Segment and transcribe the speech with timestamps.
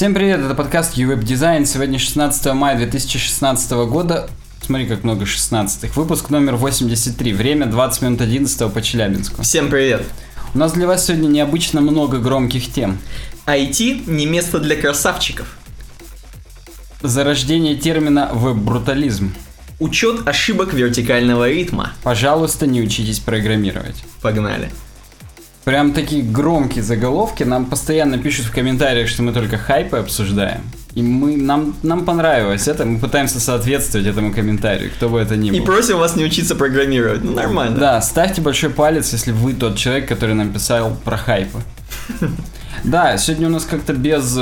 [0.00, 1.66] Всем привет, это подкаст UWeb Design.
[1.66, 4.30] Сегодня 16 мая 2016 года.
[4.64, 5.92] Смотри, как много 16-х.
[5.94, 7.34] Выпуск номер 83.
[7.34, 9.42] Время 20 минут 11 по Челябинску.
[9.42, 10.06] Всем привет.
[10.54, 12.98] У нас для вас сегодня необычно много громких тем.
[13.44, 15.58] IT не место для красавчиков.
[17.02, 19.34] Зарождение термина веб-брутализм.
[19.80, 21.92] Учет ошибок вертикального ритма.
[22.02, 24.02] Пожалуйста, не учитесь программировать.
[24.22, 24.70] Погнали.
[25.70, 27.44] Прям такие громкие заголовки.
[27.44, 30.62] Нам постоянно пишут в комментариях, что мы только хайпы обсуждаем.
[30.96, 35.52] И мы, нам, нам понравилось это, мы пытаемся соответствовать этому комментарию, кто бы это ни
[35.52, 35.56] был.
[35.56, 37.22] И просим вас не учиться программировать.
[37.22, 37.78] Ну, нормально.
[37.78, 41.60] Да, ставьте большой палец, если вы тот человек, который нам писал про хайпы.
[42.82, 44.36] Да, сегодня у нас как-то без,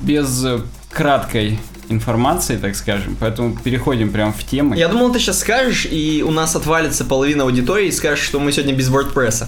[0.00, 0.46] без
[0.90, 1.58] краткой
[1.90, 4.78] информации, так скажем, поэтому переходим прямо в темы.
[4.78, 8.52] Я думал, ты сейчас скажешь, и у нас отвалится половина аудитории, и скажешь, что мы
[8.52, 9.46] сегодня без WordPress.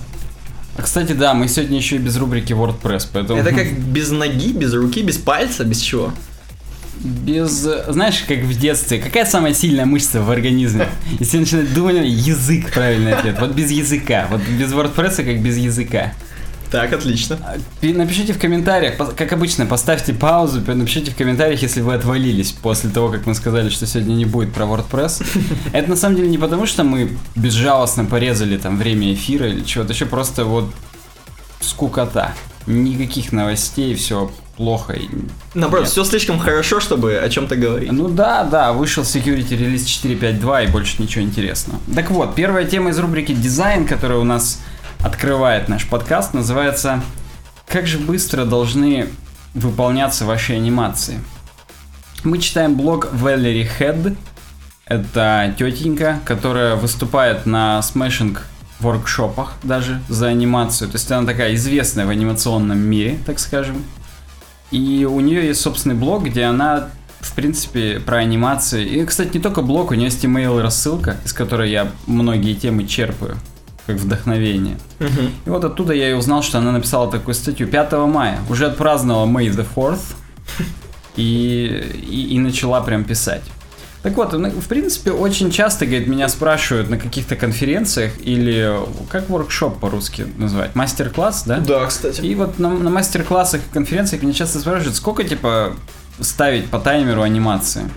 [0.77, 3.41] А, кстати, да, мы сегодня еще и без рубрики WordPress, поэтому...
[3.41, 6.12] Это как без ноги, без руки, без пальца, без чего?
[7.01, 7.66] Без...
[7.88, 10.88] Знаешь, как в детстве, какая самая сильная мышца в организме?
[11.18, 13.38] Если начинать думать, язык правильный ответ.
[13.40, 14.27] Вот без языка.
[14.30, 16.12] Вот без WordPress как без языка.
[16.71, 17.38] Так, отлично.
[17.82, 23.09] Напишите в комментариях, как обычно, поставьте паузу, напишите в комментариях, если вы отвалились после того,
[23.09, 25.24] как мы сказали, что сегодня не будет про WordPress.
[25.73, 29.93] Это на самом деле не потому, что мы безжалостно порезали там время эфира или чего-то
[29.93, 30.73] еще, просто вот
[31.60, 32.35] скукота.
[32.66, 34.95] Никаких новостей, все плохо.
[35.55, 37.90] Наоборот, все слишком хорошо, чтобы о чем-то говорить.
[37.90, 41.80] Ну да, да, вышел Security Release 4.5.2 и больше ничего интересного.
[41.95, 44.60] Так вот, первая тема из рубрики дизайн, которая у нас
[45.02, 47.02] открывает наш подкаст, называется
[47.66, 49.09] «Как же быстро должны
[49.54, 51.20] выполняться ваши анимации?».
[52.23, 54.16] Мы читаем блог Valerie Head.
[54.87, 58.45] Это тетенька, которая выступает на смешинг
[58.80, 60.90] воркшопах даже за анимацию.
[60.90, 63.84] То есть она такая известная в анимационном мире, так скажем.
[64.71, 66.91] И у нее есть собственный блог, где она,
[67.21, 68.84] в принципе, про анимации.
[68.87, 72.87] И, кстати, не только блог, у нее есть email рассылка, из которой я многие темы
[72.87, 73.37] черпаю
[73.93, 74.77] как вдохновение.
[74.99, 75.33] Мгм.
[75.47, 78.39] И вот оттуда я и узнал, что она написала такую статью 5 мая.
[78.49, 80.15] Уже отпраздновала May the 4th
[81.17, 83.43] и, и, и начала прям писать.
[84.03, 88.75] Так вот, в принципе, очень часто, говорит, меня спрашивают на каких-то конференциях или
[89.11, 90.75] как воркшоп по-русски называть?
[90.75, 91.59] Мастер-класс, да?
[91.59, 92.22] Да, кстати.
[92.22, 95.75] И вот на, на мастер-классах и конференциях меня часто спрашивают, сколько, типа,
[96.19, 97.91] ставить по таймеру анимации?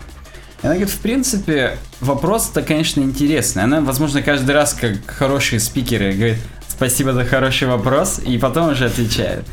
[0.63, 3.63] Она говорит, в принципе, вопрос-то, конечно, интересный.
[3.63, 6.37] Она, возможно, каждый раз, как хорошие спикеры, говорит,
[6.69, 9.43] спасибо за хороший вопрос, и потом уже отвечает.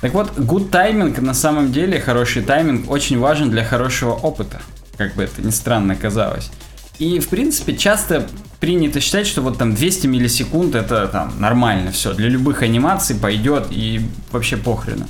[0.00, 4.60] Так вот, good тайминг, на самом деле, хороший тайминг очень важен для хорошего опыта,
[4.96, 6.50] как бы это ни странно казалось.
[6.98, 8.26] И, в принципе, часто
[8.58, 12.12] принято считать, что вот там 200 миллисекунд это там нормально все.
[12.14, 14.00] Для любых анимаций пойдет и
[14.32, 15.06] вообще похрену.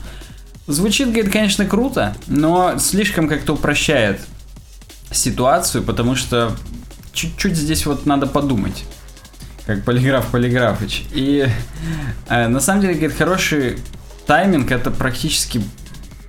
[0.66, 4.20] Звучит, говорит, конечно, круто, но слишком как-то упрощает
[5.10, 6.56] ситуацию, потому что
[7.12, 8.84] чуть-чуть здесь вот надо подумать.
[9.66, 11.04] Как полиграф Полиграфыч.
[11.12, 11.48] И
[12.28, 13.78] э, на самом деле, говорит, хороший
[14.26, 15.62] тайминг это практически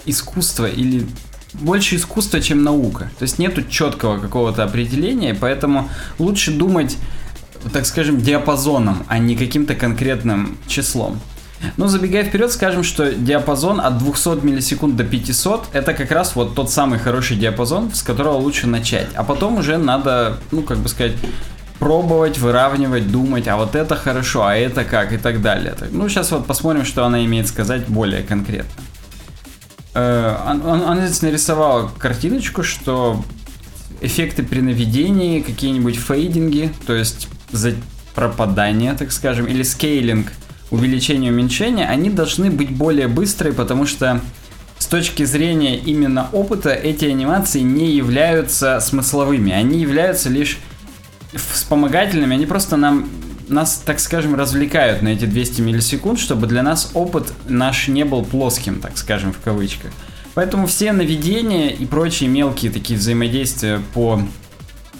[0.05, 1.05] искусство или
[1.53, 3.11] больше искусство, чем наука.
[3.17, 6.97] То есть нету четкого какого-то определения, поэтому лучше думать,
[7.73, 11.19] так скажем, диапазоном, а не каким-то конкретным числом.
[11.77, 16.55] Ну, забегая вперед, скажем, что диапазон от 200 миллисекунд до 500 это как раз вот
[16.55, 19.07] тот самый хороший диапазон, с которого лучше начать.
[19.15, 21.13] А потом уже надо, ну, как бы сказать,
[21.79, 25.75] пробовать, выравнивать, думать, а вот это хорошо, а это как и так далее.
[25.91, 28.81] Ну, сейчас вот посмотрим, что она имеет сказать более конкретно.
[29.95, 33.23] Э, он- он- Она здесь нарисовала картиночку, что
[34.01, 37.73] эффекты при наведении, какие-нибудь фейдинги, то есть за
[38.15, 40.31] пропадание, так скажем, или скейлинг,
[40.71, 44.21] увеличение, уменьшение, они должны быть более быстрые, потому что
[44.77, 50.59] с точки зрения именно опыта эти анимации не являются смысловыми, они являются лишь
[51.33, 53.09] вспомогательными, они просто нам
[53.49, 58.23] нас, так скажем, развлекают на эти 200 миллисекунд, чтобы для нас опыт наш не был
[58.23, 59.91] плоским, так скажем, в кавычках.
[60.35, 64.21] Поэтому все наведения и прочие мелкие такие взаимодействия по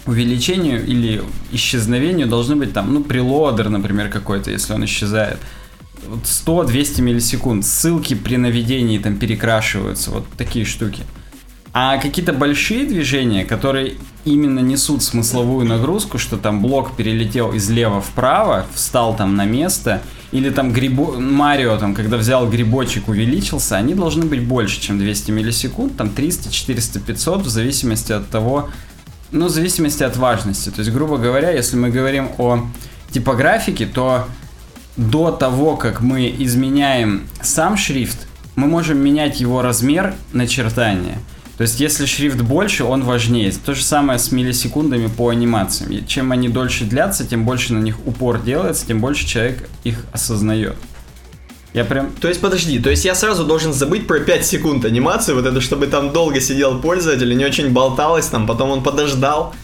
[0.06, 5.38] увеличению или исчезновению должны быть там, ну, прелодер, например, какой-то, если он исчезает.
[6.06, 7.64] Вот 100-200 миллисекунд.
[7.64, 11.04] Ссылки при наведении там перекрашиваются, вот такие штуки.
[11.72, 13.94] А какие-то большие движения, которые
[14.24, 20.02] именно несут смысловую нагрузку, что там блок перелетел из лева вправо, встал там на место,
[20.32, 21.18] или там грибо...
[21.20, 26.50] Марио, там, когда взял грибочек, увеличился, они должны быть больше, чем 200 миллисекунд, там 300,
[26.50, 28.68] 400, 500, в зависимости от того,
[29.30, 30.70] ну, в зависимости от важности.
[30.70, 32.66] То есть, грубо говоря, если мы говорим о
[33.12, 34.26] типографике, то
[34.96, 38.26] до того, как мы изменяем сам шрифт,
[38.56, 41.18] мы можем менять его размер начертания.
[41.56, 43.52] То есть, если шрифт больше, он важнее.
[43.52, 45.92] То же самое с миллисекундами по анимациям.
[45.92, 50.06] И чем они дольше длятся, тем больше на них упор делается, тем больше человек их
[50.10, 50.76] осознает.
[51.74, 52.12] Я прям...
[52.12, 55.60] То есть, подожди, то есть я сразу должен забыть про 5 секунд анимации, вот это,
[55.60, 59.54] чтобы там долго сидел пользователь, не очень болталось, там, потом он подождал.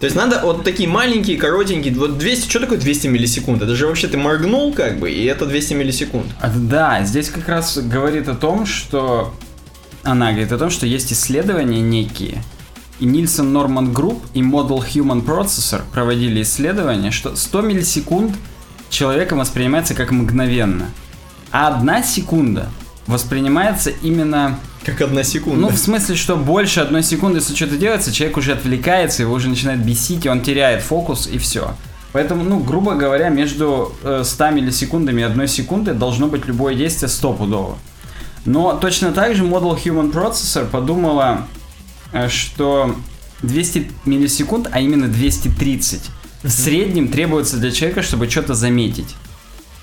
[0.00, 3.62] То есть надо вот такие маленькие, коротенькие, вот 200, что такое 200 миллисекунд?
[3.62, 6.26] Это же вообще ты моргнул как бы, и это 200 миллисекунд.
[6.40, 9.34] А, да, здесь как раз говорит о том, что...
[10.02, 12.42] Она говорит о том, что есть исследования некие,
[13.00, 18.36] и Nielsen Norman Group и Model Human Processor проводили исследование, что 100 миллисекунд
[18.90, 20.90] человеком воспринимается как мгновенно–
[21.54, 22.68] а одна секунда
[23.06, 24.58] воспринимается именно...
[24.84, 25.60] Как одна секунда.
[25.60, 29.48] Ну, в смысле, что больше одной секунды, если что-то делается, человек уже отвлекается, его уже
[29.48, 31.74] начинает бесить, и он теряет фокус, и все.
[32.12, 37.08] Поэтому, ну, грубо говоря, между э, 100 миллисекундами и одной секундой должно быть любое действие
[37.08, 37.76] стопудово.
[38.44, 41.46] Но точно так же Model Human Processor подумала,
[42.12, 42.94] э, что
[43.42, 46.02] 200 миллисекунд, а именно 230,
[46.42, 49.16] в среднем требуется для человека, чтобы что-то заметить.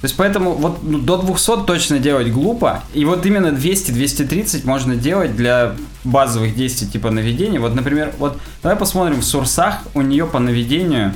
[0.01, 2.83] То есть поэтому вот ну, до 200 точно делать глупо.
[2.95, 7.59] И вот именно 200-230 можно делать для базовых действий типа наведения.
[7.59, 11.13] Вот, например, вот давай посмотрим в сурсах у нее по наведению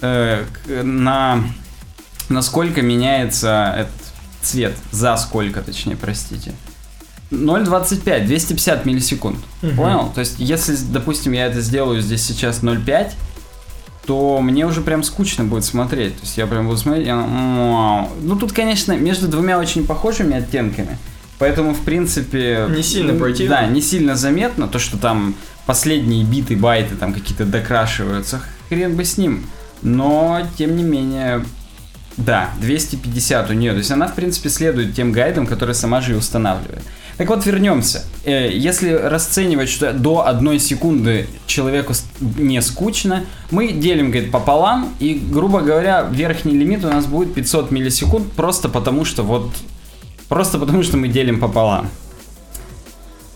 [0.00, 0.44] э,
[0.82, 1.44] на
[2.28, 3.94] насколько меняется этот
[4.42, 4.76] цвет.
[4.90, 6.52] За сколько, точнее, простите.
[7.30, 9.38] 0.25, 250 миллисекунд.
[9.62, 9.72] Угу.
[9.76, 10.10] Понял?
[10.14, 13.12] То есть, если, допустим, я это сделаю здесь сейчас 0.5,
[14.08, 16.14] то мне уже прям скучно будет смотреть.
[16.14, 20.96] То есть я прям буду смотреть, я, ну тут, конечно, между двумя очень похожими оттенками,
[21.38, 22.64] поэтому, в принципе...
[22.70, 23.56] Не сильно противно.
[23.56, 25.34] Да, не сильно заметно, то, что там
[25.66, 28.40] последние биты, байты там какие-то докрашиваются,
[28.70, 29.44] хрен бы с ним.
[29.82, 31.44] Но, тем не менее,
[32.16, 33.72] да, 250 у нее.
[33.72, 36.82] То есть она, в принципе, следует тем гайдам, которые сама же и устанавливает.
[37.18, 38.04] Так вот, вернемся.
[38.24, 45.14] Э, если расценивать, что до одной секунды человеку не скучно, мы делим, говорит, пополам, и,
[45.14, 49.50] грубо говоря, верхний лимит у нас будет 500 миллисекунд, просто потому что вот...
[50.28, 51.88] Просто потому что мы делим пополам.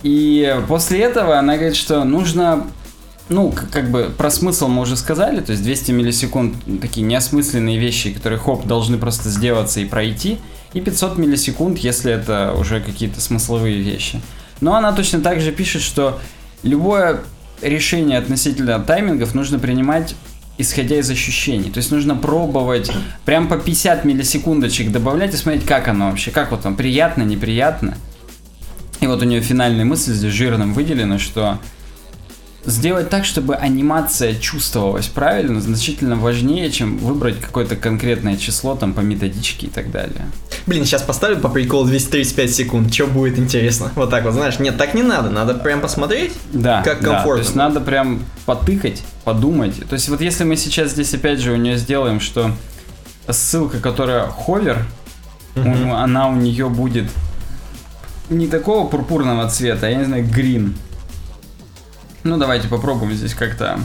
[0.05, 2.67] И после этого она говорит, что нужно
[3.29, 8.13] ну, как бы про смысл мы уже сказали, то есть 200 миллисекунд такие неосмысленные вещи,
[8.13, 10.39] которые хоп должны просто сделаться и пройти
[10.73, 14.21] и 500 миллисекунд, если это уже какие-то смысловые вещи.
[14.61, 16.21] Но она точно так же пишет, что
[16.63, 17.21] любое
[17.61, 20.15] решение относительно таймингов нужно принимать
[20.59, 21.71] исходя из ощущений.
[21.71, 22.91] То есть нужно пробовать
[23.25, 27.97] прям по 50 миллисекундочек добавлять и смотреть, как оно вообще, как вот там, приятно, неприятно.
[29.01, 31.59] И вот у нее финальная мысль здесь жирным выделена, что
[32.65, 39.01] сделать так, чтобы анимация чувствовалась правильно, значительно важнее, чем выбрать какое-то конкретное число там по
[39.01, 40.27] методичке и так далее.
[40.67, 43.91] Блин, сейчас поставлю по приколу 235 секунд, что будет интересно.
[43.97, 47.23] Вот так вот, знаешь, нет, так не надо, надо прям посмотреть, да, как комфортно.
[47.25, 49.77] Да, то есть надо прям потыкать, подумать.
[49.89, 52.53] То есть вот если мы сейчас здесь опять же у нее сделаем, что
[53.29, 54.85] ссылка, которая ховер,
[55.55, 55.93] mm-hmm.
[55.93, 57.11] она у нее будет
[58.31, 60.75] не такого пурпурного цвета, а я не знаю, green.
[62.25, 63.81] Ну, давайте попробуем здесь как-то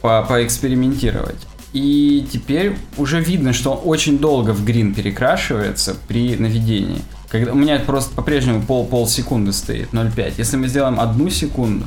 [0.00, 1.46] по поэкспериментировать.
[1.72, 7.02] И теперь уже видно, что он очень долго в грин перекрашивается при наведении.
[7.28, 10.34] Когда, у меня просто по-прежнему пол, пол секунды стоит, 0,5.
[10.38, 11.84] Если мы сделаем одну секунду,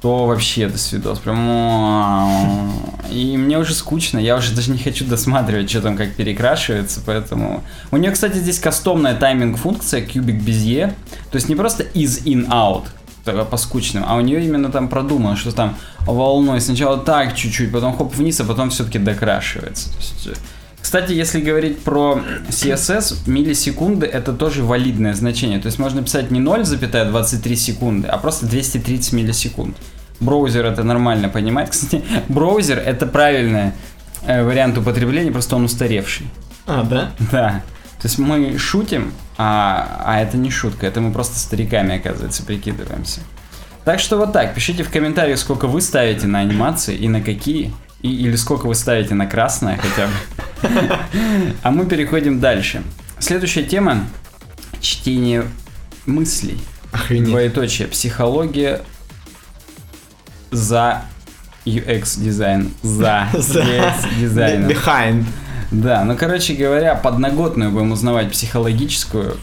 [0.00, 1.18] то вообще до свидос.
[1.20, 2.72] Прям...
[3.10, 7.62] И мне уже скучно, я уже даже не хочу досматривать, что там как перекрашивается, поэтому...
[7.90, 10.94] У нее, кстати, здесь кастомная тайминг-функция, кубик Безье.
[11.30, 12.86] То есть не просто is-in-out,
[13.24, 17.96] по скучным, а у нее именно там продумано, что там волной сначала так чуть-чуть, потом
[17.96, 19.90] хоп вниз, а потом все-таки докрашивается.
[20.26, 20.34] Э,
[20.80, 25.58] кстати, если говорить про CSS, миллисекунды это тоже валидное значение.
[25.58, 29.76] То есть можно писать не 0,23 секунды, а просто 230 миллисекунд.
[30.20, 31.70] Браузер это нормально понимает.
[31.70, 33.72] Кстати, браузер это правильный
[34.26, 36.26] э, вариант употребления, просто он устаревший.
[36.66, 37.12] А, да?
[37.32, 37.62] Да.
[38.00, 43.20] То есть мы шутим, а, а это не шутка, это мы просто стариками, оказывается, прикидываемся.
[43.84, 47.74] Так что вот так, пишите в комментариях, сколько вы ставите на анимации и на какие.
[48.00, 50.98] И, или сколько вы ставите на красное хотя бы.
[51.62, 52.82] А мы переходим дальше.
[53.18, 54.06] Следующая тема–
[54.80, 55.44] чтение
[56.06, 56.60] мыслей.
[56.92, 57.30] Охренеть.
[57.30, 57.88] Двоеточие.
[57.88, 58.82] Психология
[60.50, 61.02] за
[61.66, 62.70] UX дизайн.
[62.82, 64.66] За UX дизайн.
[64.68, 65.24] Behind.
[65.82, 69.36] Да, ну, короче говоря, подноготную будем узнавать психологическую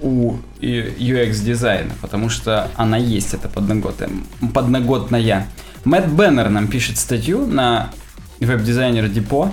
[0.00, 4.10] у UX дизайна, потому что она есть, это подноготная.
[4.54, 5.48] подноготная.
[5.84, 7.90] Мэтт Беннер нам пишет статью на
[8.38, 9.52] веб-дизайнер Депо.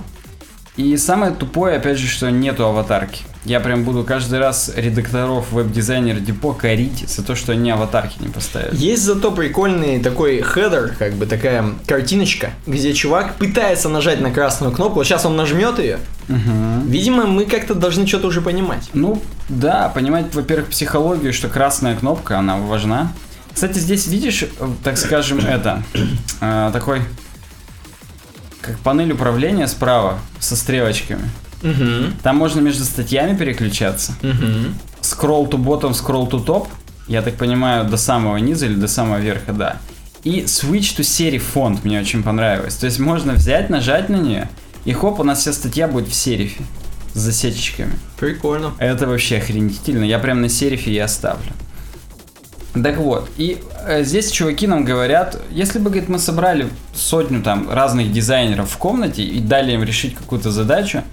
[0.76, 3.22] И самое тупое, опять же, что нету аватарки.
[3.44, 8.28] Я прям буду каждый раз редакторов веб-дизайнер депо корить за то, что они аватарки не
[8.28, 8.74] поставили.
[8.74, 14.72] Есть зато прикольный такой хедер, как бы такая картиночка, где чувак пытается нажать на красную
[14.72, 14.96] кнопку.
[14.96, 15.98] Вот сейчас он нажмет ее.
[16.28, 16.86] Угу.
[16.86, 18.88] Видимо, мы как-то должны что-то уже понимать.
[18.94, 23.12] Ну, да, понимать, во-первых, психологию, что красная кнопка, она важна.
[23.52, 24.46] Кстати, здесь видишь,
[24.82, 25.82] так скажем, это,
[26.40, 27.02] э, такой,
[28.62, 31.30] как панель управления справа со стрелочками.
[31.64, 32.12] Угу.
[32.22, 34.12] Там можно между статьями переключаться.
[34.22, 35.02] Угу.
[35.02, 36.68] Scroll to bottom, scroll to top.
[37.08, 39.76] Я так понимаю, до самого низа или до самого верха, да.
[40.22, 42.76] И switch to серии фонд мне очень понравилось.
[42.76, 44.48] То есть можно взять, нажать на нее,
[44.84, 46.62] и хоп, у нас вся статья будет в серифе
[47.14, 47.92] с засечечками.
[48.18, 48.72] Прикольно.
[48.78, 50.04] Это вообще охренительно.
[50.04, 51.52] Я прям на серифе и оставлю.
[52.82, 57.70] Так вот, и э, здесь чуваки нам говорят, если бы, говорит, мы собрали сотню там
[57.70, 61.04] разных дизайнеров в комнате и дали им решить какую-то задачу,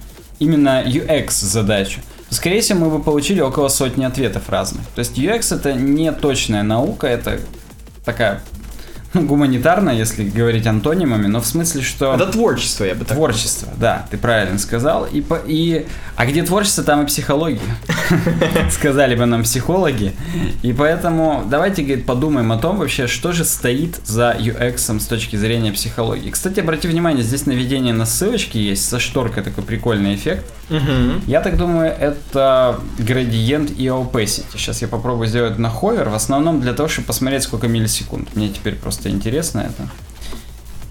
[0.41, 4.85] именно UX задачу, то, скорее всего, мы бы получили около сотни ответов разных.
[4.95, 7.39] То есть UX это не точная наука, это
[8.03, 8.41] такая
[9.13, 12.15] ну, гуманитарно, если говорить антонимами, но в смысле, что...
[12.15, 15.05] Это творчество, я бы так Творчество, да, ты правильно сказал.
[15.05, 15.85] И, по, и...
[16.15, 17.59] А где творчество, там и психология.
[18.71, 20.13] Сказали бы нам психологи.
[20.61, 25.35] И поэтому давайте, говорит, подумаем о том вообще, что же стоит за UX с точки
[25.35, 26.29] зрения психологии.
[26.29, 30.45] Кстати, обрати внимание, здесь наведение на ссылочки есть, со шторкой такой прикольный эффект.
[31.27, 34.45] Я так думаю, это градиент и opacity.
[34.53, 38.35] Сейчас я попробую сделать на ховер, в основном для того, чтобы посмотреть, сколько миллисекунд.
[38.35, 39.89] Мне теперь просто интересно это.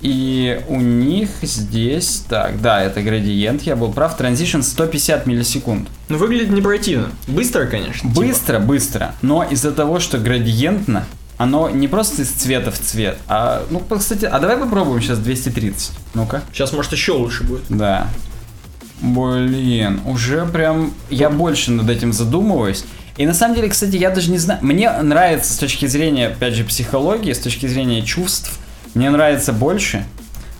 [0.00, 5.88] И у них здесь, так, да, это градиент, я был прав, транзишн 150 миллисекунд.
[6.08, 7.10] Ну, выглядит не противно.
[7.26, 8.08] Быстро, конечно.
[8.08, 8.20] типа.
[8.20, 11.04] Быстро, быстро, но из-за того, что градиентно,
[11.36, 15.92] оно не просто из цвета в цвет, а, ну, кстати, а давай попробуем сейчас 230.
[16.14, 16.42] Ну-ка.
[16.52, 17.62] Сейчас, может, еще лучше будет.
[17.68, 18.08] Да.
[19.02, 22.84] Блин, уже прям я больше над этим задумываюсь.
[23.16, 24.60] И на самом деле, кстати, я даже не знаю.
[24.62, 28.58] Мне нравится с точки зрения, опять же, психологии, с точки зрения чувств,
[28.94, 30.04] мне нравится больше,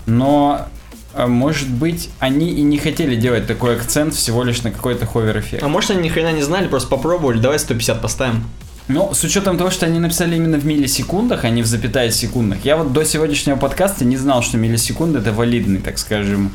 [0.07, 0.67] но
[1.15, 5.63] э, может быть, они и не хотели делать такой акцент всего лишь на какой-то ховер-эффект.
[5.63, 8.45] А может, они ни хрена не знали, просто попробовали, давай 150 поставим.
[8.89, 12.65] Ну, с учетом того, что они написали именно в миллисекундах, а не в запятая секундах,
[12.65, 16.53] я вот до сегодняшнего подкаста не знал, что миллисекунды это валидный, так скажем,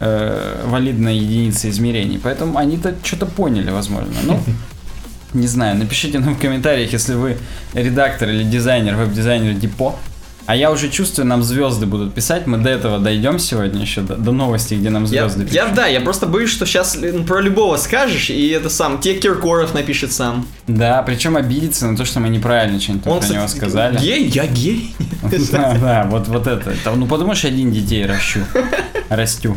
[0.00, 2.18] э, валидная единица измерений.
[2.18, 4.12] Поэтому они-то что-то поняли, возможно.
[4.24, 4.40] Ну,
[5.34, 7.38] не знаю, напишите нам в комментариях, если вы
[7.74, 9.96] редактор или дизайнер, веб-дизайнер Депо.
[10.46, 12.46] А я уже чувствую, нам звезды будут писать.
[12.46, 15.76] Мы до этого дойдем сегодня еще, до, до новости, где нам Я, звезды я, пишут.
[15.76, 20.12] да, я просто боюсь, что сейчас про любого скажешь, и это сам, тебе Киркоров напишет
[20.12, 20.46] сам.
[20.66, 23.98] Да, причем обидеться на то, что мы неправильно что-нибудь Он, про него кстати, сказали.
[23.98, 24.28] Гей?
[24.28, 24.94] Я гей?
[25.52, 26.74] Да, да, вот, вот это.
[26.94, 28.40] Ну, что один детей ращу.
[29.08, 29.56] Растю.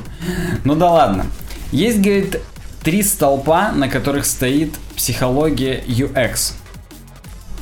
[0.64, 1.26] Ну да ладно.
[1.72, 2.40] Есть, говорит,
[2.84, 6.54] три столпа, на которых стоит психология UX.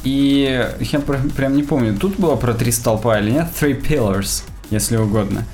[0.03, 3.47] И я пр- прям не помню, тут было про три столпа или нет.
[3.59, 5.45] Three pillars, если угодно.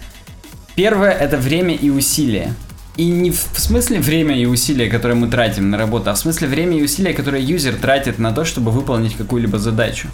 [0.76, 2.54] Первое это время и усилия.
[2.98, 6.48] И не в смысле время и усилия, которые мы тратим на работу, а в смысле
[6.48, 10.10] время и усилия, которые юзер тратит на то, чтобы выполнить какую-либо задачу.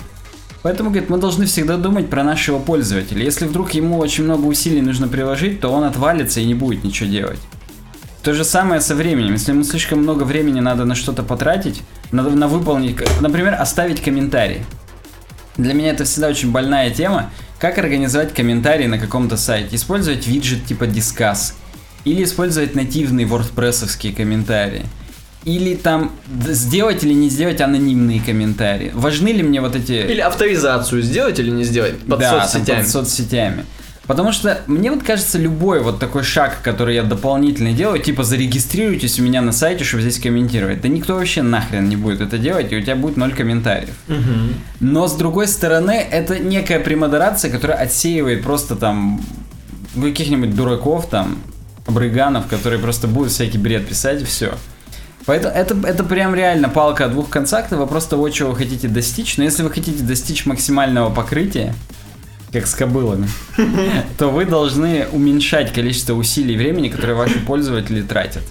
[0.62, 3.24] Поэтому, говорит, мы должны всегда думать про нашего пользователя.
[3.24, 7.10] Если вдруг ему очень много усилий нужно приложить, то он отвалится и не будет ничего
[7.10, 7.39] делать.
[8.25, 9.34] То же самое со временем.
[9.34, 14.63] Если ему слишком много времени надо на что-то потратить, надо на выполнить, например, оставить комментарий.
[15.58, 17.29] Для меня это всегда очень больная тема.
[17.60, 19.75] Как организовать комментарий на каком-то сайте?
[19.75, 21.53] Использовать виджет типа Discuss.
[22.03, 24.88] Или использовать нативные wordpressовские комментарии.
[25.44, 26.12] Или там
[26.48, 28.89] сделать или не сделать анонимные комментарии.
[28.96, 29.91] Важны ли мне вот эти...
[29.91, 32.79] Или авторизацию сделать или не сделать под Да, там соцсетями.
[32.79, 33.65] под соцсетями.
[34.08, 39.20] Потому что мне вот кажется, любой вот такой шаг, который я дополнительно делаю, типа зарегистрируйтесь
[39.20, 40.82] у меня на сайте, чтобы здесь комментировать.
[40.82, 43.96] Да никто вообще нахрен не будет это делать, и у тебя будет ноль комментариев.
[44.08, 44.54] Мгм.
[44.80, 49.22] Но с другой стороны, это некая премодерация, которая отсеивает просто там
[50.00, 51.40] каких-нибудь дураков, там,
[51.88, 54.54] брыганов, которые просто будут всякий бред писать и все.
[55.26, 59.38] Поэтому это, это прям реально палка о двух концах, вопрос того, чего вы хотите достичь.
[59.38, 61.74] Но если вы хотите достичь максимального покрытия,
[62.56, 63.28] как с кобылами,
[64.18, 68.44] то вы должны уменьшать количество усилий и времени, которые ваши пользователи тратят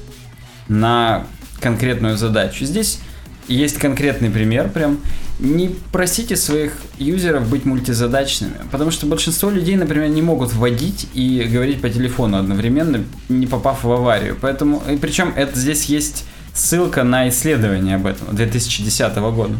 [0.68, 1.26] на
[1.60, 2.66] конкретную задачу.
[2.66, 3.00] Здесь
[3.48, 4.98] есть конкретный пример прям.
[5.38, 11.48] Не просите своих юзеров быть мультизадачными, потому что большинство людей, например, не могут вводить и
[11.50, 14.36] говорить по телефону одновременно, не попав в аварию.
[14.40, 19.54] Поэтому, и причем это здесь есть ссылка на исследование об этом 2010 года.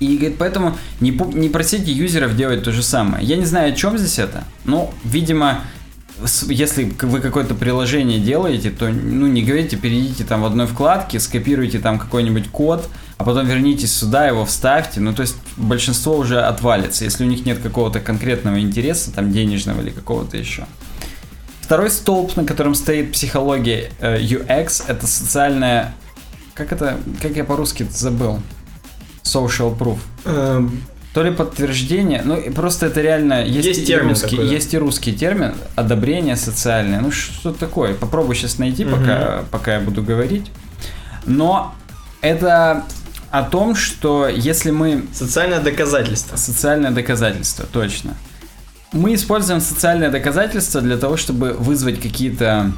[0.00, 3.24] И говорит, поэтому не, не просите юзеров делать то же самое.
[3.26, 5.62] Я не знаю, о чем здесь это, но, видимо,
[6.48, 11.78] если вы какое-то приложение делаете, то ну, не говорите, перейдите там в одной вкладке, скопируйте
[11.78, 12.88] там какой-нибудь код,
[13.18, 15.00] а потом вернитесь сюда, его вставьте.
[15.00, 19.80] Ну, то есть большинство уже отвалится, если у них нет какого-то конкретного интереса, там денежного
[19.80, 20.66] или какого-то еще.
[21.60, 25.94] Второй столб, на котором стоит психология э, UX, это социальная...
[26.54, 26.98] Как это...
[27.20, 28.40] Как я по-русски забыл?
[29.34, 29.98] Social proof.
[30.24, 30.82] Эм,
[31.14, 34.54] то ли подтверждение, ну просто это реально есть, есть термин русский, такой, да?
[34.54, 37.94] есть и русский термин одобрение социальное, ну что такое?
[37.94, 38.96] Попробую сейчас найти, угу.
[38.96, 40.50] пока пока я буду говорить.
[41.26, 41.74] Но
[42.20, 42.84] это
[43.30, 48.14] о том, что если мы социальное доказательство, социальное доказательство, точно.
[48.92, 52.72] Мы используем социальное доказательство для того, чтобы вызвать какие-то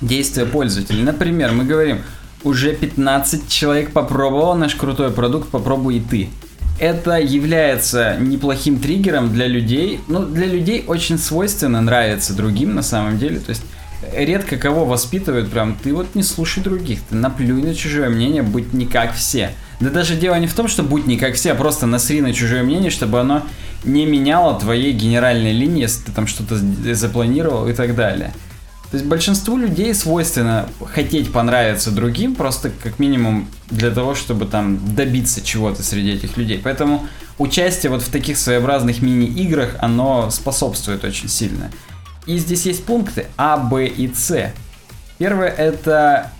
[0.00, 1.02] действия пользователей.
[1.02, 2.02] Например, мы говорим,
[2.44, 6.28] уже 15 человек попробовал наш крутой продукт, попробуй и ты
[6.78, 10.00] это является неплохим триггером для людей.
[10.08, 13.38] Ну, для людей очень свойственно нравится другим на самом деле.
[13.38, 13.62] То есть
[14.12, 18.72] редко кого воспитывают прям, ты вот не слушай других, ты наплюй на чужое мнение, будь
[18.72, 19.50] не как все.
[19.80, 22.32] Да даже дело не в том, что будь не как все, а просто насри на
[22.32, 23.42] чужое мнение, чтобы оно
[23.84, 26.56] не меняло твоей генеральной линии, если ты там что-то
[26.94, 28.32] запланировал и так далее.
[28.94, 34.94] То есть большинству людей свойственно хотеть понравиться другим, просто как минимум для того, чтобы там
[34.94, 36.60] добиться чего-то среди этих людей.
[36.62, 41.72] Поэтому участие вот в таких своеобразных мини-играх, оно способствует очень сильно.
[42.26, 44.52] И здесь есть пункты А, Б и С.
[45.18, 46.30] Первое это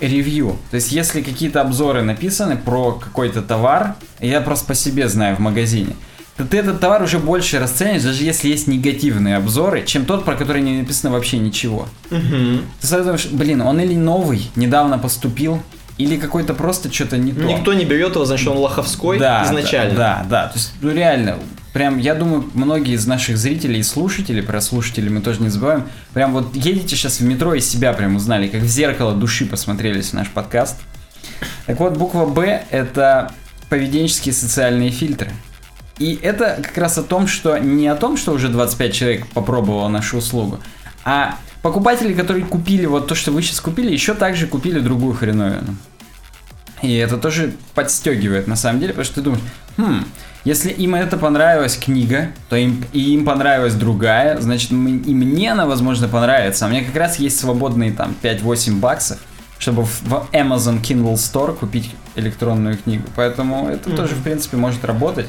[0.00, 0.58] ревью.
[0.72, 5.38] То есть если какие-то обзоры написаны про какой-то товар, я просто по себе знаю в
[5.38, 5.94] магазине–
[6.44, 10.62] ты этот товар уже больше расценишь, даже если есть негативные обзоры, чем тот, про который
[10.62, 11.88] не написано вообще ничего.
[12.10, 12.60] Угу.
[12.80, 15.62] Ты сразу блин, он или новый, недавно поступил,
[15.98, 17.40] или какой-то просто что-то не то.
[17.40, 19.94] Никто не берет его, значит, он лоховской да, изначально.
[19.94, 20.48] Да, да, да.
[20.48, 21.38] То есть, ну реально,
[21.72, 25.88] прям, я думаю, многие из наших зрителей и слушателей, про слушателей мы тоже не забываем,
[26.12, 30.12] прям вот едете сейчас в метро и себя прям узнали, как в зеркало души посмотрелись
[30.12, 30.76] наш подкаст.
[31.64, 33.32] Так вот, буква Б– это
[33.68, 35.30] поведенческие социальные фильтры.
[35.98, 39.88] И это как раз о том, что не о том, что уже 25 человек попробовало
[39.88, 40.58] нашу услугу,
[41.04, 45.76] а покупатели, которые купили вот то, что вы сейчас купили, еще также купили другую хреновину.
[46.82, 49.42] И это тоже подстегивает на самом деле, потому что ты думаешь,
[49.78, 50.04] хм,
[50.44, 55.66] если им это понравилась книга, то им и им понравилась другая, значит и мне она,
[55.66, 56.66] возможно, понравится.
[56.66, 59.18] А мне как раз есть свободные там 5-8 баксов,
[59.58, 63.04] чтобы в Amazon Kindle Store купить электронную книгу.
[63.16, 63.96] Поэтому это mm-hmm.
[63.96, 65.26] тоже, в принципе, может работать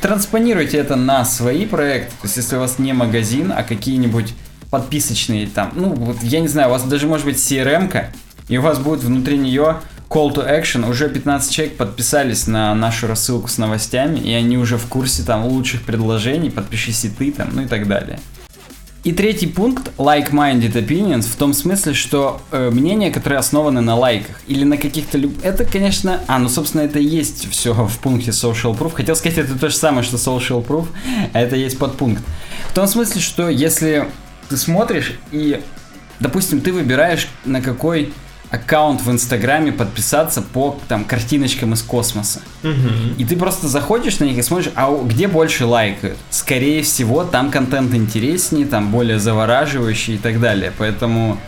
[0.00, 2.12] транспонируйте это на свои проекты.
[2.20, 4.34] То есть, если у вас не магазин, а какие-нибудь
[4.70, 8.10] подписочные там, ну, вот я не знаю, у вас даже может быть CRM-ка,
[8.48, 9.76] и у вас будет внутри нее
[10.08, 14.78] call to action, уже 15 человек подписались на нашу рассылку с новостями, и они уже
[14.78, 18.18] в курсе там лучших предложений, подпишись и ты там, ну и так далее.
[19.04, 24.40] И третий пункт like-minded opinions в том смысле, что э, мнения, которые основаны на лайках
[24.48, 25.32] или на каких-то люб...
[25.42, 26.20] Это, конечно...
[26.26, 28.94] А, ну, собственно, это и есть все в пункте social proof.
[28.94, 30.88] Хотел сказать, это то же самое, что social proof,
[31.32, 32.22] а это есть подпункт.
[32.70, 34.08] В том смысле, что если
[34.48, 35.60] ты смотришь и,
[36.18, 38.12] допустим, ты выбираешь на какой
[38.50, 42.40] аккаунт в Инстаграме подписаться по там картиночкам из космоса.
[42.62, 43.18] Угу.
[43.18, 46.16] И ты просто заходишь на них и смотришь, а где больше лайкают?
[46.30, 50.72] Скорее всего, там контент интереснее, там более завораживающий и так далее.
[50.78, 51.38] Поэтому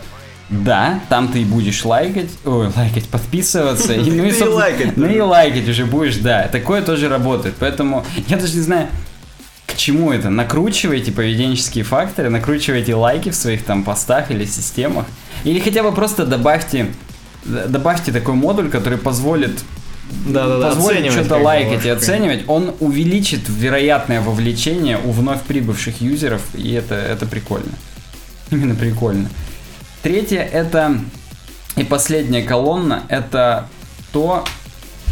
[0.49, 3.93] да, там ты и будешь лайкать, ой, лайкать, подписываться.
[4.01, 4.97] И, ну, и, и лайкать.
[4.97, 6.49] Ну и лайкать уже будешь, да.
[6.49, 7.55] Такое тоже работает.
[7.57, 8.89] Поэтому я даже не знаю,
[9.81, 10.29] чему это.
[10.29, 15.05] Накручивайте поведенческие факторы, накручивайте лайки в своих там постах или системах.
[15.43, 16.87] Или хотя бы просто добавьте,
[17.43, 19.63] добавьте такой модуль, который позволит
[20.27, 26.01] да, да, да, позволит что-то лайкать и оценивать, он увеличит вероятное вовлечение у вновь прибывших
[26.01, 27.71] юзеров, и это, это прикольно.
[28.51, 29.29] Именно прикольно.
[30.03, 30.99] Третье это
[31.75, 33.67] и последняя колонна это
[34.11, 34.43] то,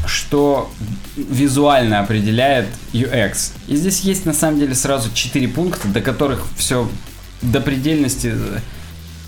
[0.05, 0.71] что
[1.15, 3.51] визуально определяет UX.
[3.67, 6.89] И здесь есть на самом деле сразу четыре пункта, до которых все
[7.41, 8.33] до предельности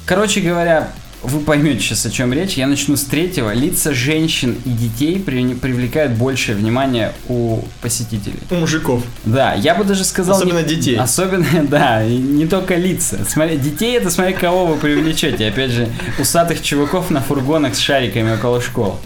[0.05, 0.91] Короче говоря,
[1.23, 2.53] вы поймете сейчас, о чем речь.
[2.53, 3.53] Я начну с третьего.
[3.53, 8.39] Лица женщин и детей при, привлекают большее внимание у посетителей.
[8.49, 9.03] У мужиков.
[9.25, 10.37] Да, я бы даже сказал...
[10.37, 10.97] Особенно не, детей.
[10.97, 13.19] Особенно, да, и не только лица.
[13.27, 15.47] Смотри, детей это смотри, кого вы привлечете.
[15.47, 18.99] Опять же, усатых чуваков на фургонах с шариками около школ.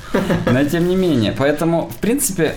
[0.46, 1.34] Но тем не менее.
[1.38, 2.56] Поэтому, в принципе,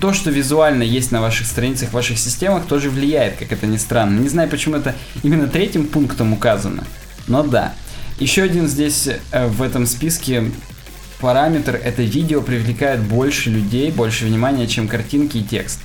[0.00, 3.76] то, что визуально есть на ваших страницах, в ваших системах, тоже влияет, как это ни
[3.76, 4.18] странно.
[4.18, 6.84] Не знаю, почему это именно третьим пунктом указано.
[7.26, 7.74] Но да.
[8.22, 10.44] Еще один здесь э, в этом списке
[11.18, 15.80] параметр это видео привлекает больше людей, больше внимания, чем картинки и текст.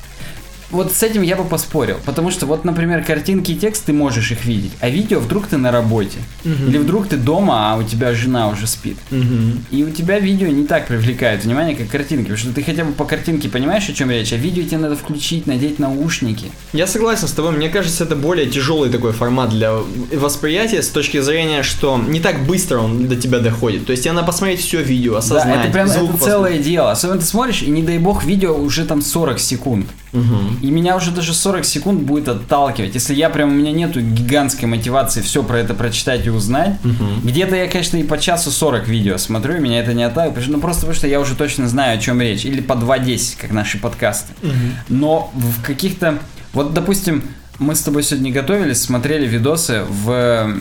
[0.71, 1.97] Вот с этим я бы поспорил.
[2.05, 5.57] Потому что вот, например, картинки и текст ты можешь их видеть, а видео вдруг ты
[5.57, 6.19] на работе.
[6.43, 6.69] Угу.
[6.69, 8.97] Или вдруг ты дома, а у тебя жена уже спит.
[9.11, 9.61] Угу.
[9.71, 12.23] И у тебя видео не так привлекает внимание, как картинки.
[12.23, 14.95] Потому что ты хотя бы по картинке понимаешь, о чем речь, а видео тебе надо
[14.95, 16.51] включить, надеть наушники.
[16.73, 17.51] Я согласен с тобой.
[17.51, 19.73] Мне кажется, это более тяжелый такой формат для
[20.13, 23.85] восприятия с точки зрения, что не так быстро он до тебя доходит.
[23.85, 25.55] То есть тебе надо посмотреть все видео, осознать.
[25.55, 26.91] Да, это прям это целое дело.
[26.91, 29.87] Особенно ты смотришь, и не дай бог, видео уже там 40 секунд.
[30.19, 30.65] Угу.
[30.65, 32.93] И меня уже даже 40 секунд будет отталкивать.
[32.93, 37.05] Если я прям, у меня нету гигантской мотивации все про это прочитать и узнать, угу.
[37.23, 40.47] где-то я, конечно, и по часу 40 видео смотрю, и меня это не отталкивает.
[40.47, 42.45] Ну, просто потому что я уже точно знаю, о чем речь.
[42.45, 44.33] Или по 2.10, как наши подкасты.
[44.43, 44.51] Угу.
[44.89, 46.19] Но в каких-то...
[46.53, 47.23] Вот, допустим,
[47.59, 50.55] мы с тобой сегодня готовились, смотрели видосы в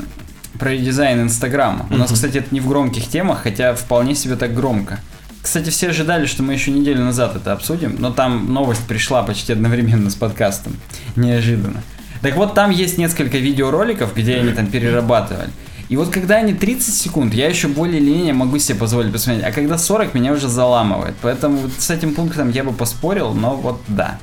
[0.59, 1.87] про редизайн Инстаграма.
[1.91, 5.01] У нас, кстати, это не в громких темах, хотя вполне себе так громко.
[5.47, 9.53] Кстати, все ожидали, что мы еще неделю назад это обсудим, но там новость пришла почти
[9.53, 10.77] одновременно с подкастом.
[11.15, 11.85] Неожиданно.
[12.21, 15.51] Так вот, там есть несколько видеороликов, где они там перерабатывали.
[15.89, 19.45] И вот когда они 30 секунд, я еще более или менее могу себе позволить посмотреть,
[19.45, 21.15] а когда 40, меня уже заламывает.
[21.23, 24.19] Поэтому вот с этим пунктом я бы поспорил, но вот да.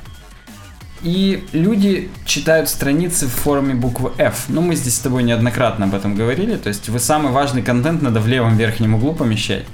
[1.02, 4.44] И люди читают страницы в форме буквы F.
[4.48, 6.56] Ну, мы здесь с тобой неоднократно об этом говорили.
[6.56, 9.64] То есть вы самый важный контент надо в левом верхнем углу помещать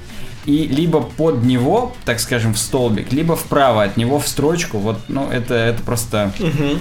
[0.47, 4.79] и либо под него, так скажем, в столбик, либо вправо от него в строчку.
[4.79, 6.79] Вот, ну, это, это просто, угу.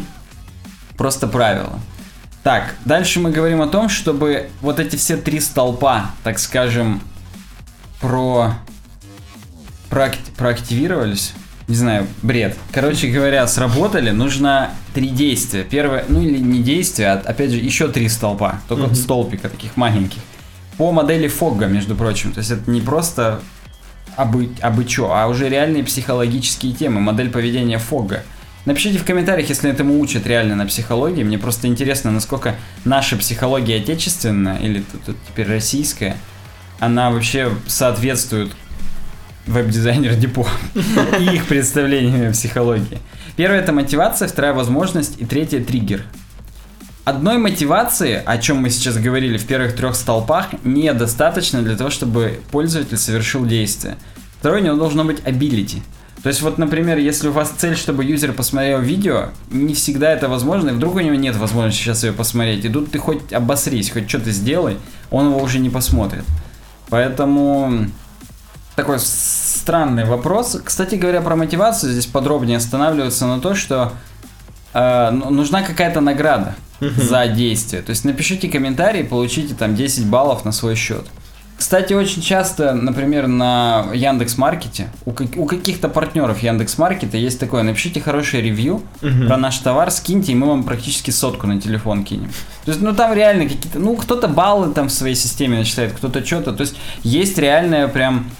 [0.97, 1.79] просто правило.
[2.43, 7.01] Так, дальше мы говорим о том, чтобы вот эти все три столпа, так скажем,
[7.99, 8.53] про,
[9.89, 11.33] про проактивировались.
[11.67, 12.57] Не знаю, бред.
[12.71, 15.63] Короче говоря, сработали, нужно три действия.
[15.63, 19.77] Первое, ну или не действия, а опять же еще три столпа, только mm столбика таких
[19.77, 20.21] маленьких
[20.79, 22.31] по модели Фогга, между прочим.
[22.31, 23.41] То есть это не просто
[24.15, 28.23] абы, абы чё, а уже реальные психологические темы, модель поведения Фогга.
[28.63, 31.21] Напишите в комментариях, если этому учат реально на психологии.
[31.21, 36.15] Мне просто интересно, насколько наша психология отечественная, или тут, тут теперь российская,
[36.79, 38.53] она вообще соответствует
[39.47, 40.47] веб-дизайнер Депо
[41.19, 42.99] и их представлению о психологии.
[43.35, 46.05] Первое это мотивация, вторая возможность и третье триггер
[47.05, 52.39] одной мотивации, о чем мы сейчас говорили в первых трех столпах, недостаточно для того, чтобы
[52.51, 53.97] пользователь совершил действие.
[54.39, 55.81] Второе, у него должно быть ability.
[56.23, 60.27] То есть вот, например, если у вас цель, чтобы юзер посмотрел видео, не всегда это
[60.27, 63.89] возможно, и вдруг у него нет возможности сейчас ее посмотреть, и тут ты хоть обосрись,
[63.89, 64.77] хоть что-то сделай,
[65.11, 66.25] он его уже не посмотрит.
[66.89, 67.87] Поэтому
[68.75, 70.59] такой странный вопрос.
[70.63, 73.93] Кстати говоря, про мотивацию здесь подробнее останавливаться на то, что
[74.73, 77.81] э, ну, нужна какая-то награда за действие.
[77.81, 81.05] То есть напишите комментарий, получите там 10 баллов на свой счет.
[81.59, 87.63] Кстати, очень часто, например, на Яндекс Маркете, у, у каких-то партнеров Яндекс Маркета есть такое,
[87.63, 92.05] напишите хорошее ревью uh про наш товар, скиньте, и мы вам практически сотку на телефон
[92.05, 92.31] кинем.
[92.63, 96.25] То есть, ну там реально какие-то, ну кто-то баллы там в своей системе начисляет, кто-то
[96.25, 96.53] что-то.
[96.53, 98.31] То есть есть реальная прям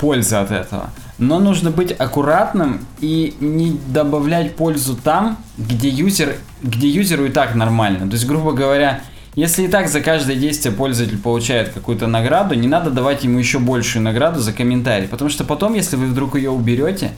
[0.00, 0.90] польза от этого.
[1.24, 7.54] Но нужно быть аккуратным и не добавлять пользу там, где юзер, где юзеру и так
[7.54, 8.06] нормально.
[8.06, 9.00] То есть, грубо говоря,
[9.34, 13.58] если и так за каждое действие пользователь получает какую-то награду, не надо давать ему еще
[13.58, 15.08] большую награду за комментарий.
[15.08, 17.12] Потому что потом, если вы вдруг ее уберете,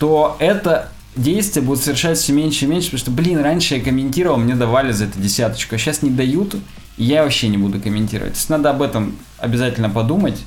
[0.00, 4.36] то это действие будет совершать все меньше и меньше, потому что, блин, раньше я комментировал,
[4.36, 6.54] мне давали за это десяточку, а сейчас не дают,
[6.96, 8.32] и я вообще не буду комментировать.
[8.32, 10.42] То есть надо об этом обязательно подумать.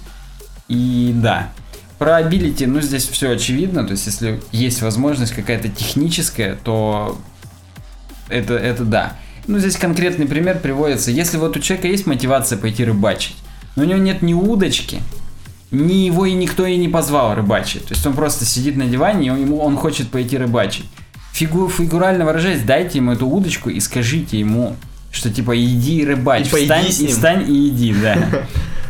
[0.67, 1.49] И да,
[2.01, 7.21] про ability, ну здесь все очевидно, то есть если есть возможность какая-то техническая, то
[8.27, 9.17] это, это да.
[9.45, 13.35] Ну здесь конкретный пример приводится, если вот у человека есть мотивация пойти рыбачить,
[13.75, 14.99] но у него нет ни удочки,
[15.69, 17.85] ни его и никто и не позвал рыбачить.
[17.85, 20.85] То есть он просто сидит на диване, и ему, он хочет пойти рыбачить.
[21.33, 24.75] Фигу, фигурально выражаясь, дайте ему эту удочку и скажите ему,
[25.11, 28.17] что типа иди рыбачь, и встань, и встань и иди, да.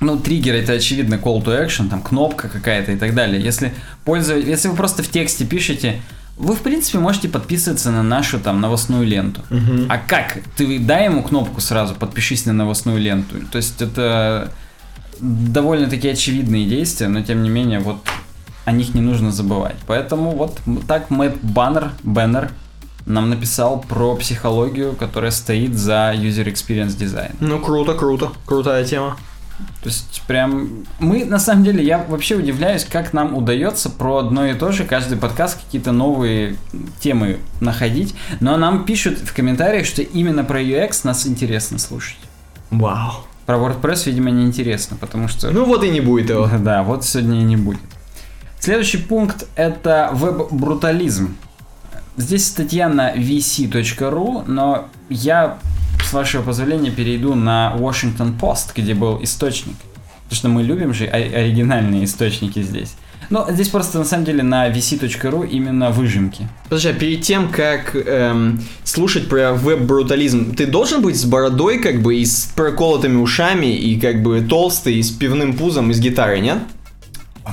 [0.00, 3.42] ну, триггер это очевидно call to action, там кнопка какая-то и так далее.
[3.42, 6.00] Если пользователь, если вы просто в тексте пишете,
[6.36, 9.42] вы в принципе можете подписываться на нашу там новостную ленту.
[9.50, 9.86] Угу.
[9.88, 10.38] А как?
[10.56, 13.36] Ты дай ему кнопку сразу, подпишись на новостную ленту.
[13.50, 14.52] То есть это
[15.20, 17.98] довольно-таки очевидные действия, но тем не менее вот
[18.64, 19.76] о них не нужно забывать.
[19.86, 22.52] Поэтому вот так Мэтт Баннер, Беннер
[23.06, 27.34] нам написал про психологию, которая стоит за User Experience Design.
[27.40, 29.16] Ну круто, круто, крутая тема.
[29.82, 34.46] То есть прям мы на самом деле я вообще удивляюсь, как нам удается про одно
[34.46, 36.56] и то же каждый подкаст какие-то новые
[37.00, 42.18] темы находить, но нам пишут в комментариях, что именно про UX нас интересно слушать.
[42.70, 43.24] Вау.
[43.46, 45.50] Про WordPress, видимо, не интересно, потому что...
[45.50, 46.48] Ну вот и не будет его.
[46.58, 47.80] Да, вот сегодня и не будет.
[48.60, 51.36] Следующий пункт это веб-брутализм.
[52.16, 55.58] здесь статья на vc.ru, но я,
[56.02, 59.76] с вашего позволения, перейду на Washington Post, где был источник.
[60.24, 62.94] Потому что мы любим же оригинальные источники здесь.
[63.30, 66.48] Но здесь просто на самом деле на vc.ru именно выжимки.
[66.64, 72.00] Подожди, а перед тем, как эм, слушать про веб-брутализм, ты должен быть с бородой, как
[72.00, 76.00] бы, и с проколотыми ушами, и как бы толстый, и с пивным пузом, и с
[76.00, 76.58] гитарой, нет?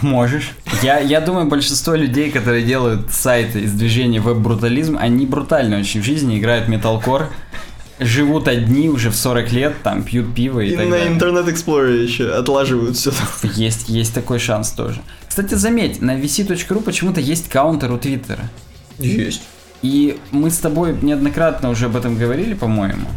[0.01, 0.51] Можешь.
[0.81, 6.05] Я, я думаю, большинство людей, которые делают сайты из движения веб-брутализм, они брутально очень в
[6.05, 7.29] жизни, играют металкор,
[7.99, 11.13] живут одни уже в 40 лет, там, пьют пиво и, и так на далее.
[11.13, 13.11] интернет Explorer еще отлаживают все.
[13.55, 15.01] Есть, есть такой шанс тоже.
[15.27, 18.49] Кстати, заметь, на vc.ru почему-то есть каунтер у Твиттера.
[18.99, 19.41] Есть.
[19.81, 23.07] И мы с тобой неоднократно уже об этом говорили, по-моему.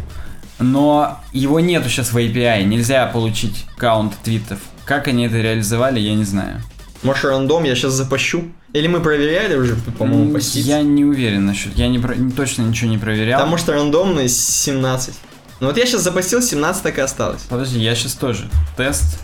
[0.59, 4.59] Но его нету сейчас в API, нельзя получить каунт твитов.
[4.85, 6.61] Как они это реализовали, я не знаю.
[7.03, 8.51] Может рандом, я сейчас запущу?
[8.73, 10.65] Или мы проверяли уже, по-моему, постить?
[10.65, 12.15] Я не уверен насчет, я не, про...
[12.35, 13.39] точно ничего не проверял.
[13.39, 15.15] Там может рандомный 17.
[15.61, 17.41] Ну вот я сейчас запустил, 17 так и осталось.
[17.49, 18.49] Подожди, я сейчас тоже.
[18.77, 19.19] Тест,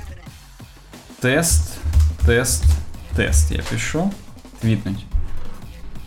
[1.22, 1.80] тест,
[2.26, 2.64] тест,
[3.16, 3.52] тест.
[3.52, 4.12] Я пишу,
[4.62, 5.06] твитнуть.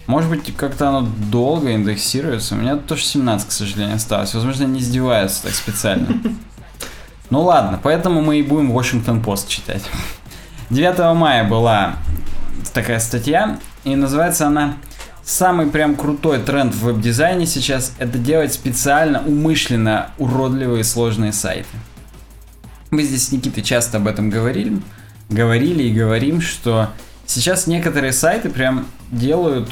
[0.06, 2.54] Может быть, как-то оно долго индексируется.
[2.54, 4.32] У меня тоже 17, к сожалению, осталось.
[4.32, 6.08] Возможно, они издеваются так специально.
[7.30, 9.82] Ну ладно, поэтому мы и будем Washington Post читать.
[10.70, 11.96] 9 мая была
[12.72, 14.76] такая статья, и называется она
[15.28, 21.68] Самый прям крутой тренд в веб-дизайне сейчас это делать специально, умышленно уродливые сложные сайты.
[22.90, 24.80] Мы здесь с Никитой часто об этом говорили,
[25.28, 26.88] говорили и говорим, что
[27.26, 29.70] сейчас некоторые сайты прям делают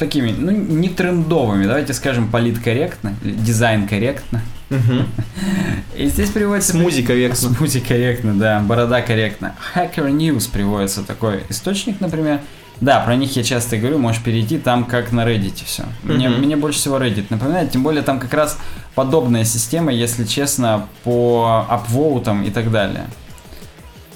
[0.00, 4.42] такими, ну, не трендовыми, давайте скажем, политкорректно, дизайн корректно.
[4.70, 6.72] И здесь приводится...
[6.72, 7.36] Смузи корректно.
[7.54, 9.54] Смузи корректно, да, борода корректно.
[9.74, 12.40] Hacker News приводится такой источник, например.
[12.80, 15.84] Да, про них я часто говорю, можешь перейти там как на Reddit все.
[16.04, 18.56] Мне, мне больше всего Reddit напоминает, тем более там как раз
[18.94, 23.06] подобная система, если честно, по апвоутам и так далее.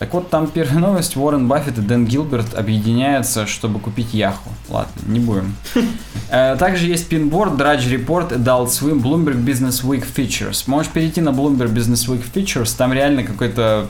[0.03, 1.17] Так вот, там первая новость.
[1.17, 4.51] Уоррен Баффет и Дэн Гилберт объединяются, чтобы купить Яху.
[4.69, 5.55] Ладно, не будем.
[6.29, 10.65] Э, также есть Pinboard, Drudge Report, Adult Swim, Bloomberg Business Week Features.
[10.67, 13.88] Можешь перейти на Bloomberg Business Week Features, там реально какой-то...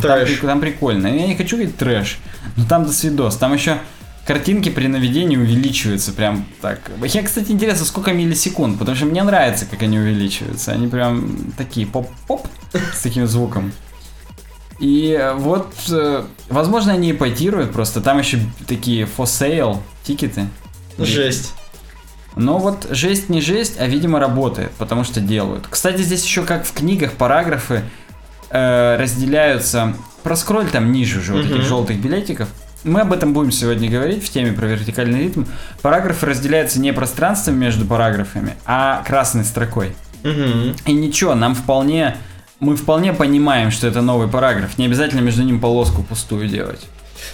[0.00, 0.38] Трэш.
[0.38, 1.06] Там, там прикольно.
[1.06, 2.18] Я не хочу говорить трэш,
[2.56, 3.36] но там до свидос.
[3.36, 3.78] Там еще
[4.26, 6.92] картинки при наведении увеличиваются прям так.
[7.02, 10.72] Я, кстати, интересно, сколько миллисекунд, потому что мне нравится, как они увеличиваются.
[10.72, 12.46] Они прям такие поп-поп
[12.92, 13.72] с таким звуком.
[14.78, 18.00] И вот, э, возможно, они ипотируют просто.
[18.00, 20.46] Там еще такие for sale тикеты.
[20.98, 21.54] Жесть.
[22.36, 25.66] Но вот жесть не жесть, а видимо работает, потому что делают.
[25.70, 27.82] Кстати, здесь еще как в книгах параграфы
[28.50, 29.94] э, разделяются.
[30.22, 32.48] Проскроль там ниже уже вот этих желтых билетиков.
[32.82, 35.44] Мы об этом будем сегодня говорить в теме про вертикальный ритм.
[35.80, 39.94] Параграфы разделяются не пространством между параграфами, а красной строкой.
[40.22, 40.74] Угу.
[40.86, 42.16] И ничего, нам вполне
[42.64, 44.78] мы вполне понимаем, что это новый параграф.
[44.78, 46.80] Не обязательно между ним полоску пустую делать.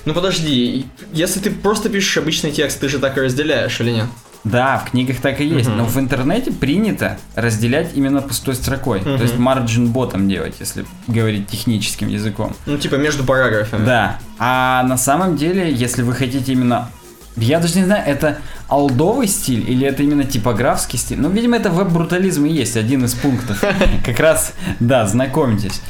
[0.05, 4.07] Ну подожди, если ты просто пишешь обычный текст, ты же так и разделяешь или нет?
[4.43, 5.77] Да, в книгах так и есть, uh-huh.
[5.77, 9.01] но в интернете принято разделять именно пустой строкой.
[9.01, 9.19] Uh-huh.
[9.19, 12.57] То есть margin ботом делать, если говорить техническим языком.
[12.65, 13.85] Ну, типа между параграфами.
[13.85, 14.19] Да.
[14.39, 16.91] А на самом деле, если вы хотите именно
[17.37, 18.39] я даже не знаю, это
[18.69, 21.19] алдовый стиль или это именно типографский стиль.
[21.21, 23.63] Ну, видимо, это веб-брутализм и есть один из пунктов.
[24.05, 25.81] Как раз, да, знакомьтесь.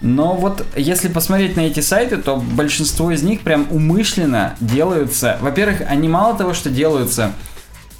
[0.00, 5.38] Но вот если посмотреть на эти сайты, то большинство из них прям умышленно делаются.
[5.40, 7.32] Во-первых, они мало того, что делаются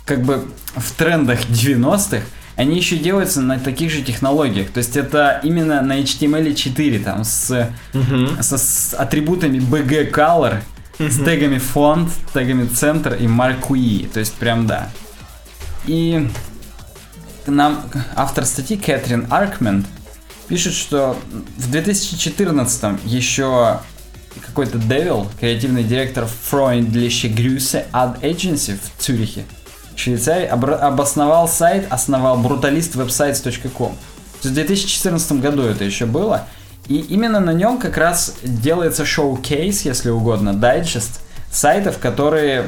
[0.05, 0.45] как бы
[0.77, 2.25] в трендах 90-х,
[2.57, 4.71] они еще делаются на таких же технологиях.
[4.71, 8.43] То есть это именно на HTML4 там с, uh-huh.
[8.43, 10.61] со, с атрибутами BG Color
[10.99, 14.09] с тегами фонд, тегами центр и маркуи.
[14.13, 14.91] То есть прям да.
[15.87, 16.29] И
[17.47, 17.85] нам
[18.17, 19.87] автор статьи Кэтрин Аркмен
[20.49, 21.17] пишет, что
[21.57, 23.81] в 2014 еще
[24.41, 29.45] какой-то Девил, креативный директор Freundliche Grüße Ad Agency в Цюрихе,
[29.97, 33.97] Швейцарии, обосновал сайт, основал brutalistwebsites.com.
[34.41, 36.47] В 2014 году это еще было.
[36.89, 41.21] И именно на нем как раз делается шоу-кейс, если угодно, дайджест
[41.51, 42.67] сайтов, которые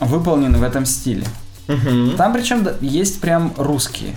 [0.00, 1.24] выполнены в этом стиле.
[1.68, 2.16] Угу.
[2.16, 4.14] Там причем есть прям русские.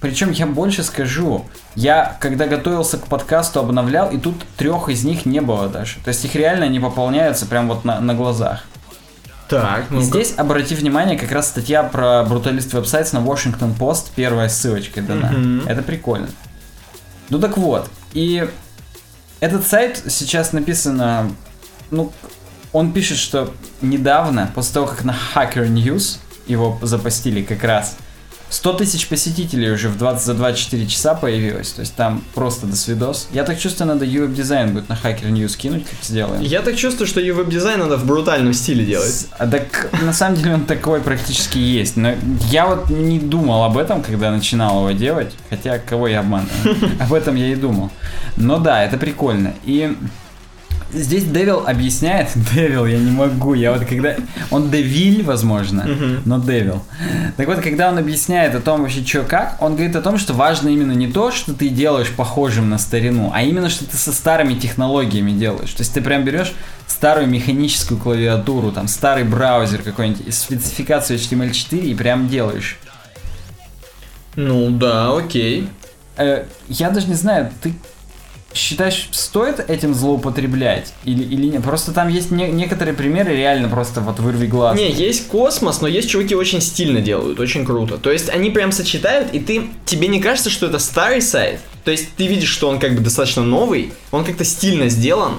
[0.00, 5.26] Причем я больше скажу, я когда готовился к подкасту обновлял, и тут трех из них
[5.26, 5.96] не было даже.
[6.04, 8.64] То есть их реально не пополняются прям вот на, на глазах.
[9.48, 14.48] Так, ну Здесь обрати внимание, как раз статья про бруталист веб-сайт на Washington Post, первая
[14.48, 15.30] ссылочка дана.
[15.30, 15.68] Мгм.
[15.68, 16.28] Это прикольно.
[17.30, 18.48] Ну так вот, и
[19.40, 21.30] этот сайт сейчас написано,
[21.90, 22.14] ну,
[22.72, 23.52] он пишет, что
[23.82, 27.98] недавно, после того, как на Hacker News его запостили как раз.
[28.48, 31.72] 100 тысяч посетителей уже в 20, за 24 часа появилось.
[31.72, 33.28] То есть там просто до свидос.
[33.32, 36.42] Я так чувствую, надо UWeb дизайн будет на Hacker News кинуть, как сделаем.
[36.42, 39.26] Я так чувствую, что UWeb дизайн надо в брутальном стиле делать.
[39.38, 41.96] А так на самом деле он такой практически есть.
[41.96, 42.14] Но
[42.50, 45.32] я вот не думал об этом, когда начинал его делать.
[45.50, 46.76] Хотя кого я обманываю.
[47.00, 47.90] Об этом я и думал.
[48.36, 49.54] Но да, это прикольно.
[49.64, 49.96] И
[50.92, 54.16] здесь Девил объясняет, Девил, я не могу, я вот когда,
[54.50, 55.86] он Девиль, возможно,
[56.24, 56.82] но Девил.
[57.36, 60.34] Так вот, когда он объясняет о том вообще, что как, он говорит о том, что
[60.34, 64.12] важно именно не то, что ты делаешь похожим на старину, а именно, что ты со
[64.12, 65.72] старыми технологиями делаешь.
[65.72, 66.52] То есть ты прям берешь
[66.86, 72.78] старую механическую клавиатуру, там, старый браузер какой-нибудь, спецификацию HTML4 и прям делаешь.
[74.36, 75.68] Ну да, окей.
[76.16, 77.74] Э, я даже не знаю, ты
[78.56, 80.92] считаешь, стоит этим злоупотреблять?
[81.04, 81.62] Или, или нет?
[81.62, 84.76] Просто там есть не, некоторые примеры, реально просто вот вырви глаз.
[84.76, 87.98] Не, есть космос, но есть чуваки очень стильно делают, очень круто.
[87.98, 91.60] То есть они прям сочетают, и ты тебе не кажется, что это старый сайт?
[91.84, 95.34] То есть ты видишь, что он как бы достаточно новый, он как-то стильно сделан,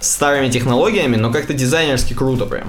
[0.00, 2.68] с старыми технологиями, но как-то дизайнерски круто прям.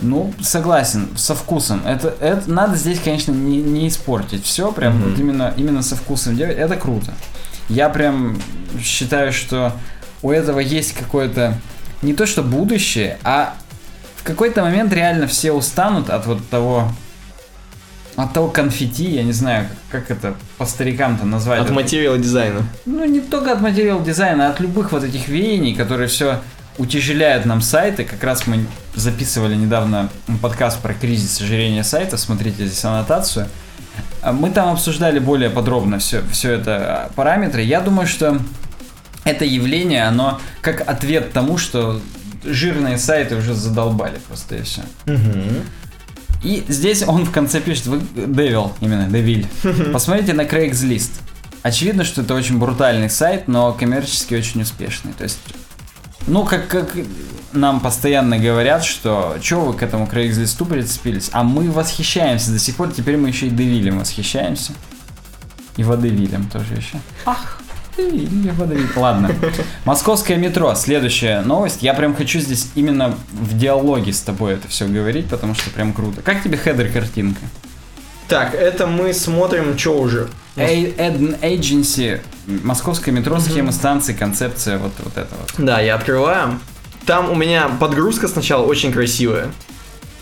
[0.00, 1.82] Ну, согласен, со вкусом.
[1.86, 4.44] Это, это надо здесь, конечно, не, не испортить.
[4.44, 5.10] Все прям mm-hmm.
[5.10, 6.56] вот именно, именно со вкусом делать.
[6.56, 7.14] Это круто.
[7.68, 8.38] Я прям
[8.82, 9.72] считаю, что
[10.22, 11.58] у этого есть какое-то
[12.02, 13.54] не то что будущее, а
[14.16, 16.88] в какой-то момент реально все устанут от вот того
[18.14, 21.60] от того конфетти, я не знаю, как, это по старикам-то назвать.
[21.60, 22.62] От материала дизайна.
[22.84, 26.40] Ну, не только от материала дизайна, а от любых вот этих веяний, которые все
[26.78, 28.04] утяжеляют нам сайты.
[28.04, 32.16] Как раз мы записывали недавно подкаст про кризис ожирения сайта.
[32.16, 33.48] Смотрите здесь аннотацию.
[34.22, 37.62] А мы там обсуждали более подробно все, все это а, параметры.
[37.62, 38.38] Я думаю, что
[39.24, 42.00] это явление, оно как ответ тому, что
[42.44, 44.82] жирные сайты уже задолбали просто и все.
[46.42, 49.46] И здесь он в конце пишет, вы Девил, именно Девиль.
[49.92, 51.10] Посмотрите на Craigslist.
[51.62, 55.12] Очевидно, что это очень брутальный сайт, но коммерчески очень успешный.
[55.12, 55.38] То есть
[56.26, 56.94] ну, как, как
[57.52, 62.76] нам постоянно говорят, что что вы к этому Craigslist прицепились, а мы восхищаемся до сих
[62.76, 64.72] пор, теперь мы еще и Девилем восхищаемся.
[65.76, 66.98] И Водевилем тоже еще.
[67.24, 67.58] Ах,
[67.96, 68.88] Девиль, Водевиль.
[68.96, 69.34] Ладно.
[69.84, 70.74] Московское метро.
[70.74, 71.82] Следующая новость.
[71.82, 75.92] Я прям хочу здесь именно в диалоге с тобой это все говорить, потому что прям
[75.92, 76.20] круто.
[76.22, 77.40] Как тебе хедер картинка?
[78.28, 80.28] Так, это мы смотрим, что уже?
[80.56, 85.52] Ad Agency, московское метро, схема станции, концепция, вот, вот это вот.
[85.58, 86.58] Да, я открываю.
[87.06, 89.50] Там у меня подгрузка сначала очень красивая.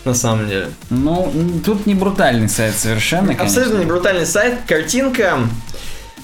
[0.03, 0.69] На самом деле.
[0.89, 1.31] Ну,
[1.63, 3.45] тут не брутальный сайт совершенно, конечно.
[3.45, 4.59] Абсолютно не брутальный сайт.
[4.67, 5.39] Картинка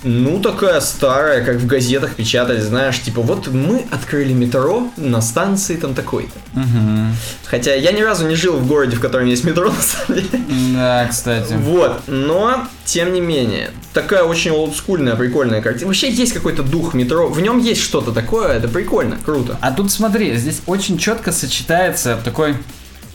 [0.04, 5.76] ну, такая старая, как в газетах печатали, знаешь, типа, вот мы открыли метро на станции
[5.76, 6.60] там такой-то.
[6.60, 7.16] Угу.
[7.46, 10.44] Хотя я ни разу не жил в городе, в котором есть метро, на самом деле.
[10.76, 11.54] Да, кстати.
[11.54, 15.88] Вот, но, тем не менее, такая очень олдскульная, прикольная картина.
[15.88, 19.58] Вообще есть какой-то дух метро, в нем есть что-то такое, это прикольно, круто.
[19.62, 22.56] А тут смотри, здесь очень четко сочетается такой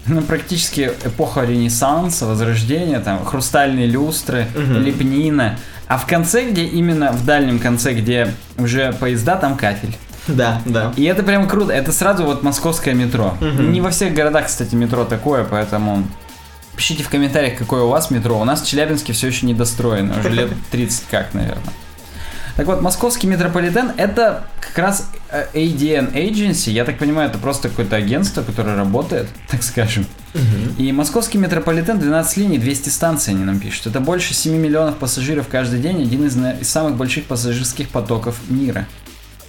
[0.06, 4.80] ну, практически эпоха Ренессанса, Возрождения, там, хрустальные люстры, угу.
[4.80, 5.58] лепнина.
[5.92, 9.94] А в конце, где именно в дальнем конце, где уже поезда, там кафель.
[10.26, 10.94] Да, да.
[10.96, 11.70] И это прям круто.
[11.70, 13.36] Это сразу вот московское метро.
[13.38, 13.62] Угу.
[13.64, 16.08] Не во всех городах, кстати, метро такое, поэтому
[16.76, 18.40] пишите в комментариях, какое у вас метро.
[18.40, 20.18] У нас в Челябинске все еще недостроено.
[20.18, 21.62] Уже лет 30 как, наверное.
[22.56, 26.70] Так вот, московский метрополитен это как раз э, ADN Agency.
[26.70, 30.06] Я так понимаю, это просто какое-то агентство, которое работает, так скажем.
[30.34, 30.82] Угу.
[30.82, 33.86] И московский метрополитен 12 линий, 200 станций они нам пишут.
[33.88, 38.86] Это больше 7 миллионов пассажиров каждый день, один из, из самых больших пассажирских потоков мира.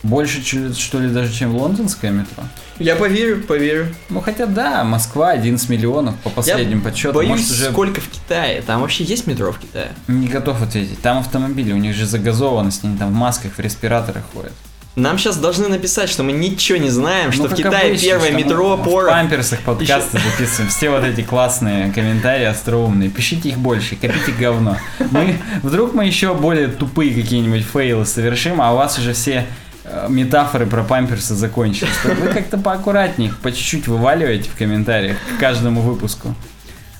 [0.04, 0.43] Больше,
[0.76, 2.43] что ли, даже, чем лондонское метро?
[2.78, 3.96] Я поверю, поверю.
[4.10, 7.15] Ну, хотя да, Москва 11 миллионов по последним Я подсчетам.
[7.15, 7.72] боюсь, Может, уже...
[7.72, 8.62] сколько в Китае?
[8.63, 9.91] Там вообще есть метро в Китае?
[10.10, 11.02] Не готов ответить.
[11.02, 14.52] Там автомобили, у них же загазованность, они там в масках, в респираторах ходят.
[14.95, 18.32] Нам сейчас должны написать, что мы ничего не знаем, ну, что в Китае обычно, первое
[18.32, 18.84] метро мы.
[18.84, 20.29] В памперсах подкасты Еще...
[20.29, 20.69] записываем.
[20.69, 23.10] Все вот эти классные комментарии остроумные.
[23.10, 24.77] Пишите их больше, копите говно.
[25.12, 29.47] Мы, вдруг мы еще более тупые какие-нибудь фейлы совершим, а у вас уже все
[29.86, 31.91] Э, метафоры про памперсы закончились.
[32.04, 36.33] Вы как-то поаккуратнее, по чуть-чуть вываливаете в комментариях к каждому выпуску.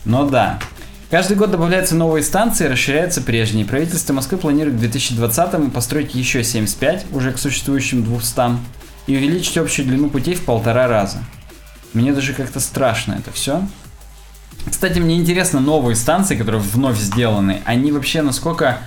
[0.06, 0.60] Но да.
[1.14, 3.68] Каждый год добавляются новые станции, расширяются прежние.
[3.68, 8.58] Правительство Москвы планирует к 2020 построить еще 75, уже к существующим 200,
[9.06, 11.20] и увеличить общую длину путей в полтора раза.
[11.94, 13.62] Мне даже как-то страшно это все.
[14.68, 18.80] Кстати, мне интересно, новые станции, которые вновь сделаны, они вообще насколько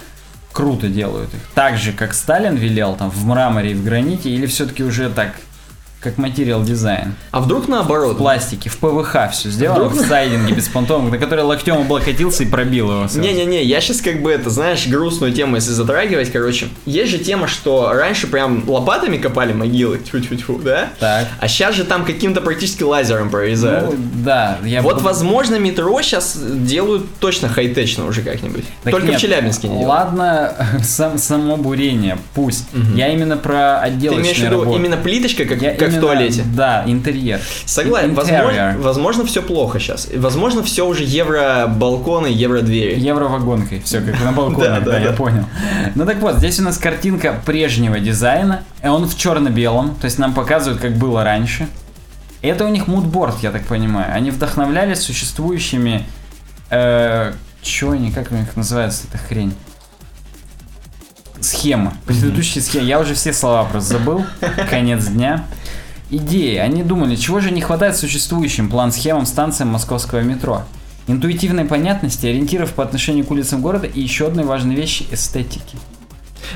[0.50, 1.40] круто делают их.
[1.54, 5.36] Так же, как Сталин велел, там, в мраморе и в граните, или все-таки уже так
[6.01, 7.14] как материал дизайн.
[7.30, 8.14] А вдруг наоборот?
[8.14, 10.05] В пластике, в ПВХ все сделано, вдруг...
[10.05, 13.07] в сайдинге беспонтовом, на который локтем облокотился и пробил его.
[13.14, 16.68] Не-не-не, я сейчас как бы это, знаешь, грустную тему, если затрагивать, короче.
[16.84, 20.90] Есть же тема, что раньше прям лопатами копали могилы, тьфу-тьфу-тьфу, да?
[21.01, 21.26] Так.
[21.40, 23.90] А сейчас же там каким-то практически лазером прорезают.
[23.90, 24.59] Ну, да.
[24.64, 25.07] Я вот, буду...
[25.07, 28.64] возможно, метро сейчас делают точно хай-течно уже как-нибудь.
[28.84, 32.66] Так Только нет, в Челябинске не Ладно, сам, само бурение, пусть.
[32.74, 32.97] Угу.
[32.97, 34.78] Я именно про отделочные Ты имеешь в виду работы.
[34.78, 36.45] именно плиточка, как, я как именно, в туалете?
[36.55, 37.41] Да, интерьер.
[37.64, 38.14] Согласен.
[38.14, 40.09] Возможно, возможно, все плохо сейчас.
[40.14, 42.99] Возможно, все уже евро балконы, евро двери.
[42.99, 43.80] Евро вагонкой.
[43.80, 45.45] Все как на балконе, да, я понял.
[45.95, 48.62] Ну так вот, здесь у нас картинка прежнего дизайна.
[48.82, 51.68] Он в черно-белом, то есть нам показывают, как было раньше.
[52.43, 54.14] Это у них мудборд, я так понимаю.
[54.14, 56.07] Они вдохновлялись существующими...
[56.70, 57.32] Э,
[57.62, 59.55] чё они, как у них называется эта хрень?
[61.41, 61.95] Схема.
[62.07, 62.87] Предыдущие схемы.
[62.87, 64.24] Я уже все слова просто забыл.
[64.70, 65.45] Конец дня
[66.11, 66.57] идеи.
[66.57, 70.62] Они думали, чего же не хватает существующим план-схемам станциям московского метро.
[71.09, 75.76] Интуитивной понятности, ориентиров по отношению к улицам города и еще одной важной вещи– эстетики.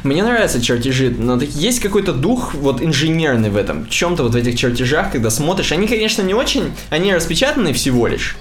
[0.03, 4.36] Мне нравятся чертежи, но есть какой-то дух вот инженерный в этом, в чем-то вот в
[4.36, 5.72] этих чертежах, когда смотришь.
[5.72, 8.36] Они, конечно, не очень, они распечатаны всего лишь,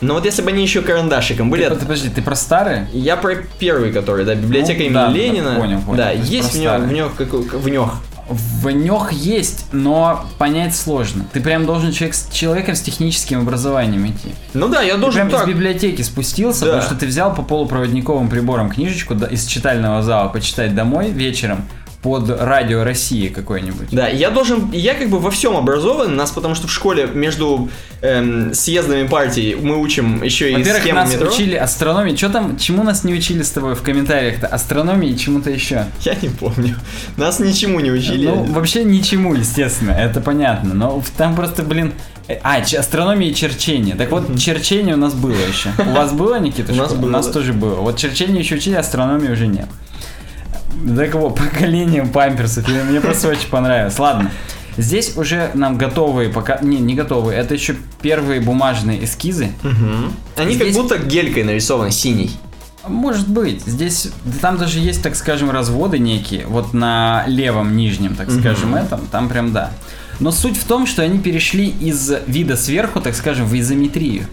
[0.00, 1.66] но вот если бы они еще карандашиком были...
[1.68, 2.88] Ты, подожди, ты про старые?
[2.92, 5.50] Я про первый, который, да, библиотека ну, имени да, Ленина.
[5.54, 5.96] Да, понял, понял.
[5.96, 7.90] Да, есть в нем, в нем, в нем
[8.28, 11.24] в них есть, но понять сложно.
[11.32, 14.34] Ты прям должен человек с человеком с техническим образованием идти.
[14.54, 15.48] Ну да, я ты должен прям так.
[15.48, 16.66] из библиотеки спустился, да.
[16.66, 21.64] потому что ты взял по полупроводниковым приборам книжечку из читального зала почитать домой вечером,
[22.04, 23.88] под радио России какой-нибудь.
[23.90, 27.70] Да, я должен, я как бы во всем образован, нас потому что в школе между
[28.02, 31.28] эм, съездами партий мы учим еще и Во-первых, схему нас метро.
[31.30, 34.46] учили астрономии, что там, чему нас не учили с тобой в комментариях-то?
[34.46, 35.86] Астрономии и чему-то еще.
[36.02, 36.76] Я не помню.
[37.16, 38.26] Нас ничему не учили.
[38.26, 41.94] Ну, вообще ничему, естественно, это понятно, но там просто, блин,
[42.28, 43.94] э, а, астрономия и черчение.
[43.94, 45.70] Так вот, черчение у нас было еще.
[45.78, 46.70] У вас было, Никита?
[46.70, 47.08] У нас было.
[47.08, 47.76] У нас тоже было.
[47.76, 49.68] Вот черчение еще учили, астрономии уже нет.
[50.96, 52.68] Такого поколения памперсов.
[52.68, 53.98] Мне просто очень понравилось.
[53.98, 54.30] Ладно.
[54.76, 56.58] Здесь уже нам готовые пока...
[56.60, 57.38] Не, не готовые.
[57.38, 59.52] Это еще первые бумажные эскизы.
[59.62, 60.42] Угу.
[60.42, 60.74] Они Здесь...
[60.74, 62.32] как будто гелькой нарисованы, синий.
[62.86, 63.62] Может быть.
[63.64, 64.10] Здесь...
[64.40, 66.46] Там даже есть, так скажем, разводы некие.
[66.46, 68.80] Вот на левом нижнем, так скажем, угу.
[68.80, 69.06] этом.
[69.06, 69.70] Там прям да.
[70.20, 74.26] Но суть в том, что они перешли из вида сверху, так скажем, в изометрию.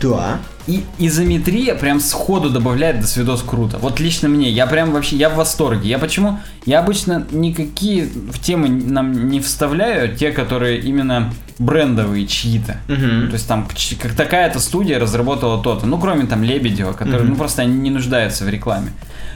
[0.00, 0.40] Да.
[0.66, 3.78] И изометрия прям сходу добавляет до свидос круто.
[3.78, 5.88] Вот лично мне, я прям вообще, я в восторге.
[5.88, 6.38] Я почему?
[6.66, 12.78] Я обычно никакие в темы нам не вставляю, те, которые именно брендовые чьи-то.
[12.88, 13.28] Угу.
[13.28, 13.68] То есть там
[14.00, 15.86] как такая-то студия разработала то-то.
[15.86, 17.30] Ну, кроме там Лебедева, который, угу.
[17.30, 18.92] ну, просто они не нуждаются в рекламе.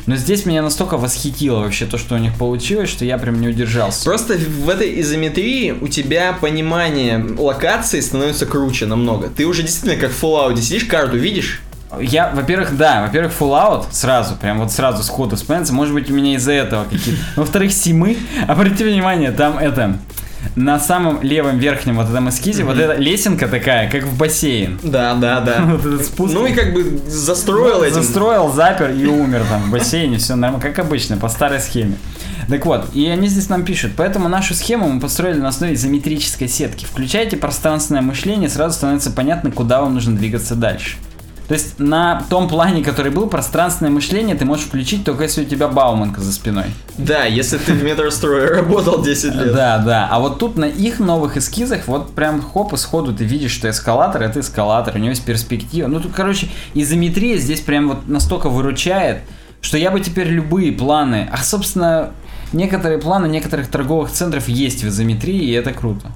[0.06, 3.48] Но здесь меня настолько восхитило вообще то, что у них получилось, что я прям не
[3.48, 4.04] удержался.
[4.04, 9.28] Просто в этой изометрии у тебя понимание локации становится круче намного.
[9.28, 11.60] Ты уже действительно как в Fallout сидишь, карту видишь,
[12.00, 16.34] я, во-первых, да, во-первых, Fallout сразу, прям вот сразу сходу вспоминается, может быть, у меня
[16.34, 17.20] из-за этого какие-то.
[17.36, 18.16] Во-вторых, Симы,
[18.48, 19.98] обратите внимание, там это,
[20.54, 22.66] на самом левом верхнем вот этом эскизе mm-hmm.
[22.66, 24.78] вот эта лесенка такая, как в бассейн.
[24.82, 25.62] Да, да, да.
[25.66, 26.34] вот этот спуск.
[26.34, 27.94] Ну и как бы застроил этим.
[27.94, 31.96] Застроил, запер и умер там в бассейне, все нормально, как обычно, по старой схеме.
[32.48, 36.48] Так вот, и они здесь нам пишут, поэтому нашу схему мы построили на основе изометрической
[36.48, 36.84] сетки.
[36.84, 40.96] Включайте пространственное мышление, сразу становится понятно, куда вам нужно двигаться дальше.
[41.48, 45.44] То есть на том плане, который был, пространственное мышление ты можешь включить только если у
[45.44, 46.64] тебя Бауманка за спиной.
[46.98, 49.54] Да, если ты в метрострое работал 10 лет.
[49.54, 50.08] Да, да.
[50.10, 53.70] А вот тут на их новых эскизах вот прям хоп и сходу ты видишь, что
[53.70, 55.86] эскалатор это эскалатор, у него есть перспектива.
[55.86, 59.18] Ну тут, короче, изометрия здесь прям вот настолько выручает,
[59.60, 62.10] что я бы теперь любые планы, а собственно
[62.52, 66.08] некоторые планы некоторых торговых центров есть в изометрии, и это круто.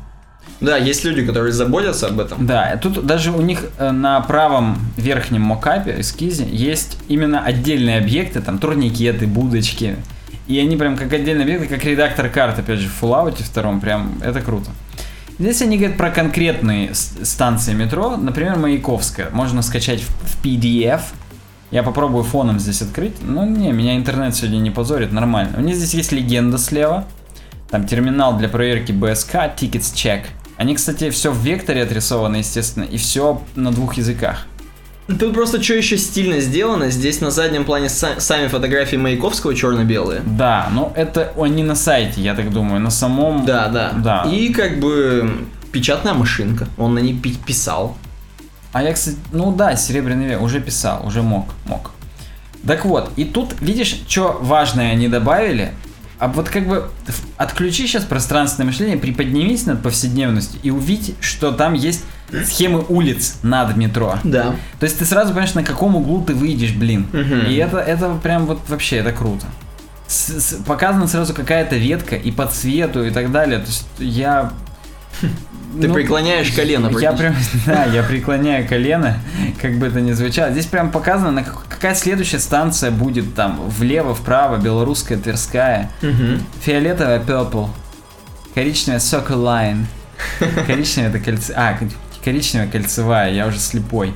[0.61, 2.47] Да, есть люди, которые заботятся об этом.
[2.47, 8.41] Да, тут даже у них э, на правом верхнем мокапе, эскизе, есть именно отдельные объекты,
[8.43, 9.97] там турникеты, будочки.
[10.47, 14.19] И они прям как отдельные объекты, как редактор карт, опять же, в Fallout втором, прям
[14.23, 14.71] это круто.
[15.39, 19.31] Здесь они говорят про конкретные станции метро, например, Маяковская.
[19.31, 21.01] Можно скачать в PDF.
[21.71, 23.15] Я попробую фоном здесь открыть.
[23.23, 25.57] Ну, не, меня интернет сегодня не позорит, нормально.
[25.57, 27.07] У них здесь есть легенда слева.
[27.71, 30.25] Там терминал для проверки БСК, Tickets Check.
[30.57, 34.47] Они, кстати, все в векторе отрисованы, естественно, и все на двух языках.
[35.19, 36.91] Тут просто что еще стильно сделано.
[36.91, 40.23] Здесь на заднем плане сами фотографии Маяковского черно-белые.
[40.25, 43.45] Да, ну это они на сайте, я так думаю, на самом.
[43.45, 43.93] Да, да.
[43.93, 44.23] Да.
[44.31, 46.69] И как бы печатная машинка.
[46.79, 47.97] Он на ней писал.
[48.73, 51.91] А я, кстати, ну да, Серебряный век уже писал, уже мог, мог.
[52.67, 55.73] Так вот, и тут, видишь, что важное они добавили?
[56.21, 56.91] А вот как бы
[57.39, 62.05] отключи сейчас пространственное мышление, приподнимись над повседневностью и увидь, что там есть
[62.45, 64.19] схемы улиц над метро.
[64.23, 64.55] Да.
[64.79, 67.07] То есть ты сразу понимаешь, на каком углу ты выйдешь, блин.
[67.49, 69.47] И это, это прям вот вообще, это круто.
[70.07, 73.61] С, с, показана сразу какая-то ветка и по цвету и так далее.
[73.61, 74.53] То есть я
[75.21, 76.91] ты ну, преклоняешь колено.
[76.99, 77.35] Я прям,
[77.67, 79.19] да, я преклоняю колено,
[79.61, 80.51] как бы это ни звучало.
[80.51, 86.43] Здесь прям показано, на какая следующая станция будет там влево, вправо, белорусская, Тверская, угу.
[86.61, 87.69] фиолетовая purple,
[88.55, 89.85] коричневая circle line,
[90.67, 91.79] коричневая это кольце, а
[92.25, 94.15] коричневая кольцевая, я уже слепой.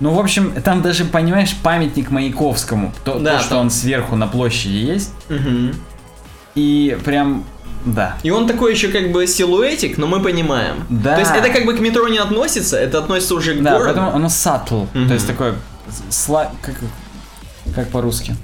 [0.00, 3.58] Ну, в общем, там даже, понимаешь, памятник Маяковскому, то, да, то что там...
[3.60, 5.12] он сверху на площади есть.
[5.28, 5.74] Угу.
[6.56, 7.44] И прям
[7.84, 8.16] да.
[8.22, 10.84] И он такой еще как бы силуэтик, но мы понимаем.
[10.88, 11.14] Да.
[11.14, 13.94] То есть это как бы к метро не относится, это относится уже к да, городу.
[13.94, 14.88] Да, поэтому оно subtle.
[14.92, 15.08] Mm-hmm.
[15.08, 15.54] То есть такое
[16.08, 16.50] сла...
[16.62, 16.74] как,
[17.74, 18.34] как по-русски?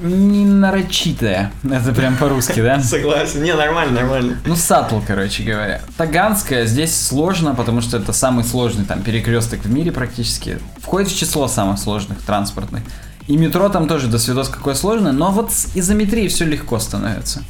[0.00, 1.50] Не нарочитое.
[1.64, 2.80] Это прям по-русски, да?
[2.82, 3.42] Согласен.
[3.42, 4.38] Не, нормально, нормально.
[4.46, 5.80] Ну, сатл, короче говоря.
[5.96, 10.60] Таганская здесь сложно, потому что это самый сложный там перекресток в мире практически.
[10.80, 12.82] Входит в число самых сложных транспортных.
[13.26, 17.42] И метро там тоже до свидос какое сложное, но вот из изометрией все легко становится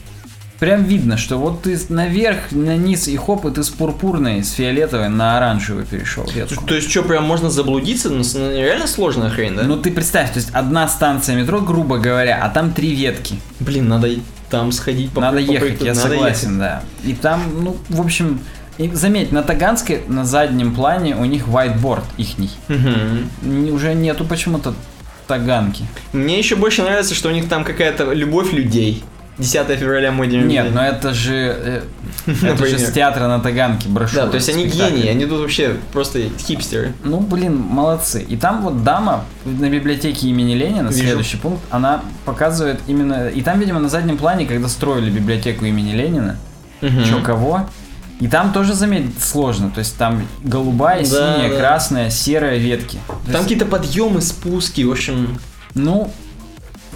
[0.59, 4.53] прям видно, что вот ты наверх, на низ и хоп, и ты с пурпурной, с
[4.53, 6.65] фиолетовой на оранжевый перешел ветку.
[6.67, 8.11] То есть что, прям можно заблудиться?
[8.11, 9.63] Ну, реально сложная хрень, да?
[9.63, 13.37] Ну ты представь, то есть одна станция метро, грубо говоря, а там три ветки.
[13.61, 14.11] Блин, надо
[14.51, 15.11] там сходить.
[15.13, 16.59] По, надо ехать, я надо согласен, ехать.
[16.59, 16.83] да.
[17.05, 18.41] И там, ну, в общем,
[18.79, 22.51] и заметь, на Таганской на заднем плане у них whiteboard ихний.
[22.69, 23.75] Угу.
[23.75, 24.75] Уже нету почему-то
[25.27, 25.85] Таганки.
[26.13, 29.05] Мне еще больше нравится, что у них там какая-то любовь людей.
[29.39, 31.83] 10 февраля мой день Нет, но это же, э,
[32.43, 34.25] это же с театра на Таганке брошюра.
[34.25, 36.93] Да, то есть они гении, они тут вообще просто хипстеры.
[37.05, 38.23] Ну, блин, молодцы.
[38.23, 41.05] И там вот дама на библиотеке имени Ленина, Вижу.
[41.05, 43.29] следующий пункт, она показывает именно...
[43.29, 46.37] И там, видимо, на заднем плане, когда строили библиотеку имени Ленина,
[46.83, 47.05] угу.
[47.09, 47.69] чё кого,
[48.21, 49.71] и там тоже заметить сложно.
[49.71, 51.57] То есть там голубая, да, синяя, да.
[51.57, 52.99] красная, серая ветки.
[53.07, 53.43] Там есть...
[53.43, 55.39] какие-то подъемы, спуски, в общем.
[55.75, 56.11] Ну,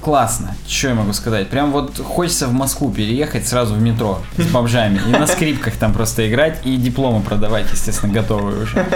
[0.03, 0.55] классно.
[0.69, 1.49] Что я могу сказать?
[1.49, 5.95] Прям вот хочется в Москву переехать сразу в метро с бомжами и на скрипках там
[5.95, 8.87] просто играть и дипломы продавать, естественно, готовые уже.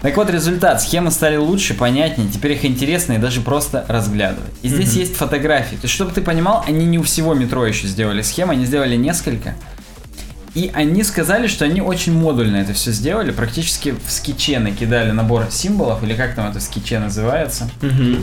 [0.00, 0.80] Так вот, результат.
[0.80, 4.52] Схемы стали лучше, понятнее, теперь их интересно и даже просто разглядывать.
[4.62, 5.76] И здесь есть фотографии.
[5.76, 8.96] То есть, чтобы ты понимал, они не у всего метро еще сделали схемы, они сделали
[8.96, 9.54] несколько.
[10.54, 15.46] И они сказали, что они очень модульно это все сделали, практически в скетче накидали набор
[15.50, 17.70] символов, или как там это в скетче называется.
[17.82, 18.22] Угу.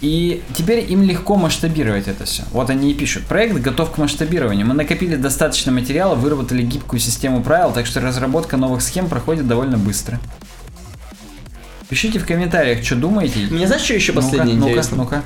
[0.00, 2.44] И теперь им легко масштабировать это все.
[2.52, 3.24] Вот они и пишут.
[3.24, 4.66] Проект готов к масштабированию.
[4.66, 9.76] Мы накопили достаточно материала, выработали гибкую систему правил, так что разработка новых схем проходит довольно
[9.76, 10.20] быстро.
[11.88, 13.46] Пишите в комментариях, что думаете.
[13.50, 14.98] Мне знаешь, что еще последнее ну интересно?
[14.98, 15.22] Ну-ка,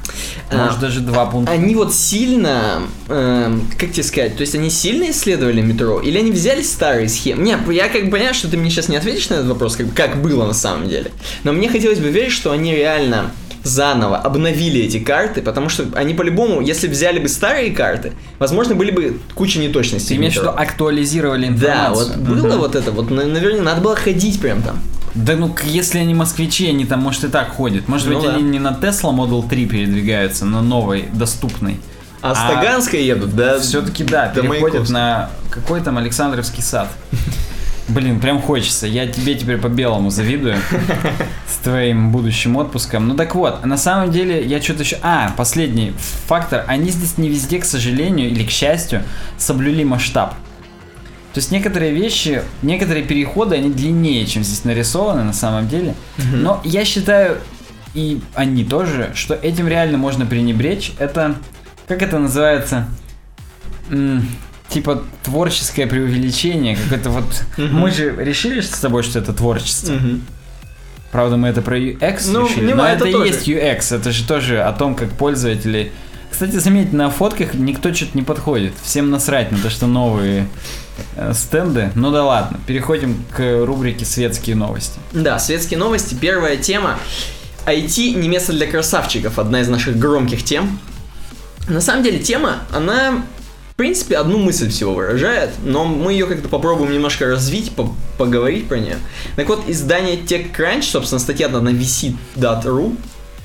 [0.49, 0.57] ну-ка.
[0.65, 1.53] Может, а, даже два пункта.
[1.53, 6.31] Они вот сильно, э, как тебе сказать, то есть они сильно исследовали метро, или они
[6.31, 7.43] взяли старые схемы?
[7.43, 9.93] Не, я как бы понимаю, что ты мне сейчас не ответишь на этот вопрос, как,
[9.93, 11.11] как было на самом деле.
[11.43, 13.33] Но мне хотелось бы верить, что они реально
[13.63, 18.91] заново обновили эти карты, потому что они по-любому, если взяли бы старые карты, возможно, были
[18.91, 20.17] бы куча неточностей.
[20.17, 22.09] Имеешь в виду актуализировали информацию?
[22.09, 22.43] Да, вот mm-hmm.
[22.43, 24.79] было вот это, вот, наверное, надо было ходить прям там.
[25.15, 27.87] Да ну, если они москвичи, они там, может, и так ходят.
[27.87, 28.35] Может ну, быть, да.
[28.35, 31.79] они не на Tesla Model 3 передвигаются, на новой, доступной.
[32.23, 33.59] А, а с Таганской едут, да?
[33.59, 36.89] Все-таки да, переходят на какой там Александровский сад.
[37.93, 38.87] Блин, прям хочется.
[38.87, 40.57] Я тебе теперь по белому завидую
[41.47, 43.07] с твоим будущим отпуском.
[43.07, 44.99] Ну так вот, на самом деле я что-то еще...
[45.03, 45.93] А, последний
[46.27, 46.65] фактор.
[46.69, 49.03] Они здесь не везде, к сожалению, или к счастью,
[49.37, 50.35] соблюли масштаб.
[51.35, 55.95] То есть некоторые вещи, некоторые переходы, они длиннее, чем здесь нарисованы на самом деле.
[56.33, 57.39] Но я считаю,
[57.95, 60.93] и они тоже, что этим реально можно пренебречь.
[60.99, 61.37] Это,
[61.89, 62.87] как это называется?
[64.73, 67.25] Типа творческое преувеличение, как это вот...
[67.57, 69.95] Мы же решили с тобой, что это творчество.
[71.11, 74.63] Правда, мы это про UX ну, решили, но это, это есть UX, это же тоже
[74.63, 75.93] о том, как пользователи...
[76.31, 78.73] Кстати, заметьте, на фотках никто что-то не подходит.
[78.83, 80.49] Всем насрать на то, что новые
[81.17, 81.91] э, стенды.
[81.95, 84.99] Ну да ладно, переходим к рубрике «Светские новости».
[85.13, 86.15] Да, «Светские новости».
[86.15, 86.99] Первая тема.
[87.67, 89.39] IT не место для красавчиков.
[89.39, 90.79] Одна из наших громких тем.
[91.69, 93.23] На самом деле тема, она
[93.83, 98.79] принципе, одну мысль всего выражает, но мы ее как-то попробуем немножко развить, по поговорить про
[98.79, 98.97] нее.
[99.35, 102.97] Так вот, издание TechCrunch, собственно, статья на vc.ru,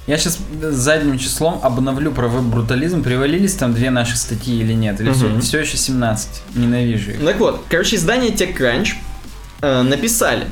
[0.06, 3.02] я сейчас задним числом обновлю про веб-брутализм.
[3.02, 5.02] Привалились там две наши статьи или нет?
[5.02, 5.18] Или угу.
[5.18, 6.30] все, все еще 17?
[6.54, 7.26] Ненавижу их.
[7.26, 8.90] Так вот, короче, издание TechCrunch
[9.62, 10.46] э, написали.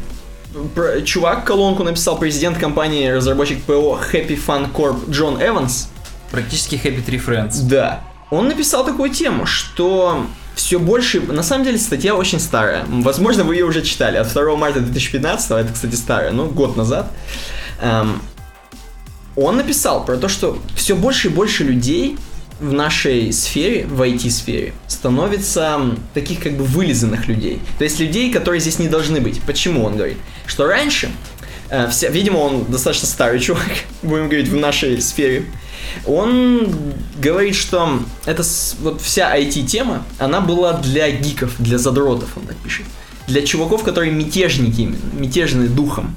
[0.74, 5.90] Про, чувак колонку написал президент компании разработчик ПО Happy Fun Corp Джон Эванс.
[6.32, 7.68] Практически Happy Tree Friends.
[7.70, 8.02] Да.
[8.30, 11.22] Он написал такую тему, что все больше...
[11.22, 12.86] На самом деле статья очень старая.
[12.88, 14.18] Возможно, вы ее уже читали.
[14.18, 17.12] От 2 марта 2015, это, кстати, старая, ну, год назад.
[17.82, 18.22] Эм,
[19.36, 22.18] он написал про то, что все больше и больше людей
[22.60, 25.82] в нашей сфере, в IT-сфере, становится
[26.14, 27.62] таких как бы вылизанных людей.
[27.78, 29.42] То есть людей, которые здесь не должны быть.
[29.42, 30.18] Почему он говорит?
[30.46, 31.12] Что раньше,
[31.70, 33.70] э, видимо, он достаточно старый чувак,
[34.04, 35.46] будем говорить, в нашей сфере,
[36.06, 36.74] он
[37.20, 38.44] говорит, что это
[38.82, 42.86] вот вся IT-тема, она была для гиков, для задротов, он так пишет.
[43.28, 46.16] Для чуваков, которые мятежники именно, мятежные духом.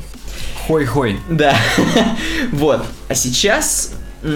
[0.67, 1.19] Хой-хой.
[1.31, 1.57] Да.
[2.53, 2.85] вот.
[3.09, 3.93] А сейчас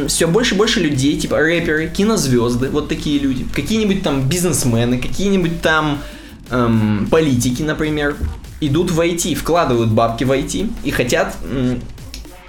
[0.06, 5.60] все больше и больше людей, типа рэперы, кинозвезды, вот такие люди, какие-нибудь там бизнесмены, какие-нибудь
[5.60, 5.98] там
[6.50, 8.16] эм, политики, например,
[8.66, 11.36] идут в IT, вкладывают бабки в IT и хотят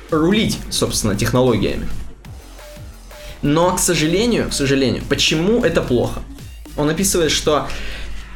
[0.10, 1.88] рулить, собственно, технологиями.
[3.42, 6.22] Но, к сожалению, к сожалению, почему это плохо?
[6.78, 7.68] Он описывает, что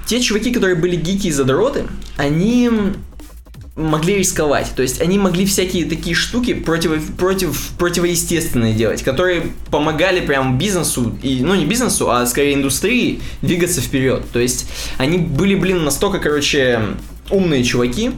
[0.05, 1.85] те чуваки, которые были гики и задроты,
[2.17, 2.69] они
[3.77, 4.71] могли рисковать.
[4.75, 11.15] То есть они могли всякие такие штуки против, против, противоестественные делать, которые помогали прям бизнесу,
[11.21, 14.23] и, ну не бизнесу, а скорее индустрии двигаться вперед.
[14.33, 14.67] То есть
[14.97, 16.81] они были, блин, настолько, короче,
[17.29, 18.11] умные чуваки,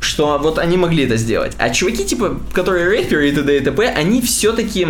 [0.00, 1.54] что вот они могли это сделать.
[1.58, 3.56] А чуваки, типа, которые рэперы и т.д.
[3.56, 4.86] и т.п., они все-таки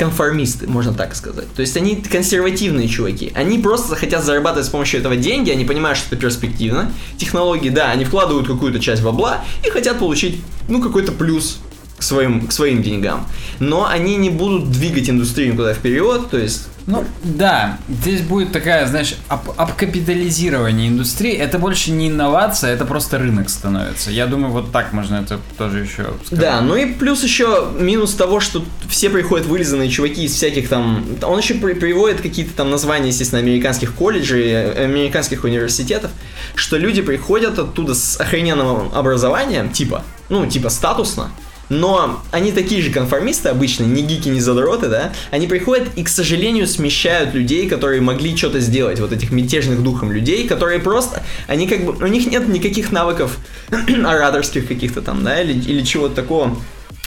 [0.00, 1.52] конформисты, можно так сказать.
[1.54, 3.32] То есть они консервативные чуваки.
[3.34, 6.90] Они просто хотят зарабатывать с помощью этого деньги, они понимают, что это перспективно.
[7.18, 11.58] Технологии, да, они вкладывают какую-то часть бабла и хотят получить, ну, какой-то плюс
[11.98, 13.26] к своим, к своим деньгам.
[13.58, 18.86] Но они не будут двигать индустрию куда вперед, то есть ну, да, здесь будет такая,
[18.86, 21.32] знаешь, об обкапитализирование индустрии.
[21.32, 24.10] Это больше не инновация, это просто рынок становится.
[24.10, 26.44] Я думаю, вот так можно это тоже еще сказать.
[26.44, 31.04] Да, ну и плюс еще минус того, что все приходят вылизанные чуваки из всяких там...
[31.22, 36.10] Он еще при приводит какие-то там названия, естественно, американских колледжей, американских университетов,
[36.56, 41.30] что люди приходят оттуда с охрененным образованием, типа, ну, типа статусно,
[41.70, 46.08] но они такие же конформисты обычно, не гики, не задроты, да, они приходят и, к
[46.08, 51.66] сожалению, смещают людей, которые могли что-то сделать, вот этих мятежных духом людей, которые просто, они
[51.66, 53.38] как бы, у них нет никаких навыков
[53.70, 56.56] ораторских каких-то там, да, или, или чего-то такого.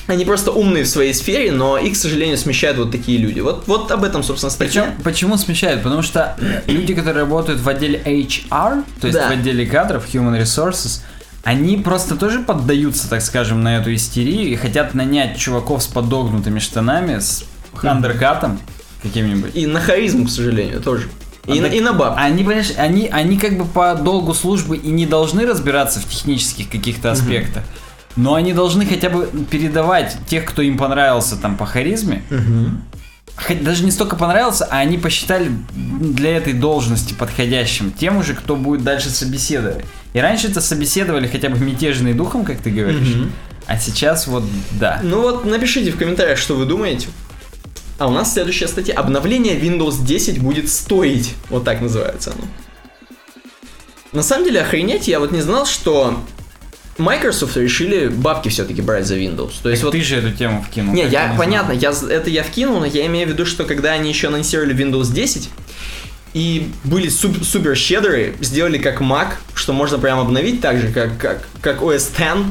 [0.08, 3.40] Они просто умные в своей сфере, но их, к сожалению, смещают вот такие люди.
[3.40, 4.84] Вот, вот об этом, собственно, статья.
[4.84, 5.82] Причем, почему смещают?
[5.82, 6.38] Потому что
[6.68, 9.30] люди, которые работают в отделе HR, то есть да.
[9.30, 11.02] в отделе кадров, Human Resources,
[11.44, 16.60] они просто тоже поддаются, так скажем, на эту истерию и хотят нанять чуваков с подогнутыми
[16.60, 18.60] штанами, с хандеркатом
[19.02, 19.52] каким-нибудь.
[19.54, 21.10] И на харизму, к сожалению, тоже.
[21.46, 22.16] И, а на, и на баб.
[22.18, 26.70] Они, понимаешь, они, они как бы по долгу службы и не должны разбираться в технических
[26.70, 27.64] каких-то аспектах.
[27.64, 28.24] Угу.
[28.24, 32.24] Но они должны хотя бы передавать тех, кто им понравился там по харизме.
[32.30, 32.93] Угу.
[33.62, 38.84] Даже не столько понравился, а они посчитали для этой должности подходящим тем уже, кто будет
[38.84, 39.86] дальше собеседовать.
[40.14, 43.16] И раньше это собеседовали хотя бы мятежный духом, как ты говоришь.
[43.16, 43.30] Угу.
[43.66, 45.00] А сейчас вот да.
[45.04, 47.08] Ну вот напишите в комментариях, что вы думаете.
[47.98, 48.96] А у нас следующая статья.
[48.96, 51.34] Обновление Windows 10 будет стоить.
[51.50, 52.48] Вот так называется оно.
[54.12, 56.24] На самом деле, охренеть, я вот не знал, что
[56.98, 59.54] Microsoft решили бабки все-таки брать за Windows.
[59.64, 59.92] То есть так вот...
[59.92, 60.94] ты же эту тему вкинул.
[60.94, 63.94] Не, я, не понятно, я, это я вкинул, но я имею в виду, что когда
[63.94, 65.50] они еще анонсировали Windows 10,
[66.34, 71.18] и были суп- супер щедрые, сделали как Mac, что можно прям обновить так же, как,
[71.18, 72.48] как, как OS X.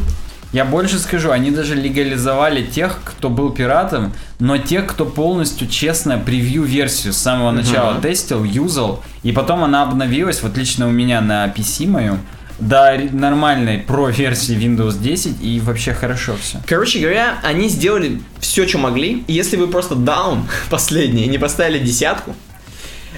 [0.53, 6.19] Я больше скажу, они даже легализовали тех, кто был пиратом, но тех, кто полностью честно
[6.19, 8.03] превью-версию с самого начала uh-huh.
[8.03, 12.21] тестил, юзал, и потом она обновилась, вот лично у меня на PC моем,
[12.69, 16.61] до нормальной про-версии Windows 10 и вообще хорошо все.
[16.67, 19.25] Короче говоря, они сделали все, что могли.
[19.27, 22.35] И если вы просто down последний не поставили десятку,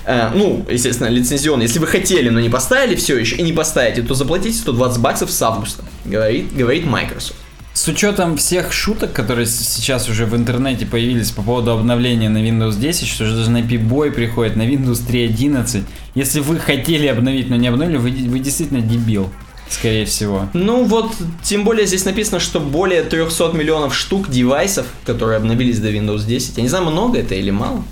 [0.05, 1.65] Э, ну, естественно, лицензионный.
[1.65, 5.31] Если вы хотели, но не поставили все еще и не поставите, то заплатите 120 баксов
[5.31, 7.37] с августа, говорит, говорит Microsoft.
[7.75, 12.79] С учетом всех шуток, которые сейчас уже в интернете появились по поводу обновления на Windows
[12.79, 15.83] 10, что же даже на P-Boy приходит на Windows 3.11,
[16.15, 19.29] если вы хотели обновить, но не обновили, вы, вы действительно дебил.
[19.69, 20.49] Скорее всего.
[20.53, 25.91] Ну вот, тем более здесь написано, что более 300 миллионов штук девайсов, которые обновились до
[25.91, 26.59] Windows 10.
[26.59, 27.83] Я не знаю, много это или мало.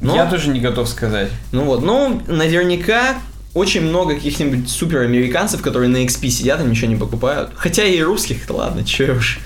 [0.00, 1.30] Но, Я тоже не готов сказать.
[1.52, 3.14] Ну вот, ну, наверняка
[3.54, 7.50] очень много каких-нибудь суперамериканцев, которые на XP сидят и ничего не покупают.
[7.54, 9.40] Хотя и русских, ладно, че уж.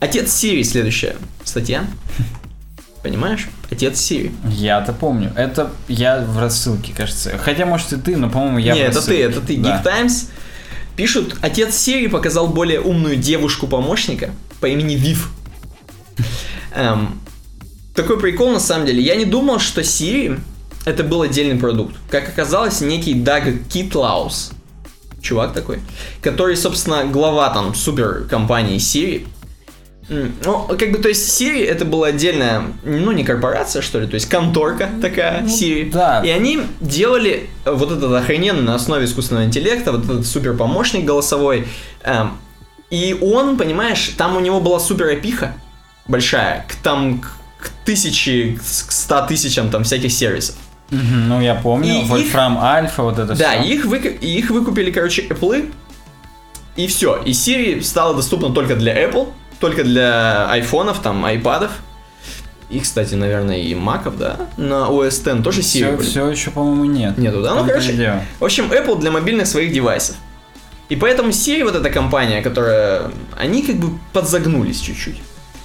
[0.00, 1.84] Отец Сири, следующая статья.
[3.02, 3.48] Понимаешь?
[3.70, 4.32] Отец Сири.
[4.48, 5.32] Я-то помню.
[5.36, 7.36] Это я в рассылке, кажется.
[7.38, 9.56] Хотя, может, и ты, но, по-моему, я Нет, это ты, это ты.
[9.58, 9.76] Да.
[9.76, 10.30] Geek Times
[10.96, 15.30] пишут, отец Сири показал более умную девушку-помощника по имени Вив.
[16.74, 17.20] Эм,
[17.94, 19.02] такой прикол на самом деле.
[19.02, 20.40] Я не думал, что Siri
[20.84, 21.94] это был отдельный продукт.
[22.10, 24.52] Как оказалось, некий Даг Китлаус,
[25.20, 25.80] чувак такой,
[26.22, 29.26] который, собственно, глава там супер компании Siri,
[30.10, 34.14] ну, как бы, то есть Siri это была отдельная, ну, не корпорация, что ли, то
[34.14, 35.90] есть конторка такая, ну, Siri.
[35.92, 36.20] Да.
[36.24, 41.68] И они делали вот этот охрененный на основе искусственного интеллекта, вот этот супер помощник голосовой.
[42.02, 42.38] Эм,
[42.90, 45.54] и он, понимаешь, там у него была супер опиха
[46.08, 50.56] большая, к там к тысячи, к ста тысячам там всяких сервисов.
[50.90, 53.44] Угу, ну, я помню, и Wolfram их, Alpha, вот это да, все.
[53.44, 55.70] Да, их, их выкупили, короче, Apple,
[56.76, 57.22] и все.
[57.24, 59.28] И Siri стала доступна только для Apple,
[59.60, 61.70] только для айфонов, там, айпадов.
[62.70, 64.36] И, кстати, наверное, и маков, да?
[64.56, 65.96] На OS X тоже Siri.
[66.00, 67.18] Все, все еще, по-моему, нет.
[67.18, 67.54] Нету, да?
[67.54, 70.16] Ну, короче, в общем, Apple для мобильных своих девайсов.
[70.88, 73.10] И поэтому Siri, вот эта компания, которая...
[73.36, 75.20] Они как бы подзагнулись чуть-чуть.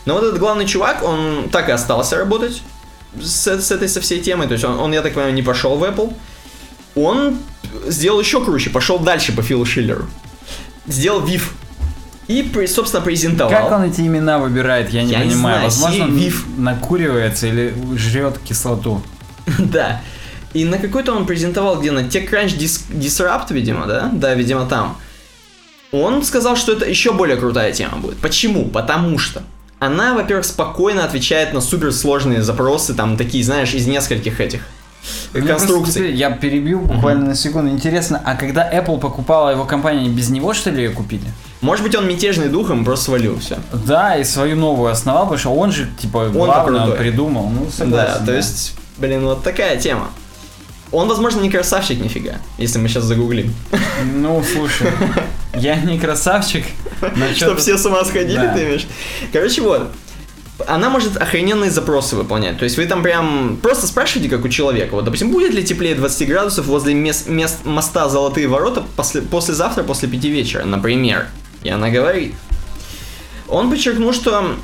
[0.05, 2.61] Но вот этот главный чувак, он так и остался работать
[3.21, 4.47] с, с этой со всей темой.
[4.47, 6.13] То есть он, он, я так понимаю, не пошел в Apple.
[6.95, 7.37] Он
[7.87, 10.05] сделал еще круче, пошел дальше по Филу Шиллеру.
[10.87, 11.43] Сделал VIF
[12.27, 13.51] и, собственно, презентовал.
[13.51, 15.29] Как он эти имена выбирает, я не я понимаю.
[15.29, 15.63] Не знаю.
[15.63, 16.45] Возможно, он Вив.
[16.57, 19.01] накуривается или жрет кислоту.
[19.59, 20.01] да.
[20.53, 22.57] И на какой-то он презентовал где на TechCrunch
[22.89, 24.09] Disrupt, видимо, да?
[24.13, 24.97] Да, видимо, там.
[25.91, 28.17] Он сказал, что это еще более крутая тема будет.
[28.17, 28.65] Почему?
[28.65, 29.43] Потому что
[29.79, 34.61] она, во-первых, спокойно отвечает на суперсложные запросы, там такие, знаешь, из нескольких этих
[35.33, 36.13] мне конструкций.
[36.13, 37.29] я перебью буквально mm-hmm.
[37.29, 37.71] на секунду.
[37.71, 41.25] Интересно, а когда Apple покупала его компанию, без него что ли ее купили?
[41.61, 43.57] Может быть, он мятежный духом просто свалил все.
[43.73, 47.49] Да, и свою новую основал, потому что он же, типа, главный, он, он придумал.
[47.49, 50.09] Ну, согласен, да, да, то есть, блин, вот такая тема.
[50.91, 53.53] Он, возможно, не красавчик нифига, если мы сейчас загуглим.
[54.13, 54.87] Ну, слушай,
[55.57, 56.65] я не красавчик.
[57.35, 58.87] Чтоб все с ума сходили, ты имеешь.
[59.31, 59.91] Короче, вот,
[60.67, 62.57] она может охрененные запросы выполнять.
[62.57, 64.93] То есть вы там прям просто спрашиваете, как у человека.
[64.93, 69.83] Вот, допустим, будет ли теплее 20 градусов возле мест, мест моста Золотые ворота после, послезавтра
[69.83, 71.27] после 5 вечера, например.
[71.63, 72.35] И она говорит.
[73.47, 74.55] Он подчеркнул, что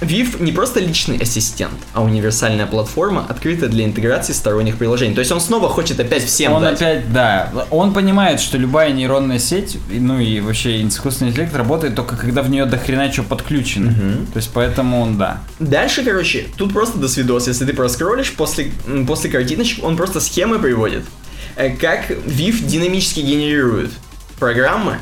[0.00, 5.14] Viv не просто личный ассистент, а универсальная платформа, открытая для интеграции сторонних приложений.
[5.14, 6.76] То есть он снова хочет опять всем он дать.
[6.76, 7.52] опять, да.
[7.70, 12.50] Он понимает, что любая нейронная сеть, ну и вообще искусственный интеллект работает только когда в
[12.50, 13.90] нее до хрена что подключено.
[13.90, 14.32] Угу.
[14.32, 15.40] То есть поэтому он, да.
[15.58, 17.46] Дальше, короче, тут просто до свидос.
[17.46, 18.72] Если ты проскроллишь, после,
[19.06, 21.04] после картиночек он просто схемы приводит.
[21.56, 23.90] Э, как Viv динамически генерирует
[24.38, 24.98] программы,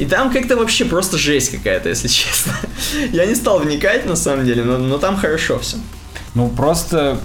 [0.00, 2.54] и там как-то вообще просто жесть какая-то, если честно.
[3.12, 5.76] Я не стал вникать на самом деле, но, но там хорошо все.
[6.34, 7.18] Ну просто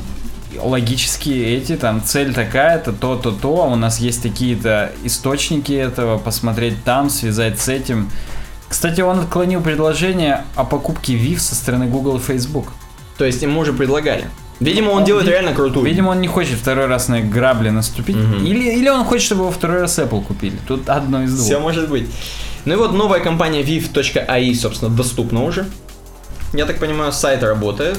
[0.61, 6.83] логически эти, там цель такая-то, то-то, то, а у нас есть такие-то источники этого, посмотреть
[6.83, 8.09] там, связать с этим.
[8.67, 12.73] Кстати, он отклонил предложение о покупке VIF со стороны Google и Facebook.
[13.17, 14.25] То есть ему уже предлагали.
[14.59, 15.85] Видимо, он, он делает реально крутую.
[15.85, 18.17] Видимо, он не хочет второй раз на грабли наступить.
[18.17, 18.43] Угу.
[18.45, 20.57] Или, или он хочет, чтобы его второй раз Apple купили.
[20.67, 21.45] Тут одно из двух.
[21.45, 22.09] Все может быть.
[22.65, 25.65] Ну и вот новая компания viv.ai, собственно, доступна уже.
[26.53, 27.97] Я так понимаю, сайт работает.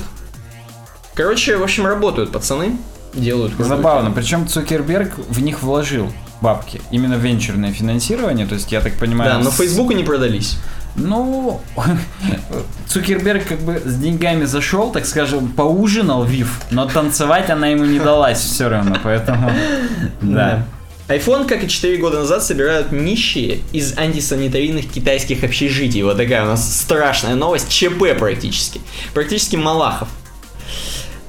[1.14, 2.76] Короче, в общем, работают пацаны,
[3.14, 3.54] делают.
[3.58, 6.80] Забавно, причем Цукерберг в них вложил бабки.
[6.90, 9.30] Именно венчурное финансирование, то есть я так понимаю...
[9.30, 9.50] Да, но.
[9.50, 10.58] Фейсбуку не продались.
[10.96, 11.60] Ну,
[12.88, 17.98] Цукерберг как бы с деньгами зашел, так скажем, поужинал Вив, но танцевать она ему не
[17.98, 19.50] далась все равно, поэтому...
[20.22, 20.64] Да.
[21.08, 26.02] iPhone, как и 4 года назад, собирают нищие из антисанитарийных китайских общежитий.
[26.02, 27.68] Вот такая у нас страшная новость.
[27.68, 28.80] ЧП практически.
[29.14, 30.08] Практически Малахов.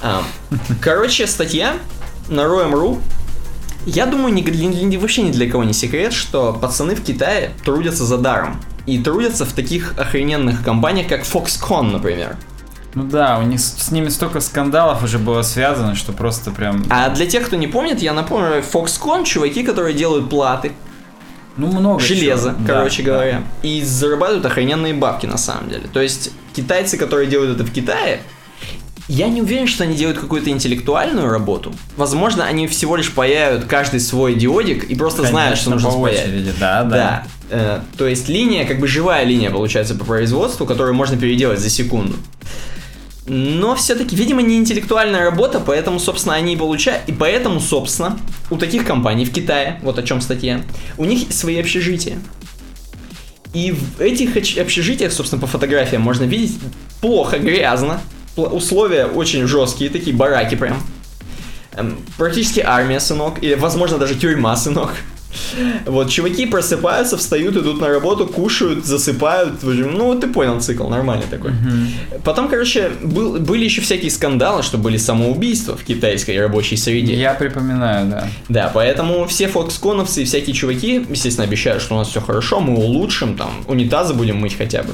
[0.02, 0.24] А,
[0.82, 1.78] короче, статья
[2.28, 3.00] на Roam.ru.
[3.86, 8.04] Я думаю, ни, ни, вообще ни для кого не секрет, что пацаны в Китае трудятся
[8.06, 8.60] за даром.
[8.88, 12.36] И трудятся в таких охрененных компаниях, как Foxconn, например.
[12.94, 16.84] Ну да, у них с, ними столько скандалов уже было связано, что просто прям...
[16.90, 20.72] А для тех, кто не помнит, я напомню, Foxconn, чуваки, которые делают платы,
[21.58, 22.68] ну, много Железо, чего.
[22.68, 23.40] короче да, говоря.
[23.40, 23.68] Да.
[23.68, 25.84] И зарабатывают охрененные бабки на самом деле.
[25.92, 28.22] То есть китайцы, которые делают это в Китае,
[29.08, 31.74] я не уверен, что они делают какую-то интеллектуальную работу.
[31.96, 35.96] Возможно, они всего лишь паяют каждый свой диодик и просто Конечно, знают, что нужно по
[35.96, 36.90] очереди, да, да.
[36.90, 37.24] да.
[37.50, 41.70] Э, то есть линия, как бы живая линия получается по производству, которую можно переделать за
[41.70, 42.18] секунду.
[43.28, 47.04] Но все-таки, видимо, не интеллектуальная работа, поэтому, собственно, они и получают.
[47.08, 48.18] И поэтому, собственно,
[48.50, 50.62] у таких компаний в Китае, вот о чем статья,
[50.98, 52.20] у них свои общежития.
[53.54, 56.58] И в этих общежитиях, собственно, по фотографиям можно видеть
[57.02, 58.02] плохо, грязно.
[58.38, 60.82] Условия очень жесткие, такие бараки прям.
[61.74, 63.44] Эм, практически армия, сынок.
[63.44, 64.92] Или, возможно, даже тюрьма, сынок.
[65.86, 69.64] Вот, чуваки просыпаются, встают, идут на работу, кушают, засыпают.
[69.64, 71.52] Ну, вот ты понял цикл, нормальный такой.
[72.24, 77.16] Потом, короче, был, были еще всякие скандалы, что были самоубийства в китайской рабочей среде.
[77.16, 78.28] Я припоминаю, да.
[78.50, 82.76] Да, поэтому все фоксконовцы и всякие чуваки, естественно, обещают, что у нас все хорошо, мы
[82.76, 84.94] улучшим, там, унитазы будем мыть хотя бы.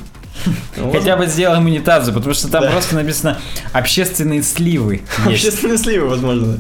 [0.92, 2.72] Хотя бы сделаем унитазы, потому что там да.
[2.72, 3.40] просто написано
[3.72, 5.02] общественные сливы.
[5.26, 6.60] Общественные сливы, возможно.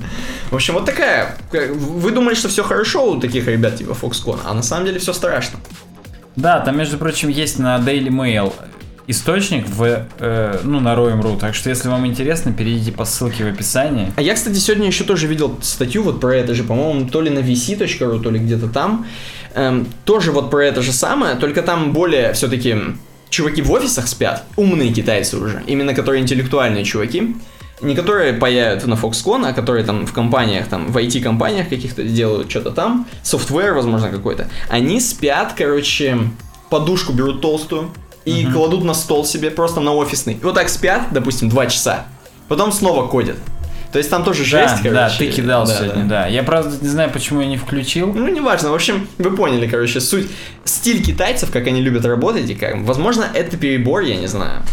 [0.51, 1.37] В общем, вот такая.
[1.51, 5.13] Вы думали, что все хорошо у таких ребят типа Foxconn, а на самом деле все
[5.13, 5.59] страшно.
[6.35, 8.53] Да, там, между прочим, есть на Daily Mail
[9.07, 13.47] источник в, э, ну, на Roam.ru, так что если вам интересно, перейдите по ссылке в
[13.47, 14.13] описании.
[14.15, 17.29] А я, кстати, сегодня еще тоже видел статью вот про это же, по-моему, то ли
[17.29, 19.05] на vc.ru, то ли где-то там,
[19.55, 22.77] эм, тоже вот про это же самое, только там более все-таки
[23.33, 27.35] чуваки в офисах спят, умные китайцы уже, именно которые интеллектуальные чуваки,
[27.81, 32.49] не которые паяют на Foxconn, а которые там в компаниях, там в IT-компаниях каких-то делают
[32.49, 34.47] что-то там, софтвер, возможно, какой-то.
[34.69, 36.17] Они спят, короче,
[36.69, 37.91] подушку берут толстую
[38.23, 38.53] и uh-huh.
[38.53, 40.35] кладут на стол себе просто на офисный.
[40.35, 42.05] И вот так спят, допустим, два часа.
[42.47, 43.37] Потом снова кодят.
[43.93, 44.91] То есть там тоже жесть, да, короче.
[44.91, 46.23] Да, ты кидал да, сегодня, да.
[46.23, 46.27] да.
[46.27, 48.11] Я правда не знаю, почему я не включил.
[48.11, 48.71] Ну, неважно.
[48.71, 50.27] В общем, вы поняли, короче, суть.
[50.65, 52.81] Стиль китайцев, как они любят работать, и как.
[52.81, 54.63] Возможно, это перебор, я не знаю.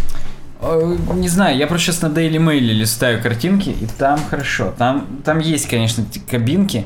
[1.14, 4.74] Не знаю, я просто сейчас на Daily Mail листаю картинки, и там хорошо.
[4.78, 6.84] Там, там есть, конечно, кабинки,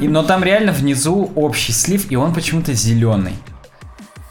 [0.00, 3.34] и, но там реально внизу общий слив, и он почему-то зеленый.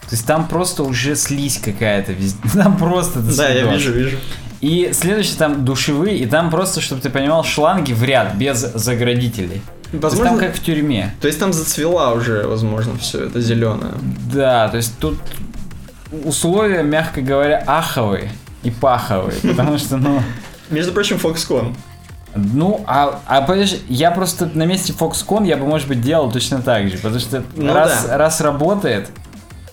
[0.10, 2.40] То есть там просто уже слизь какая-то везде.
[2.54, 3.22] Там просто...
[3.22, 4.18] Да, я вижу, вижу.
[4.62, 9.62] И следующий там душевые, и там просто, чтобы ты понимал, шланги в ряд, без заградителей.
[9.92, 11.14] Возможно, там как в тюрьме.
[11.20, 13.94] То есть там зацвела уже, возможно, все это зеленое.
[14.32, 15.18] Да, то есть тут
[16.24, 18.32] условия, мягко говоря, аховые
[18.64, 20.22] и паховые, потому что, ну...
[20.70, 21.76] Между прочим, Foxconn.
[22.34, 26.62] Ну, а, а подожди, я просто на месте Foxconn я бы, может быть, делал точно
[26.62, 28.18] так же, потому что ну, раз, да.
[28.18, 29.10] раз работает,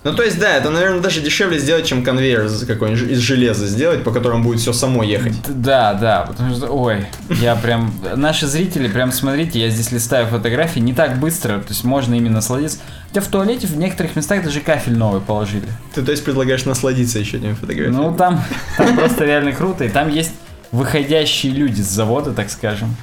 [0.05, 4.05] ну, то есть, да, это, наверное, даже дешевле сделать, чем конвейер какой-нибудь из железа сделать,
[4.05, 5.35] по которому будет все само ехать.
[5.49, 10.79] Да, да, потому что, ой, я прям, наши зрители, прям смотрите, я здесь листаю фотографии
[10.79, 12.79] не так быстро, то есть можно именно насладиться.
[13.09, 15.67] Хотя в туалете в некоторых местах даже кафель новый положили.
[15.95, 17.97] Ты, то есть, предлагаешь насладиться еще этими фотографиями?
[17.97, 18.45] Ну, там,
[18.77, 20.33] там просто реально круто, и там есть
[20.71, 22.95] выходящие люди с завода, так скажем,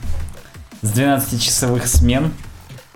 [0.82, 2.32] с 12-часовых смен.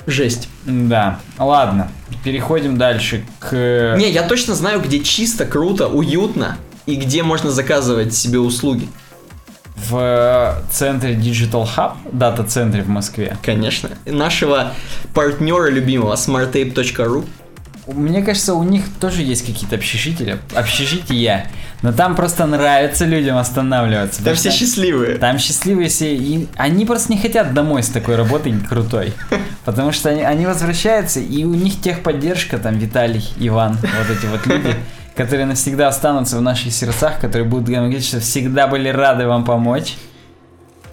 [0.10, 0.50] Жесть.
[0.66, 1.20] Да.
[1.38, 1.92] Ладно,
[2.24, 3.96] переходим дальше к...
[3.98, 8.88] Не, я точно знаю, где чисто, круто, уютно и где можно заказывать себе услуги.
[9.76, 13.38] В центре Digital Hub, дата-центре в Москве.
[13.42, 13.90] Конечно.
[14.06, 14.74] Нашего
[15.14, 17.26] партнера любимого, smartape.ru.
[17.94, 21.48] Мне кажется, у них тоже есть какие-то общежития, общежития,
[21.82, 24.24] но там просто нравится людям останавливаться.
[24.24, 25.18] Там все счастливые.
[25.18, 29.14] Там счастливые все, и они просто не хотят домой с такой работой крутой,
[29.66, 34.46] потому что они, они возвращаются, и у них техподдержка, там Виталий, Иван, вот эти вот
[34.46, 34.76] люди,
[35.16, 39.96] которые навсегда останутся в наших сердцах, которые будут говорить, что всегда были рады вам помочь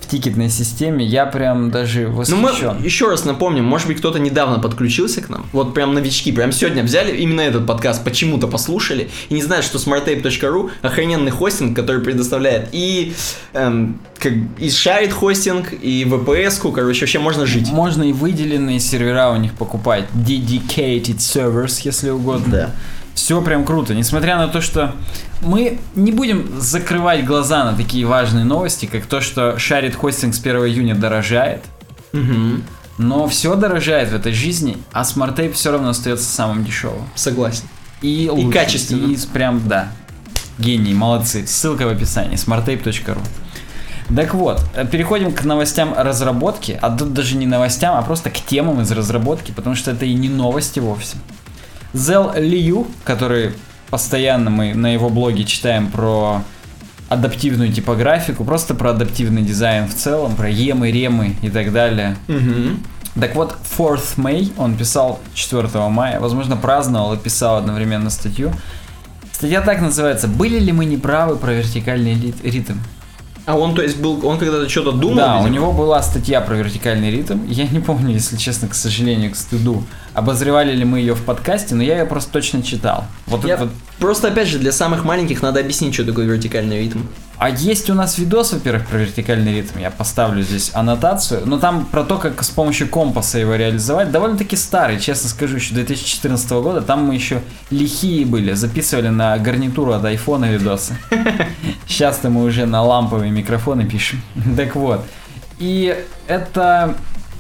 [0.07, 2.41] тикетной системе, я прям даже восхищен.
[2.41, 6.33] Ну мы еще раз напомним, может быть кто-то недавно подключился к нам, вот прям новички,
[6.33, 11.77] прям сегодня взяли именно этот подкаст, почему-то послушали и не знают, что smartape.ru охрененный хостинг,
[11.77, 13.15] который предоставляет и
[13.53, 17.69] эм, как и шарит хостинг, и VPS-ку, короче, вообще можно жить.
[17.69, 22.53] Можно и выделенные сервера у них покупать, dedicated servers, если угодно.
[22.53, 22.71] Да.
[23.17, 24.95] Все прям круто, несмотря на то, что
[25.41, 30.39] мы не будем закрывать глаза на такие важные новости, как то, что shared хостинг с
[30.39, 31.63] 1 июня дорожает.
[32.13, 32.61] Угу.
[32.99, 37.09] Но все дорожает в этой жизни, а SmartApe все равно остается самым дешевым.
[37.15, 37.65] Согласен.
[38.03, 39.11] И, и качественно.
[39.11, 39.89] И прям, да.
[40.59, 41.47] Гений, молодцы.
[41.47, 42.37] Ссылка в описании.
[42.37, 43.19] smartape.ru
[44.15, 44.63] так вот,
[44.93, 49.51] переходим к новостям разработки, а тут даже не новостям, а просто к темам из разработки,
[49.51, 51.17] потому что это и не новости вовсе.
[51.97, 53.53] Зел Лью, который
[53.91, 56.43] постоянно мы на его блоге читаем про
[57.09, 62.17] адаптивную типографику, просто про адаптивный дизайн в целом, про емы, ремы и так далее.
[62.29, 63.21] Угу.
[63.21, 68.53] Так вот, 4th May он писал 4 мая, возможно, праздновал и писал одновременно статью.
[69.33, 72.75] Статья так называется «Были ли мы неправы про вертикальный ритм?»
[73.47, 75.17] А он, то есть, был, он когда-то что-то думал?
[75.17, 75.45] Да, видимо?
[75.45, 77.45] у него была статья про вертикальный ритм.
[77.47, 79.85] Я не помню, если честно, к сожалению, к стыду,
[80.17, 83.05] обозревали ли мы ее в подкасте, но я ее просто точно читал.
[83.27, 83.71] Вот я вот...
[83.99, 87.01] Просто, опять же, для самых маленьких надо объяснить, что такое вертикальный ритм.
[87.39, 89.79] А есть у нас видос, во-первых, про вертикальный ритм.
[89.79, 91.43] Я поставлю здесь аннотацию.
[91.45, 94.11] Но там про то, как с помощью компаса его реализовать.
[94.11, 96.81] Довольно-таки старый, честно скажу, еще 2014 года.
[96.81, 98.55] Там мы еще лихие были.
[98.55, 100.97] Записывали на гарнитуру от айфона видосы.
[101.87, 104.23] Сейчас-то мы уже на ламповые микрофоны пишем.
[104.57, 105.05] Так вот.
[105.59, 105.95] И
[106.27, 106.97] это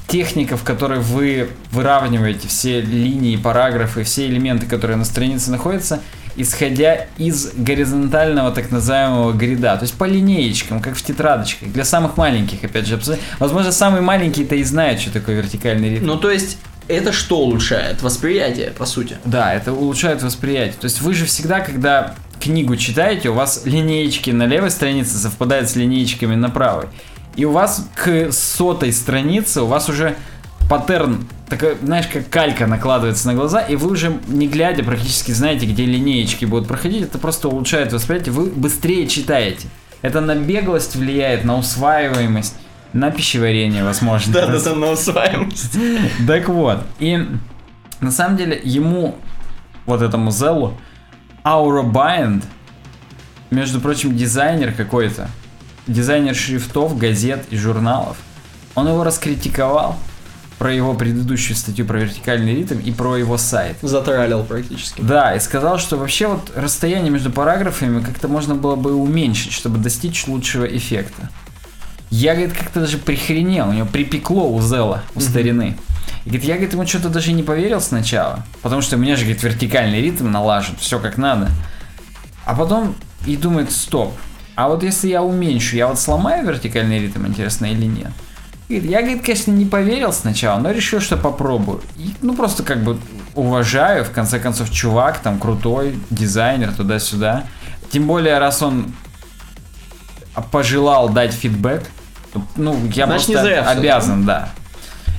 [0.06, 6.00] техника, в которой вы выравниваете все линии, параграфы, все элементы, которые на странице находятся,
[6.36, 12.16] исходя из горизонтального так называемого грида, то есть по линеечкам, как в тетрадочках, для самых
[12.16, 13.00] маленьких, опять же.
[13.38, 16.06] Возможно, самые маленькие-то и знают, что такое вертикальный ритм.
[16.06, 18.02] Ну, то есть, это что улучшает?
[18.02, 19.16] Восприятие, по сути.
[19.24, 20.76] Да, это улучшает восприятие.
[20.80, 25.68] То есть вы же всегда, когда книгу читаете, у вас линеечки на левой странице совпадают
[25.68, 26.86] с линеечками на правой.
[27.36, 30.16] И у вас к сотой странице у вас уже
[30.68, 35.66] паттерн, такой, знаешь, как калька накладывается на глаза, и вы уже не глядя практически знаете,
[35.66, 37.02] где линеечки будут проходить.
[37.02, 39.68] Это просто улучшает восприятие, вы быстрее читаете.
[40.02, 42.56] Это на беглость влияет, на усваиваемость,
[42.92, 44.32] на пищеварение, возможно.
[44.32, 45.78] Да, да, на усваиваемость.
[46.26, 47.26] Так вот, и
[48.00, 49.16] на самом деле ему,
[49.84, 50.78] вот этому Зелу,
[51.44, 52.42] Aura Bind,
[53.50, 55.28] между прочим, дизайнер какой-то,
[55.86, 58.16] дизайнер шрифтов, газет и журналов,
[58.74, 59.96] он его раскритиковал
[60.58, 63.76] про его предыдущую статью про вертикальный ритм и про его сайт.
[63.82, 65.00] Затралил практически.
[65.02, 69.78] Да, и сказал, что вообще вот расстояние между параграфами как-то можно было бы уменьшить, чтобы
[69.78, 71.28] достичь лучшего эффекта.
[72.08, 75.76] Я, говорит, как-то даже прихренел, у него припекло у Зела, у старины.
[76.24, 79.24] И говорит, я, говорит, ему что-то даже не поверил сначала, потому что у меня же,
[79.24, 81.50] говорит, вертикальный ритм налажен, все как надо.
[82.44, 82.94] А потом
[83.26, 84.14] и думает, стоп,
[84.56, 88.10] а вот если я уменьшу, я вот сломаю вертикальный ритм, интересно, или нет?
[88.68, 91.82] Я, говорит, конечно, не поверил сначала, но решил, что попробую.
[91.96, 92.98] И, ну, просто как бы
[93.36, 97.44] уважаю, в конце концов, чувак там крутой, дизайнер, туда-сюда.
[97.90, 98.92] Тем более, раз он
[100.50, 101.84] пожелал дать фидбэк,
[102.56, 104.48] ну, я Значит, просто зря обязан, все, да.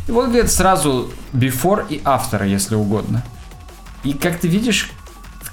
[0.08, 3.24] И вот, говорит, сразу before и after, если угодно.
[4.04, 4.92] И как ты видишь,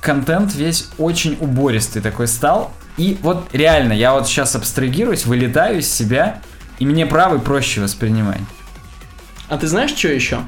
[0.01, 2.72] контент весь очень убористый такой стал.
[2.97, 6.40] И вот реально, я вот сейчас абстрагируюсь, вылетаю из себя,
[6.78, 8.40] и мне правый проще воспринимать.
[9.49, 10.40] А ты знаешь, что еще?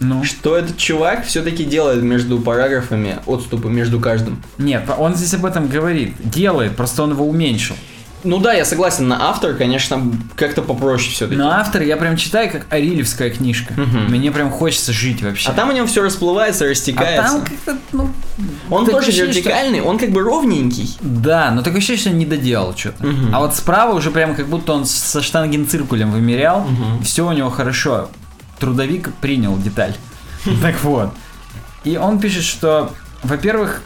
[0.00, 0.22] Ну.
[0.22, 4.42] Что этот чувак все-таки делает между параграфами отступы между каждым.
[4.56, 6.14] Нет, он здесь об этом говорит.
[6.22, 7.74] Делает, просто он его уменьшил.
[8.24, 11.38] Ну да, я согласен, на автор, конечно, как-то попроще все-таки.
[11.38, 13.72] На автор я прям читаю как Арилевская книжка.
[13.74, 14.10] Угу.
[14.10, 15.48] Мне прям хочется жить вообще.
[15.48, 17.36] А там у него все расплывается, растекается.
[17.36, 18.10] А там как-то, ну...
[18.70, 19.88] Он тоже ощущение, вертикальный, что...
[19.88, 20.96] он как бы ровненький.
[21.00, 23.06] Да, но такое ощущение, что не доделал что-то.
[23.06, 23.26] Угу.
[23.32, 27.02] А вот справа уже прям как будто он со штангенциркулем вымерял, угу.
[27.04, 28.10] все у него хорошо.
[28.58, 29.94] Трудовик принял деталь.
[30.62, 31.12] Так вот.
[31.84, 32.92] И он пишет, что,
[33.22, 33.82] во-первых,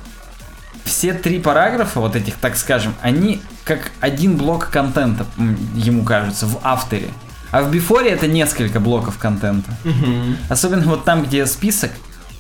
[0.85, 5.27] все три параграфа, вот этих, так скажем, они как один блок контента,
[5.75, 7.09] ему кажется, в авторе.
[7.51, 9.71] А в Бифоре это несколько блоков контента.
[9.85, 10.37] Угу.
[10.49, 11.91] Особенно вот там, где список,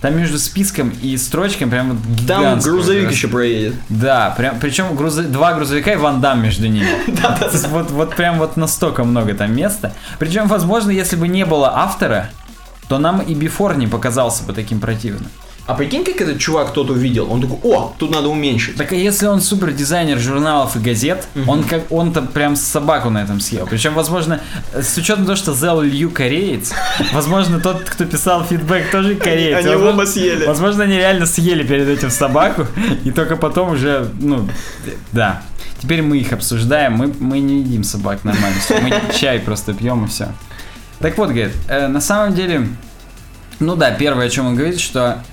[0.00, 3.12] там между списком и строчками прям вот Там грузовик раз.
[3.12, 3.74] еще проедет.
[3.88, 6.88] Да, прям, причем груз, два грузовика и вандам между ними.
[7.68, 9.94] Вот, вот прям вот настолько много там места.
[10.18, 12.30] Причем, возможно, если бы не было автора,
[12.88, 15.28] то нам и Бифор не показался бы таким противным.
[15.64, 17.30] А прикинь, как этот чувак кто-то увидел.
[17.30, 18.76] Он такой, о, тут надо уменьшить.
[18.76, 21.52] Так а если он супер дизайнер журналов и газет, угу.
[21.52, 23.66] он как он-то прям собаку на этом съел.
[23.68, 24.40] Причем, возможно,
[24.74, 26.72] с учетом того, что Зел Лью кореец,
[27.12, 29.64] возможно, тот, кто писал фидбэк, тоже кореец.
[29.64, 30.46] Они оба съели.
[30.46, 32.66] Возможно, они реально съели перед этим собаку,
[33.04, 34.48] и только потом уже, ну,
[35.12, 35.42] да.
[35.80, 38.80] Теперь мы их обсуждаем, мы, мы не едим собак нормально, все.
[38.80, 40.28] мы чай просто пьем и все.
[40.98, 42.68] Так вот, говорит, э, на самом деле,
[43.58, 45.24] ну да, первое, о чем он говорит, что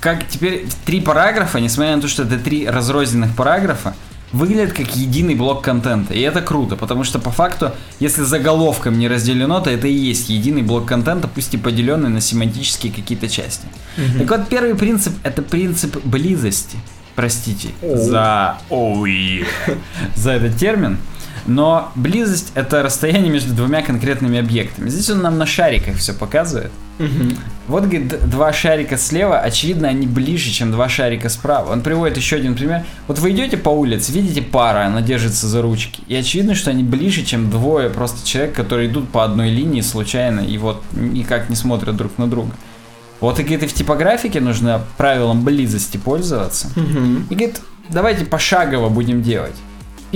[0.00, 3.94] как теперь три параграфа, несмотря на то, что это три разрозненных параграфа,
[4.32, 6.14] выглядят как единый блок контента.
[6.14, 10.28] И это круто, потому что по факту, если заголовком не разделено, то это и есть
[10.28, 13.66] единый блок контента, пусть и поделенный на семантические какие-то части.
[13.96, 14.18] Угу.
[14.18, 16.76] Так вот, первый принцип это принцип близости.
[17.14, 17.96] Простите oh.
[17.96, 19.46] за oh, yeah.
[20.14, 20.98] за этот термин.
[21.46, 24.88] Но близость это расстояние между двумя конкретными объектами.
[24.88, 26.72] Здесь он нам на шариках все показывает.
[26.98, 27.36] Угу.
[27.68, 31.72] Вот, говорит, два шарика слева, очевидно, они ближе, чем два шарика справа.
[31.72, 32.84] Он приводит еще один пример.
[33.06, 36.02] Вот вы идете по улице, видите пара, она держится за ручки.
[36.06, 40.40] И очевидно, что они ближе, чем двое просто человек, которые идут по одной линии случайно
[40.40, 42.52] и вот никак не смотрят друг на друга.
[43.20, 46.68] Вот и, говорит, и в типографике нужно правилам близости пользоваться.
[46.76, 47.26] Угу.
[47.30, 49.54] И, говорит, давайте пошагово будем делать.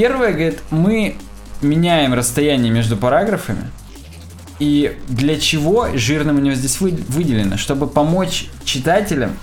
[0.01, 1.17] Первое, говорит, мы
[1.61, 3.71] меняем расстояние между параграфами,
[4.59, 7.59] и для чего жирным у него здесь выделено?
[7.59, 9.37] Чтобы помочь читателям,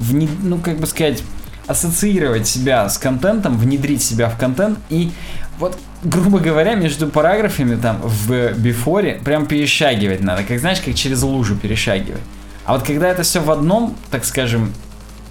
[0.00, 1.22] вне, ну, как бы сказать,
[1.68, 5.12] ассоциировать себя с контентом, внедрить себя в контент и
[5.60, 11.22] вот, грубо говоря, между параграфами там в бифоре прям перешагивать надо, как знаешь, как через
[11.22, 12.22] лужу перешагивать.
[12.64, 14.72] А вот когда это все в одном, так скажем,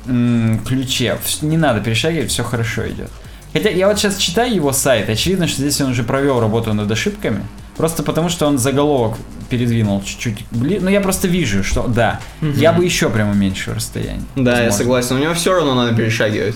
[0.05, 3.11] ключе, не надо перешагивать, все хорошо идет.
[3.53, 6.91] Хотя я вот сейчас читаю его сайт, очевидно, что здесь он уже провел работу над
[6.91, 7.43] ошибками,
[7.79, 9.15] Просто потому, что он заголовок
[9.49, 10.43] передвинул чуть-чуть.
[10.51, 12.19] Блин, ну я просто вижу, что да.
[12.41, 12.51] Мгм.
[12.57, 14.25] Я бы еще прям уменьшил расстояние.
[14.35, 14.77] Да, я Возможно.
[14.77, 15.15] согласен.
[15.15, 16.55] У него все равно надо перешагивать.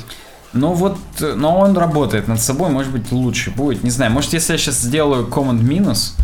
[0.51, 3.83] Ну вот, но он работает над собой, может быть, лучше будет.
[3.85, 6.17] Не знаю, может, если я сейчас сделаю команд минус,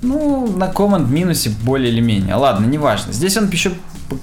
[0.00, 2.36] ну, на команд минусе более или менее.
[2.36, 3.12] Ладно, неважно.
[3.12, 3.72] Здесь он еще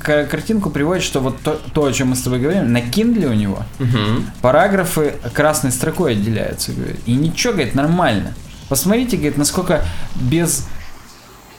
[0.01, 3.33] картинку приводит, что вот то, то, о чем мы с тобой говорим, на Kindle у
[3.33, 4.31] него Мгм.
[4.41, 6.99] параграфы красной строкой отделяются, говорит.
[7.05, 8.33] И ничего, говорит, нормально.
[8.69, 9.83] Посмотрите, говорит, насколько
[10.15, 10.67] без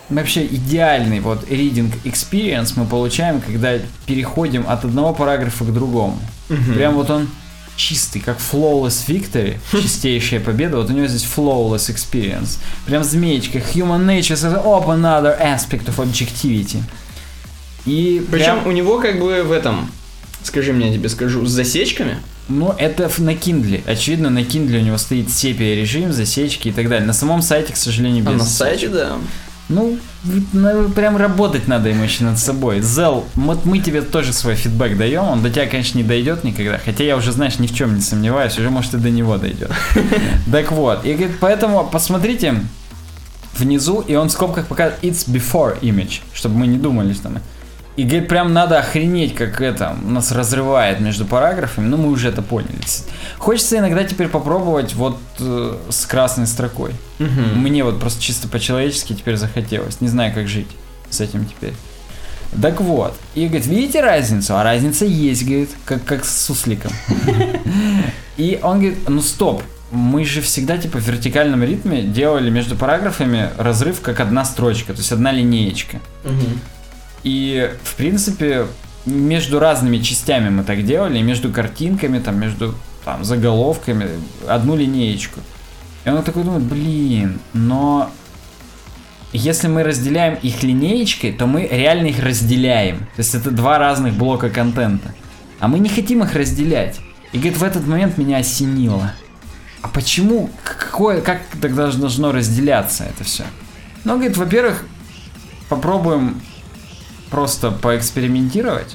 [0.09, 6.19] вообще идеальный вот reading experience мы получаем, когда переходим от одного параграфа к другому.
[6.49, 6.75] Мгм.
[6.75, 7.29] Прям вот он
[7.77, 10.77] чистый, как flawless victory, чистейшая победа.
[10.77, 12.59] Вот у него здесь flawless experience.
[12.87, 13.59] Прям змеечка.
[13.59, 16.83] Human nature open another aspect of objectivity.
[17.87, 19.91] И Причем прям- у него как бы в этом,
[20.43, 22.17] скажи мне, я тебе скажу, с засечками.
[22.49, 23.83] Ну, это на Kindle.
[23.87, 27.07] Очевидно, на Kindle у него стоит сепия режим, засечки и так далее.
[27.07, 29.17] На самом сайте, к сожалению, А без на сайте, да.
[29.71, 29.99] Ну,
[30.53, 32.83] на- прям работать надо ему еще над собой.
[32.83, 36.79] Зел, вот мы тебе тоже свой фидбэк даем, он до тебя, конечно, не дойдет никогда,
[36.85, 39.71] хотя я уже, знаешь, ни в чем не сомневаюсь, уже, может, и до него дойдет.
[40.53, 42.57] Так вот, и говорит, поэтому посмотрите
[43.59, 47.41] внизу, и он в скобках показывает it's before image, чтобы мы не думали, что мы...
[47.97, 52.43] И говорит, прям надо охренеть, как это нас разрывает между параграфами, ну мы уже это
[52.43, 52.81] поняли.
[53.39, 56.93] Хочется иногда теперь попробовать вот э, с красной строкой.
[57.21, 57.61] Мгм.
[57.61, 60.01] Мне вот просто чисто по-человечески теперь захотелось.
[60.01, 60.67] Не знаю, как жить
[61.09, 61.75] с этим теперь.
[62.61, 63.15] Так вот.
[63.35, 64.57] И говорит, видите разницу?
[64.57, 66.91] А разница есть, говорит, как, как с сусликом.
[68.37, 73.51] И он говорит, ну стоп, мы же всегда типа в вертикальном ритме делали между параграфами
[73.57, 76.01] разрыв как одна строчка, то есть одна линеечка.
[77.25, 78.67] И, в принципе,
[79.07, 84.09] между разными частями мы так делали, между картинками, там, между там, заголовками,
[84.47, 85.41] одну линеечку.
[86.05, 88.11] И он такой думает, блин, но
[89.33, 92.99] если мы разделяем их линеечкой, то мы реально их разделяем.
[92.99, 95.15] То есть это два разных блока контента.
[95.61, 97.01] А мы не хотим их разделять.
[97.33, 99.13] И говорит, в этот момент меня осенило.
[99.83, 100.51] А почему?
[100.63, 103.45] Какое, как тогда должно разделяться это все?
[104.05, 104.87] Ну, говорит, во-первых,
[105.69, 106.41] попробуем
[107.35, 108.95] просто поэкспериментировать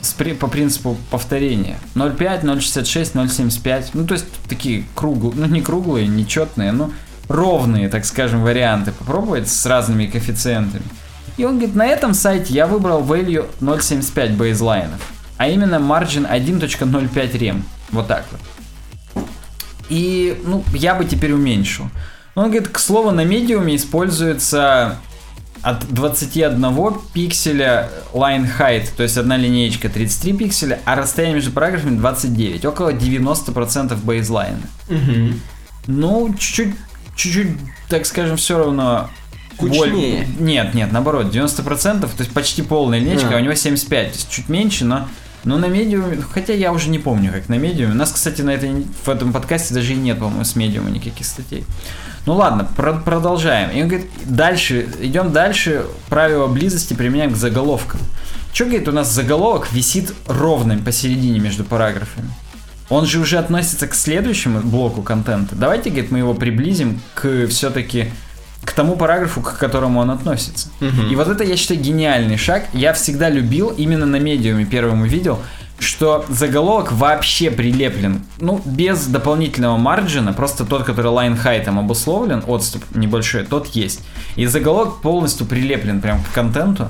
[0.00, 1.78] с при- по принципу повторения.
[1.94, 3.90] 0.5, 0.66, 0.75.
[3.94, 6.90] Ну, то есть такие круглые, ну не круглые, не четные, но
[7.28, 10.82] ровные, так скажем, варианты попробовать с разными коэффициентами.
[11.36, 15.00] И он говорит, на этом сайте я выбрал value 0.75 бейзлайнов,
[15.36, 17.62] а именно margin 1.05 rem.
[17.90, 19.24] Вот так вот.
[19.88, 21.84] И, ну, я бы теперь уменьшил.
[22.34, 24.96] Он говорит, к слову, на медиуме используется
[25.64, 26.62] от 21
[27.12, 32.90] пикселя line height, то есть одна линеечка 33 пикселя, а расстояние между параграфами 29, около
[32.92, 34.60] 90% бейзлайна.
[35.86, 36.74] Ну, чуть-чуть,
[37.16, 37.48] чуть-чуть,
[37.88, 39.10] так скажем, все равно...
[39.56, 40.26] Кучнее.
[40.26, 43.34] боль- Нет, нет, наоборот, 90%, то есть почти полная линейка, А.
[43.34, 45.08] а у него 75, то есть чуть меньше, но...
[45.44, 47.92] Но на медиуме, хотя я уже не помню, как на медиуме.
[47.92, 51.26] У нас, кстати, на этой, в этом подкасте даже и нет, по-моему, с медиума никаких
[51.26, 51.64] статей.
[52.26, 53.70] Ну ладно, про- продолжаем.
[53.70, 58.00] И он говорит, дальше, идем дальше, правила близости применяем к заголовкам.
[58.52, 62.28] Че, говорит, у нас заголовок висит ровным посередине между параграфами.
[62.88, 65.56] Он же уже относится к следующему блоку контента.
[65.56, 68.10] Давайте, говорит, мы его приблизим к все-таки
[68.64, 70.68] к тому параграфу, к которому он относится.
[70.80, 71.08] Мгм.
[71.10, 72.64] И вот это, я считаю, гениальный шаг.
[72.72, 75.40] Я всегда любил, именно на медиуме первым увидел,
[75.78, 82.82] что заголовок вообще прилеплен, ну, без дополнительного марджина, просто тот, который line хайтом обусловлен, отступ
[82.94, 84.00] небольшой, тот есть.
[84.36, 86.88] И заголовок полностью прилеплен прям к контенту.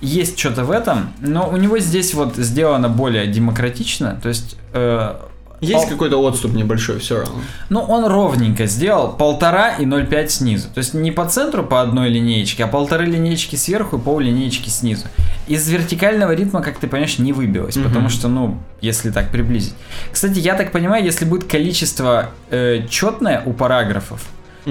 [0.00, 4.56] Есть что-то в этом, но у него здесь вот сделано более демократично, то есть...
[4.72, 5.16] э,
[5.60, 7.34] Есть пол- какой-то отступ небольшой все равно.
[7.68, 10.68] ну, он ровненько сделал, полтора и 0,5 снизу.
[10.72, 14.68] То есть не по центру по одной линеечке, а полторы линеечки сверху и пол линеечки
[14.70, 15.04] снизу.
[15.46, 17.88] Из вертикального ритма, как ты понимаешь, не выбилось, Мгм.
[17.88, 19.74] потому что, ну, если так приблизить.
[20.12, 24.22] Кстати, я так понимаю, если будет количество э, четное у параграфов,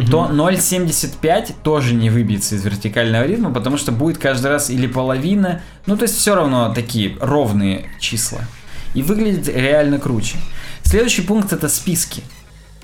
[0.09, 5.61] то 0,75 тоже не выбьется из вертикального ритма, потому что будет каждый раз или половина,
[5.85, 8.39] ну то есть все равно такие ровные числа.
[8.93, 10.37] И выглядит реально круче.
[10.89, 12.23] Следующий пункт это списки.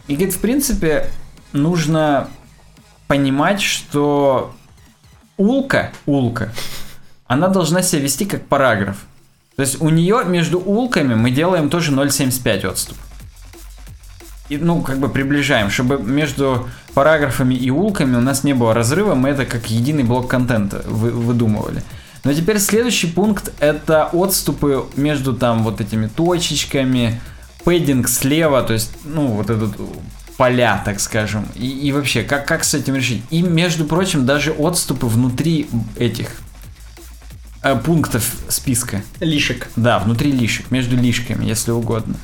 [0.08, 1.10] И говорит, в принципе,
[1.54, 2.28] нужно
[3.08, 4.54] понимать, что
[5.38, 6.54] улка, улка,
[7.26, 8.98] она должна себя вести как параграф.
[9.56, 12.98] То есть у нее между улками мы делаем тоже 0,75 отступ.
[14.50, 19.16] И, ну, как бы приближаем, чтобы между параграфами и улками у нас не было разрыва,
[19.16, 21.82] мы это как единый блок контента вы- выдумывали.
[22.24, 27.20] Но теперь следующий пункт это отступы между там вот этими точечками,
[27.66, 29.76] пэддинг слева, то есть, ну, вот этот
[30.38, 31.48] поля, так скажем.
[31.56, 33.24] И, и вообще, как, как с этим решить?
[33.32, 35.68] И, между прочим, даже отступы внутри
[35.98, 36.30] этих
[37.64, 39.02] э, пунктов списка.
[39.20, 39.70] Лишек.
[39.76, 42.16] Да, внутри лишек, между лишками, если угодно.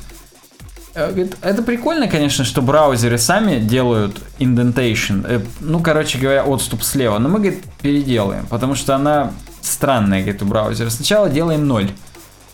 [0.94, 5.24] Э, это прикольно, конечно, что браузеры сами делают indentation.
[5.26, 7.18] Э, ну, короче говоря, отступ слева.
[7.18, 10.90] Но мы, говорит, переделаем, потому что она странная, говорит, у браузера.
[10.90, 11.90] Сначала делаем 0.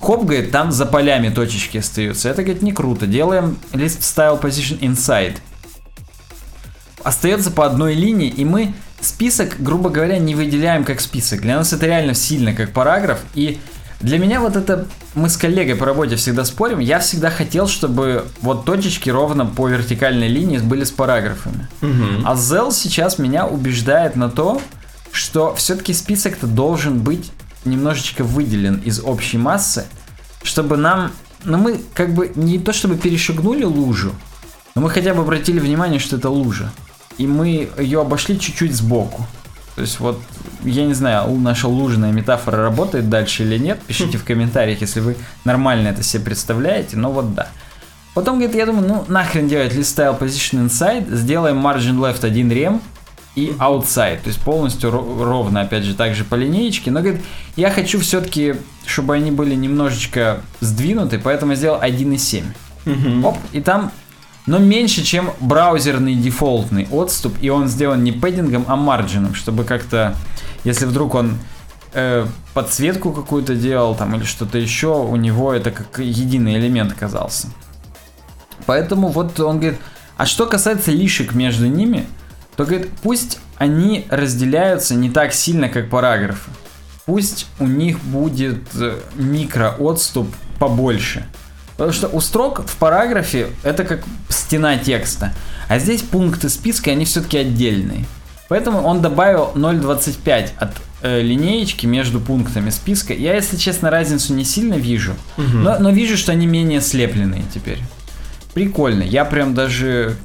[0.01, 2.29] Хоп, говорит, там за полями точечки остаются.
[2.29, 3.07] Это, говорит, не круто.
[3.07, 5.37] Делаем list style position inside.
[7.03, 11.41] Остается по одной линии, и мы список, грубо говоря, не выделяем как список.
[11.43, 13.21] Для нас это реально сильно как параграф.
[13.35, 13.59] И
[14.01, 14.87] для меня вот это...
[15.15, 16.79] Мы с коллегой по работе всегда спорим.
[16.79, 21.67] Я всегда хотел, чтобы вот точечки ровно по вертикальной линии были с параграфами.
[21.83, 22.25] Угу.
[22.25, 24.61] А Zell сейчас меня убеждает на то,
[25.11, 27.33] что все-таки список-то должен быть
[27.69, 29.87] немножечко выделен из общей массы,
[30.43, 31.13] чтобы нам...
[31.45, 34.13] Ну, мы как бы не то чтобы перешагнули лужу,
[34.75, 36.73] но мы хотя бы обратили внимание, что это лужа.
[37.17, 39.27] И мы ее обошли чуть-чуть сбоку.
[39.75, 40.21] То есть вот,
[40.65, 43.81] я не знаю, наша лужная метафора работает дальше или нет.
[43.87, 47.49] Пишите в комментариях, если вы нормально это себе представляете, но вот да.
[48.15, 52.51] Потом, говорит, я думаю, ну нахрен делать list style position inside, сделаем margin left один
[52.51, 52.83] рем,
[53.39, 57.23] и outside, то есть полностью ровно, опять же, также по линеечке, но, говорит,
[57.57, 62.45] я хочу все-таки, чтобы они были немножечко сдвинуты, поэтому я сделал 1.7.
[62.87, 63.29] Угу.
[63.29, 63.93] Оп, и там,
[64.47, 70.17] но меньше, чем браузерный дефолтный отступ, и он сделан не пэддингом, а марджином, чтобы как-то,
[70.65, 71.39] если вдруг он
[71.93, 77.49] э, подсветку какую-то делал там или что-то еще, у него это как единый элемент оказался.
[78.67, 79.79] Поэтому вот он говорит,
[80.17, 82.07] а что касается лишек между ними,
[82.59, 86.51] то говорит, пусть они разделяются не так сильно, как параграфы.
[87.07, 90.27] Пусть у них будет э, микроотступ
[90.59, 91.25] побольше.
[91.77, 95.33] Потому что у строк в параграфе это как стена текста.
[95.69, 98.07] А здесь пункты списка, они все-таки отдельные.
[98.49, 100.73] Поэтому он добавил 0.25 от
[101.03, 103.15] э, линеечки между пунктами списка.
[103.15, 105.13] Я, если честно, разницу не сильно вижу.
[105.37, 105.47] Угу.
[105.47, 107.79] Но, но вижу, что они менее слепленные теперь.
[108.53, 109.05] Прикольно.
[109.05, 110.17] Я прям даже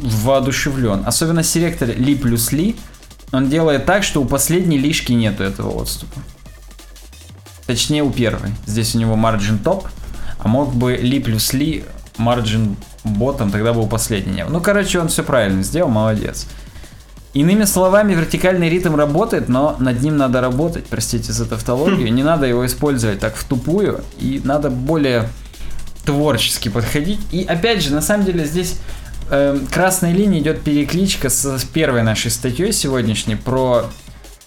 [0.00, 1.02] воодушевлен.
[1.06, 2.76] Особенно селектор ли плюс ли,
[3.32, 6.20] он делает так, что у последней лишки нету этого отступа.
[7.66, 8.50] Точнее у первой.
[8.66, 9.88] Здесь у него margin топ,
[10.38, 11.84] а мог бы ли плюс ли
[12.18, 14.54] margin ботом, тогда бы у последней не было.
[14.54, 16.46] Ну, короче, он все правильно сделал, молодец.
[17.34, 22.12] Иными словами, вертикальный ритм работает, но над ним надо работать, простите за тавтологию.
[22.12, 25.28] Не надо его использовать так в тупую, и надо более
[26.04, 27.20] творчески подходить.
[27.30, 28.78] И опять же, на самом деле здесь
[29.30, 33.86] э, красной линии идет перекличка с первой нашей статьей сегодняшней про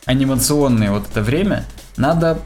[0.05, 1.65] анимационное вот это время.
[1.97, 2.39] Надо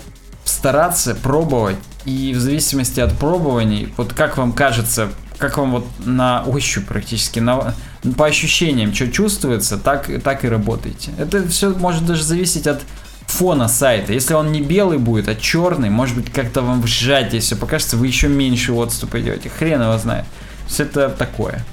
[0.46, 6.44] стараться пробовать и в зависимости от пробований, вот как вам кажется, как вам вот на
[6.44, 7.74] ощупь практически, на,
[8.18, 11.12] по ощущениям, что чувствуется, так, так и работайте.
[11.18, 12.82] Это все может даже зависеть от
[13.28, 14.12] фона сайта.
[14.12, 18.08] Если он не белый будет, а черный, может быть, как-то вам сжатии все покажется, вы
[18.08, 19.50] еще меньше отступа идете.
[19.50, 20.26] Хрен его знает.
[20.68, 21.64] Все это такое.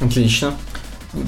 [0.00, 0.54] Отлично.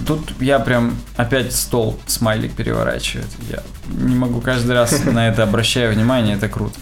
[0.06, 3.28] Тут я прям опять стол смайлик переворачивает.
[3.48, 6.78] Я не могу каждый раз на это обращаю внимание, это круто.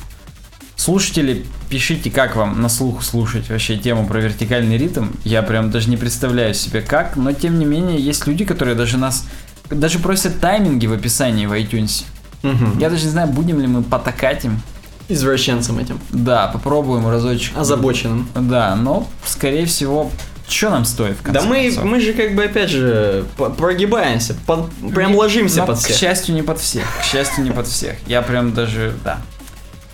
[0.77, 5.09] Слушатели, пишите, как вам на слух слушать вообще тему про вертикальный ритм.
[5.25, 8.97] Я прям даже не представляю себе как, но тем не менее есть люди, которые даже
[8.97, 9.27] нас
[9.71, 12.05] даже просят тайминги в описании в iTunes.
[12.43, 12.79] Угу.
[12.79, 14.61] Я даже не знаю, будем ли мы потакать им.
[15.09, 16.01] Извращенцем этим.
[16.11, 17.57] Да, попробуем разочек.
[17.57, 18.29] Озабоченным.
[18.35, 20.11] Да, но скорее всего
[20.49, 21.85] что нам стоит в конце Да мы, концов?
[21.85, 23.25] мы же как бы опять же
[23.57, 25.97] прогибаемся, под, прям не, ложимся под всех.
[25.97, 26.85] К счастью, не под всех.
[27.01, 27.97] К счастью, не под всех.
[28.07, 29.21] Я прям даже, да.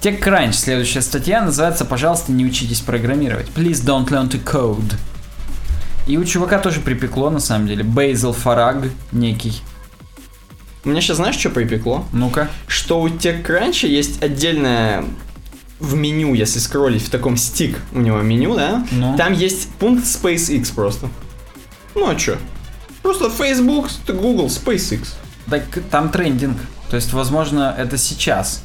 [0.01, 3.48] TechCrunch, следующая статья, называется «Пожалуйста, не учитесь программировать».
[3.55, 4.94] Please don't learn to code.
[6.06, 7.85] И у чувака тоже припекло, на самом деле.
[7.85, 9.60] Бейзел Фараг некий.
[10.85, 12.06] У меня сейчас знаешь, что припекло?
[12.12, 12.48] Ну-ка.
[12.66, 15.05] Что у TechCrunch есть отдельная
[15.81, 19.16] в меню, если скроллить в таком sticky у него меню, да, ну.
[19.16, 21.09] там есть пункт SpaceX просто.
[21.94, 22.36] Ну а чё?
[23.02, 25.15] Просто Facebook, Google, SpaceX.
[25.48, 26.59] Так там trending.
[26.90, 28.62] То есть, возможно, это сейчас.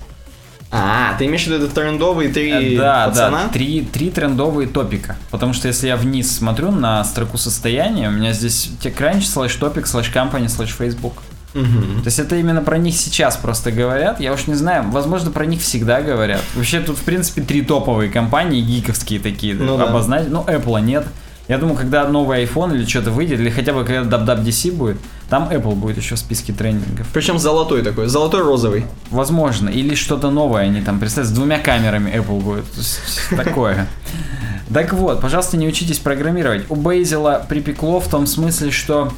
[0.72, 3.44] А, ты имеешь в виду это трендовые три да, пацана?
[3.44, 5.16] Да, три, три трендовые топика.
[5.32, 9.88] Потому что если я вниз смотрю на строку состояния, у меня здесь TechCrunch, слэш topic,
[9.88, 11.14] слэш company, слэш Facebook.
[11.56, 12.02] Угу.
[12.02, 14.20] То есть это именно про них сейчас просто говорят.
[14.20, 16.42] Я уж не знаю, возможно, про них всегда говорят.
[16.54, 20.30] Вообще тут, в принципе, три топовые компании, гиковские такие, ну, обозначить.
[20.30, 20.44] Да.
[20.46, 21.06] Ну, Apple нет.
[21.48, 24.98] Я думаю, когда новый iPhone или что-то выйдет, или хотя бы когда WWDC будет,
[25.30, 27.08] там Apple будет еще в списке трендингов.
[27.14, 28.86] Причем золотой такой, золотой-розовый.
[29.12, 29.70] Возможно.
[29.70, 31.30] Или что-то новое они там представят.
[31.30, 32.66] С двумя камерами Apple будет.
[33.30, 33.88] Такое.
[34.74, 36.66] Так вот, пожалуйста, не учитесь программировать.
[36.70, 39.14] У Бейзела припекло в том смысле, что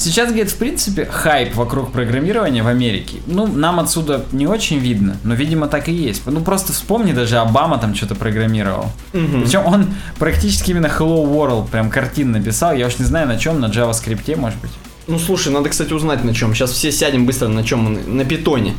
[0.00, 3.18] сейчас, говорит, в принципе, хайп вокруг программирования в Америке.
[3.26, 6.22] Ну, нам отсюда не очень видно, но, видимо, так и есть.
[6.26, 8.86] Ну, просто вспомни, даже Обама там что-то программировал.
[9.12, 9.42] Мгм.
[9.42, 12.72] Причем он практически именно Hello World прям картин написал.
[12.74, 14.72] Я уж не знаю на чем, на JavaScript, может быть.
[15.06, 16.54] Ну слушай, надо, кстати, узнать на чем.
[16.54, 18.74] Сейчас все сядем быстро на чем на питоне.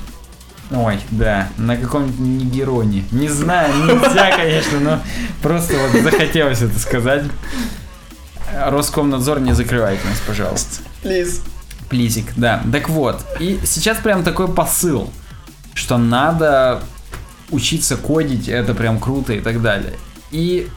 [0.72, 3.04] Ой, да, на каком-нибудь Нигероне.
[3.12, 5.00] Не знаю, нельзя, конечно, но
[5.42, 7.26] просто вот захотелось это сказать.
[8.54, 10.82] Роскомнадзор, не закрывайте нас, пожалуйста.
[11.02, 11.42] Плиз.
[11.90, 12.64] Плизик, да.
[12.72, 15.10] Так вот, и сейчас прям такой посыл,
[15.74, 16.82] что надо
[17.50, 19.94] учиться кодить, это прям круто и так далее.
[20.32, 20.68] И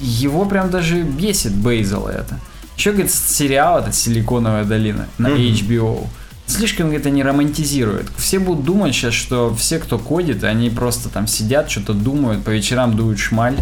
[0.00, 2.38] его прям даже бесит Бейзел это.
[2.76, 5.28] Еще, говорит, сериал этот «Силиконовая долина» на.
[5.28, 6.06] HBO.
[6.46, 8.06] Слишком, говорит, они романтизируют.
[8.16, 12.50] Все будут думать сейчас, что все, кто кодит, они просто там сидят, что-то думают, по
[12.50, 13.56] вечерам дуют шмаль,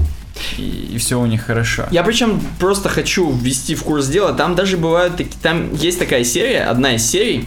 [0.59, 1.87] и, все у них хорошо.
[1.91, 4.33] Я причем просто хочу ввести в курс дела.
[4.33, 7.47] Там даже бывают такие, там есть такая серия, одна из серий,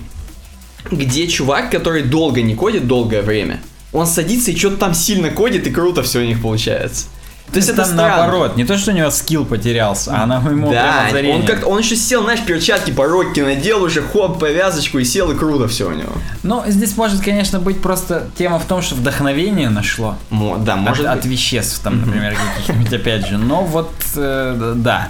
[0.91, 3.59] где чувак, который долго не кодит, долгое время,
[3.91, 7.07] он садится и что-то там сильно кодит, и круто все у них получается.
[7.51, 8.17] То есть это там странно.
[8.17, 11.37] наоборот, не то, что у него скилл потерялся, а она ему Да, озарение.
[11.39, 15.31] он как он еще сел, знаешь, перчатки по рокке надел уже, хоп, повязочку и сел,
[15.31, 16.11] и круто все у него.
[16.43, 20.17] Ну, здесь может, конечно, быть просто тема в том, что вдохновение нашло.
[20.29, 21.25] Мо- да, может от, быть.
[21.25, 23.37] от веществ, там, например, каких-нибудь, опять же.
[23.37, 25.09] Но вот, э, да.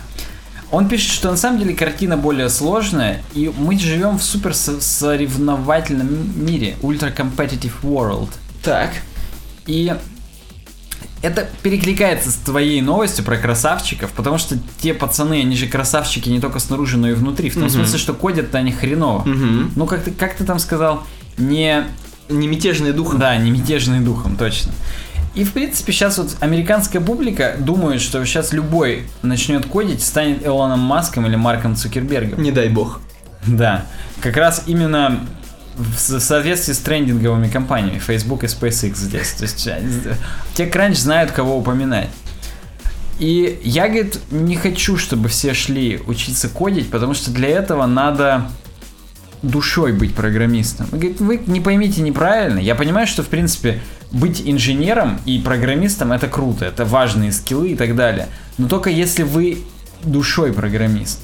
[0.69, 4.79] Он пишет, что на самом деле картина более сложная, и мы живем в супер со-
[4.81, 8.29] соревновательном мире, ультра competitive world.
[8.63, 8.91] Так.
[9.65, 9.93] И
[11.21, 16.39] это перекликается с твоей новостью про красавчиков, потому что те пацаны, они же красавчики не
[16.39, 17.49] только снаружи, но и внутри.
[17.49, 17.71] В том Мгм.
[17.71, 19.23] смысле, что кодят-то они хреново.
[19.27, 19.71] Мгм.
[19.75, 21.03] Ну, как ты, как ты там сказал,
[21.37, 21.83] не
[22.29, 23.15] Не мятежный дух.
[23.17, 24.71] да, не мятежный духом, точно.
[25.35, 30.79] И, в принципе, сейчас вот американская публика думает, что сейчас любой начнет кодить, станет Элоном
[30.79, 32.41] Маском или Марком Цукербергом.
[32.41, 33.01] Не дай бог.
[33.45, 33.85] Да,
[34.19, 35.19] как раз именно
[35.77, 39.31] в со- соответствии с трендинговыми компаниями Facebook и SpaceX здесь.
[39.31, 39.69] То есть
[40.55, 42.09] те кранч знают, кого упоминать.
[43.19, 48.49] И я, говорит, не хочу, чтобы все шли учиться кодить, потому что для этого надо
[49.41, 50.87] душой быть программистом.
[50.91, 52.59] Он Говорит, вы не поймите неправильно.
[52.59, 53.81] Я понимаю, что, в принципе,
[54.11, 58.27] быть инженером и программистом это круто, это важные скиллы и так далее.
[58.57, 59.59] Но только если вы
[60.03, 61.19] душой программист.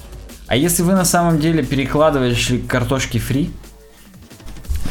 [0.47, 3.51] А если вы на самом деле перекладываете картошки фри,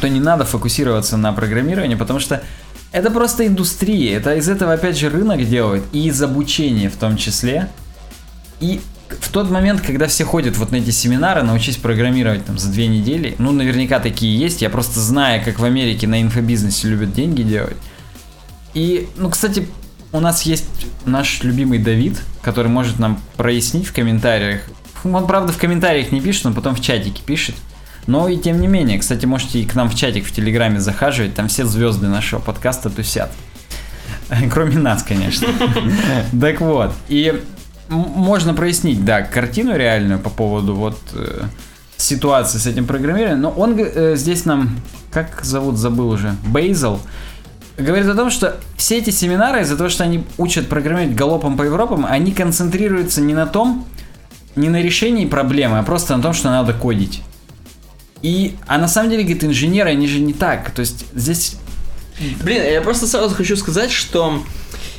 [0.03, 2.43] то не надо фокусироваться на программировании, потому что
[2.91, 4.17] это просто индустрия.
[4.17, 7.69] Это из этого опять же рынок делает, и из обучения в том числе.
[8.59, 12.73] И в тот момент, когда все ходят вот на эти семинары, научись программировать там за
[12.73, 17.15] две недели, ну наверняка такие есть, я просто знаю, как в Америке на инфобизнесе любят
[17.15, 17.77] деньги делать.
[18.75, 19.69] И, ну, кстати,
[20.11, 20.67] у нас есть
[21.05, 24.63] наш любимый Давид, который может нам прояснить в комментариях.
[25.05, 27.55] Он, правда, в комментариях не пишет, он потом в чатике пишет.
[28.07, 31.35] Но и тем не менее, кстати, можете и к нам в чатик в Телеграме захаживать,
[31.35, 33.31] там все звезды нашего подкаста тусят.
[34.51, 35.49] Кроме нас, конечно.
[36.41, 37.43] Так вот, и
[37.89, 41.43] можно прояснить, да, картину реальную по поводу вот э,
[41.97, 44.81] ситуации с этим программированием, но он э, здесь нам,
[45.11, 47.01] как зовут, забыл уже, Бейзел,
[47.77, 51.63] говорит о том, что все эти семинары, из-за того, что они учат программировать галопом по
[51.63, 53.87] Европам, они концентрируются не на том,
[54.57, 57.23] не на решении проблемы, а просто на том, что надо кодить.
[58.23, 60.71] И, а на самом деле, говорит, инженеры, они же не так.
[60.71, 61.57] То есть здесь
[62.43, 64.43] Блин, я просто сразу хочу сказать, что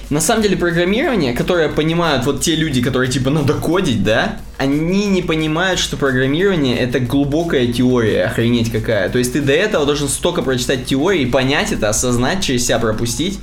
[0.10, 5.08] на самом деле программирование, которое понимают вот те люди, которые типа надо кодить, да, они
[5.08, 9.10] не понимают, что программирование это глубокая теория, охренеть какая.
[9.10, 13.40] То есть ты до этого должен столько прочитать теории, понять это, осознать, через себя пропустить,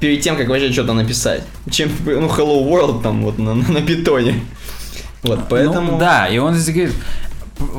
[0.00, 1.42] перед тем, как вообще что-то написать.
[1.70, 4.40] Чем, ну, Hello World там вот на, на питоне.
[5.22, 5.92] Вот, поэтому...
[5.92, 6.94] Ну, да, и он здесь говорит,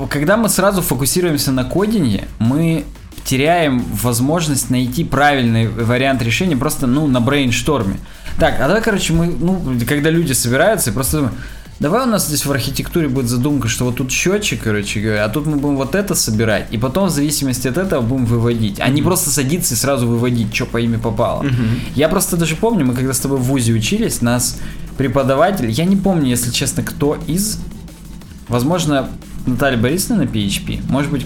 [0.10, 2.86] когда мы сразу фокусируемся на кодинге, мы
[3.26, 7.98] теряем возможность найти правильный вариант решения просто, ну, на брейншторме.
[8.40, 11.36] Так, а давай, короче, мы, ну, когда люди собираются, просто думаем,
[11.80, 15.30] давай у нас здесь в архитектуре будет задумка, что вот тут счетчик, короче говоря, а
[15.30, 18.88] тут мы будем вот это собирать, и потом в зависимости от этого будем выводить, а
[18.90, 21.46] не просто садиться и сразу выводить, что по имя попало.
[21.96, 24.60] Я просто даже помню, мы когда с тобой в ВУЗе учились, нас
[24.98, 27.60] преподаватель, я не помню, если честно, кто из,
[28.48, 29.10] возможно,
[29.46, 31.26] Наталья Борисовна на PHP, может быть,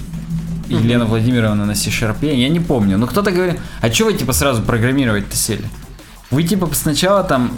[0.68, 4.62] Елена Владимировна на C-Sharp, я не помню, но кто-то говорит, а что вы типа сразу
[4.62, 5.66] программировать-то сели?
[6.30, 7.52] Вы типа сначала там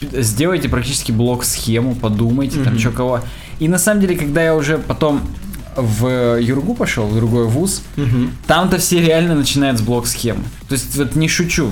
[0.00, 2.78] сделайте практически блок-схему, подумайте там, Мгм.
[2.80, 3.20] что кого.
[3.58, 5.20] И на самом деле, когда я уже потом
[5.76, 8.30] в Юргу пошел, в другой вуз, Мгм.
[8.46, 10.44] там-то все реально начинают с блок-схемы.
[10.68, 11.70] То есть, вот не шучу,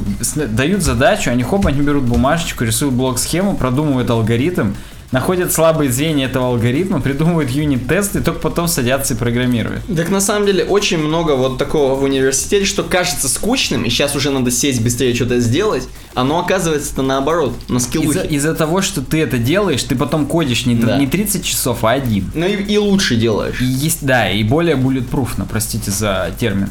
[0.50, 4.72] дают задачу, они хоп, они берут бумажечку, рисуют блок-схему, продумывают алгоритм,
[5.14, 9.82] находят слабые звенья этого алгоритма, придумывают юнит-тесты, и только потом садятся и программируют.
[9.96, 14.16] Так на самом деле очень много вот такого в университете, что кажется скучным, и сейчас
[14.16, 18.26] уже надо сесть быстрее что-то сделать, оно оказывается-то наоборот, на Из-за скиллухе.
[18.26, 20.98] из-за того, что ты это делаешь, ты потом кодишь не, Да.
[20.98, 22.30] не 30 часов, а один.
[22.34, 23.60] Ну и, и лучше делаешь.
[23.60, 26.68] И есть, да, и более bulletproofно, простите за термин.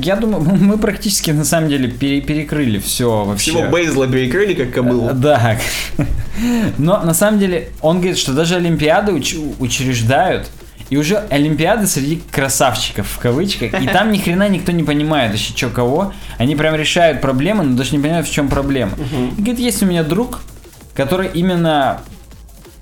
[0.00, 3.50] Я думаю, мы практически на самом деле пере- перекрыли все вообще.
[3.52, 5.10] Всего Бейзла перекрыли, как Э, кобылу.
[5.14, 5.56] Да.
[6.78, 10.50] Но на самом деле он говорит, что даже Олимпиады уч- учреждают,
[10.90, 15.52] и уже Олимпиады среди красавчиков в кавычках, и там ни хрена никто не понимает вообще,
[15.56, 16.12] что кого.
[16.38, 18.92] Они прям решают проблемы, но даже не понимают, в чем проблема.
[19.38, 20.40] И говорит, есть у меня друг,
[20.94, 22.00] который именно,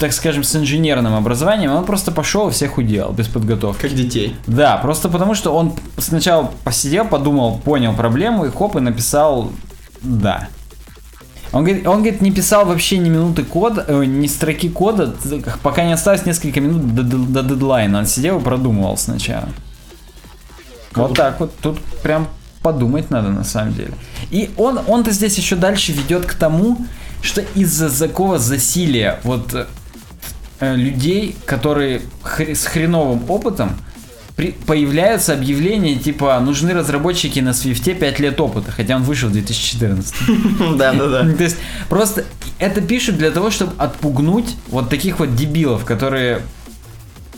[0.02, 3.82] так скажем, с инженерным образованием, он просто пошел и всех уделал без подготовки.
[3.82, 4.34] Как детей.
[4.48, 9.52] Да, просто потому что он сначала посидел, подумал, понял проблему и хоп, и написал
[10.00, 10.48] «да».
[11.52, 15.14] Он говорит, он, говорит, не писал вообще ни минуты кода, э, ни строки кода,
[15.62, 18.00] пока не осталось несколько минут до, до- до дедлайна.
[18.00, 19.50] Он сидел и продумывал сначала.
[20.96, 21.54] Вот так вот.
[21.60, 22.26] Тут прям
[22.60, 23.92] подумать надо на самом деле.
[24.32, 26.78] И он, он-то здесь еще дальше ведет к тому,
[27.20, 29.66] что из-за такого засилия вот э,
[30.62, 33.76] людей, которые хр- с хреновым опытом,
[34.36, 39.32] при- появляются объявления типа нужны разработчики на Свифте 5 лет опыта, хотя он вышел в
[39.32, 40.14] 2014.
[40.76, 41.32] Да-да-да.
[41.36, 41.56] То есть
[41.89, 42.24] просто
[42.59, 46.40] это пишут для того, чтобы отпугнуть вот таких вот дебилов, которые...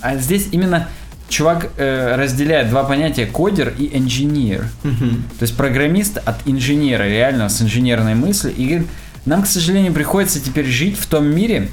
[0.01, 0.89] А здесь именно
[1.31, 4.67] чувак э, разделяет два понятия кодер и инженер.
[4.83, 8.55] То есть программист от инженера, реально с инженерной мыслью.
[8.55, 8.89] И говорит,
[9.25, 11.71] нам, к сожалению, приходится теперь жить в том мире,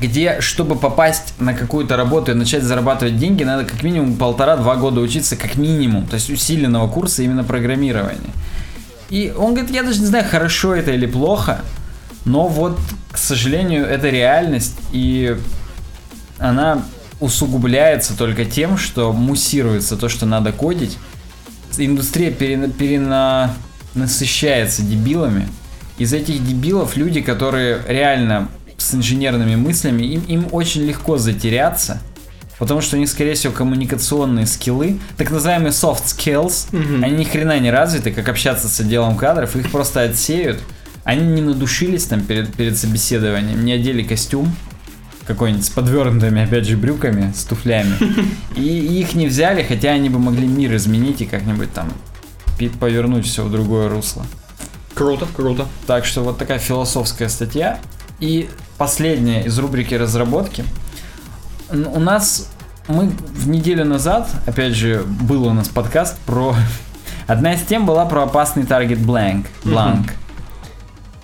[0.00, 5.00] где, чтобы попасть на какую-то работу и начать зарабатывать деньги, надо как минимум полтора-два года
[5.00, 8.30] учиться как минимум, то есть усиленного курса именно программирования.
[9.10, 11.60] И он говорит, я даже не знаю, хорошо это или плохо,
[12.24, 12.78] но вот,
[13.12, 15.36] к сожалению, это реальность, и
[16.38, 16.82] она
[17.20, 20.98] усугубляется только тем, что муссируется то, что надо кодить.
[21.76, 22.70] Индустрия перена-
[23.94, 25.48] перенасыщается дебилами.
[25.98, 28.48] Из этих дебилов люди, которые реально
[28.84, 32.00] с инженерными мыслями, им, им очень легко затеряться,
[32.58, 37.02] потому что у них, скорее всего, коммуникационные скиллы, так называемые soft skills, Мгм.
[37.04, 40.62] они ни хрена не развиты, как общаться с отделом кадров, их просто отсеют.
[41.04, 44.54] Они не надушились там перед, перед собеседованием, не одели костюм
[45.26, 47.94] какой-нибудь с подвернутыми, опять же, брюками, с туфлями.
[48.56, 51.92] И их не взяли, хотя они бы могли мир изменить и как-нибудь там
[52.78, 54.24] повернуть все в другое русло.
[54.94, 55.66] Круто, круто.
[55.86, 57.78] Так что вот такая философская статья.
[58.24, 58.48] И
[58.78, 60.64] последняя из рубрики разработки.
[61.70, 62.48] У нас
[62.88, 66.56] мы в неделю назад, опять же, был у нас подкаст про...
[67.26, 69.44] Одна из тем была про опасный таргет blank.
[69.62, 70.10] blank.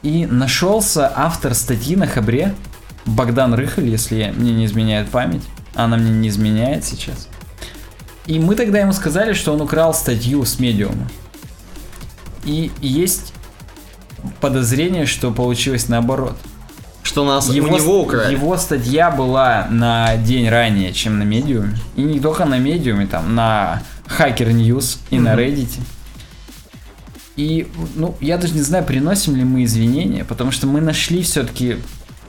[0.03, 2.55] И нашелся автор статьи на Хабре,
[3.07, 5.45] Богдан Рыхаль, если я- мне не изменяет память.
[5.75, 7.29] Она мне не изменяет сейчас.
[8.27, 11.09] И мы тогда ему сказали, что он украл статью с медиума.
[12.45, 13.33] И есть
[14.43, 16.37] подозрение, что получилось наоборот.
[17.11, 18.33] Что нас у него украли.
[18.33, 21.77] его статья была на день ранее, чем на медиуме.
[21.97, 25.41] И не только на медиуме, там, на Hacker News и на Мгм.
[25.41, 25.71] Reddit.
[27.37, 31.79] И, ну, я даже не знаю, приносим ли мы извинения, потому что мы нашли все-таки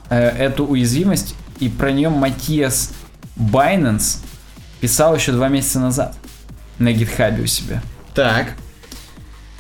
[0.09, 2.91] эту уязвимость, и про нее Матиас
[3.35, 4.21] Байнанс
[4.79, 6.15] писал еще два месяца назад
[6.79, 7.83] на гитхабе у себя.
[8.15, 8.53] Так.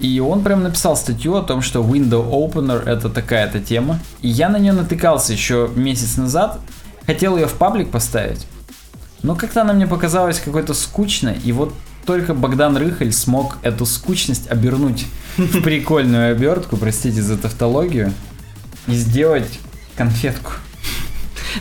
[0.01, 3.99] И он прям написал статью о том, что Window Opener это такая-то тема.
[4.21, 6.59] И я на нее натыкался еще месяц назад.
[7.05, 8.47] Хотел ее в паблик поставить.
[9.21, 11.37] Но как-то она мне показалась какой-то скучной.
[11.43, 11.73] И вот
[12.07, 15.05] только Богдан Рыхаль смог эту скучность обернуть
[15.37, 18.11] в прикольную обертку, простите за тавтологию,
[18.87, 19.59] и сделать
[19.95, 20.53] конфетку.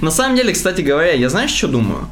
[0.01, 2.09] На самом деле, кстати говоря, я знаешь, что думаю?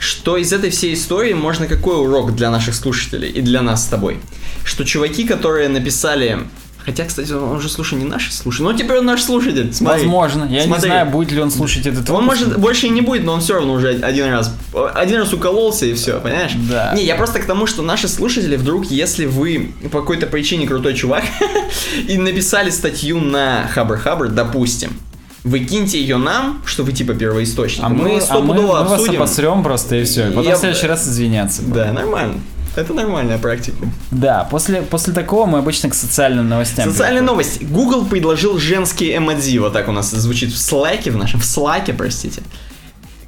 [0.00, 3.86] Что из этой всей истории можно какой урок для наших слушателей и для нас с
[3.86, 4.18] тобой?
[4.64, 6.38] Что чуваки, которые написали...
[6.82, 8.64] Хотя, кстати, он же, слушай, не наш слушатель.
[8.64, 9.70] Ну, теперь он наш слушатель.
[9.74, 10.04] Смотри.
[10.04, 10.44] Возможно.
[10.50, 10.88] Я Смотри.
[10.88, 12.40] не знаю, будет ли он слушать этот Он выпуск.
[12.40, 14.54] может больше и не будет, но он все равно уже один раз,
[14.94, 16.52] один раз укололся и все, понимаешь?
[16.70, 16.94] Да.
[16.96, 20.94] Не, я просто к тому, что наши слушатели вдруг, если вы по какой-то причине крутой
[20.94, 21.24] чувак
[22.08, 24.96] и написали статью на Хабр Хабр, допустим,
[25.44, 27.82] вы киньте ее нам, что вы типа первоисточник.
[27.84, 29.16] А мы, мы а мы, стопудово мы вас обсудим.
[29.22, 30.26] обосрем просто и все.
[30.28, 31.62] Потом Я- в следующий раз извиняться.
[31.62, 32.40] Да, нормально.
[32.76, 33.76] Это нормальная практика.
[34.12, 36.88] Да, после, после такого мы обычно к социальным новостям.
[36.88, 37.26] Социальная переходим.
[37.26, 37.62] новость.
[37.64, 39.58] Google предложил женские эмодзи.
[39.58, 42.42] Вот так у нас звучит в Slack, в нашем в Slack, простите.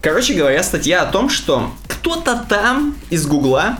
[0.01, 3.79] Короче говоря, статья о том, что кто-то там из Гугла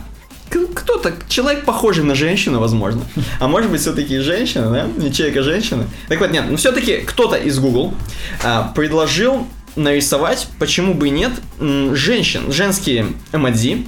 [0.75, 3.03] кто-то, человек похожий на женщину, возможно.
[3.41, 5.03] А может быть, все-таки женщина, да?
[5.03, 5.87] Не человек, а женщина.
[6.09, 7.95] Так вот, нет, ну все-таки кто-то из Google
[8.43, 9.47] а, предложил
[9.77, 13.87] нарисовать, почему бы и нет, женщин, женские эмодзи,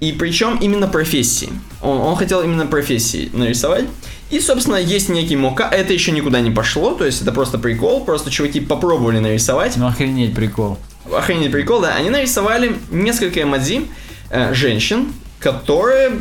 [0.00, 1.50] и причем именно профессии.
[1.80, 3.84] Он, он хотел именно профессии нарисовать.
[4.30, 5.68] И, собственно, есть некий мока.
[5.70, 8.04] Это еще никуда не пошло, то есть это просто прикол.
[8.04, 9.76] Просто чуваки попробовали нарисовать.
[9.76, 10.78] Ну, охренеть прикол.
[11.10, 11.94] Охренеть прикол, да.
[11.94, 13.86] Они нарисовали несколько эмодзи
[14.30, 16.20] э, женщин, которые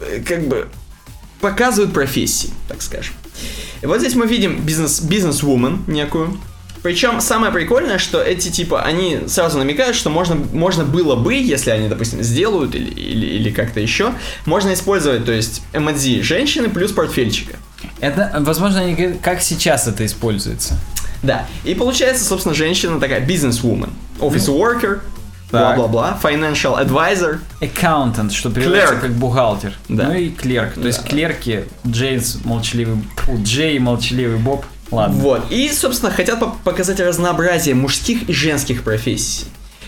[0.00, 0.68] э, как бы
[1.40, 3.14] показывают профессии, так скажем.
[3.82, 6.38] И вот здесь мы видим бизнес, бизнес-вумен некую,
[6.86, 11.70] причем самое прикольное, что эти типа, они сразу намекают, что можно, можно было бы, если
[11.70, 14.12] они, допустим, сделают или, или, или как-то еще,
[14.44, 17.56] можно использовать, то есть, эмодзи женщины плюс портфельчика.
[17.98, 20.78] Это, возможно, они говорят, как сейчас это используется.
[21.24, 23.90] Да, и получается, собственно, женщина такая бизнес-вумен,
[24.20, 24.58] office ну,
[25.50, 27.38] бла-бла-бла, financial advisor.
[27.60, 29.74] Accountant, что переводится как бухгалтер.
[29.88, 30.08] Да.
[30.08, 30.74] Ну и клерк.
[30.74, 30.86] То да.
[30.88, 33.02] есть клерки Джеймс молчаливый,
[33.42, 35.16] Джей молчаливый Боб Ладно.
[35.16, 35.50] Вот.
[35.50, 39.46] И, собственно, хотят показать разнообразие мужских и женских профессий.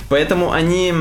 [0.09, 0.93] Поэтому они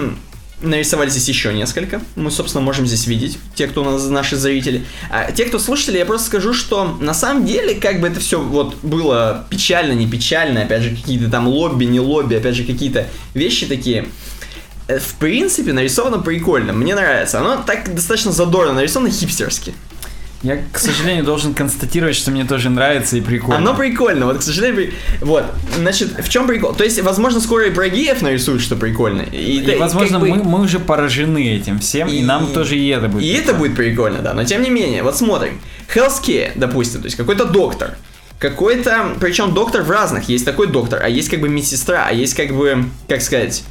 [0.62, 2.02] нарисовали здесь еще несколько.
[2.16, 4.86] Мы, собственно, можем здесь видеть, те, кто у нас наши зрители.
[5.12, 8.40] А те, кто слушатели, я просто скажу, что на самом деле, как бы это все
[8.40, 13.08] вот было печально, не печально, опять же, какие-то там лобби, не лобби, опять же, какие-то
[13.34, 14.08] вещи такие.
[14.88, 17.39] Э, в принципе, нарисовано прикольно, мне нравится.
[17.39, 19.73] Оно так достаточно задорно нарисовано хипстерски.
[20.43, 23.57] Я, к сожалению, должен констатировать, что мне тоже нравится и прикольно.
[23.57, 25.45] Оно прикольно, вот, к сожалению, вот,
[25.76, 26.73] значит, в чем прикол?
[26.76, 29.23] То есть, возможно, скоро и про геев нарисуют, что прикольно.
[29.23, 30.30] И, и возможно, бы...
[30.30, 33.23] мы, мы уже поражены этим всем, и, и нам тоже и это будет.
[33.23, 33.43] И прикольно.
[33.43, 35.59] это будет прикольно, да, но тем не менее, вот смотрим.
[35.93, 37.97] Healthcare, допустим, то есть какой-то доктор,
[38.38, 42.35] какой-то, причем доктор в разных, есть такой доктор, а есть как бы медсестра, а есть
[42.35, 43.64] как бы, как сказать,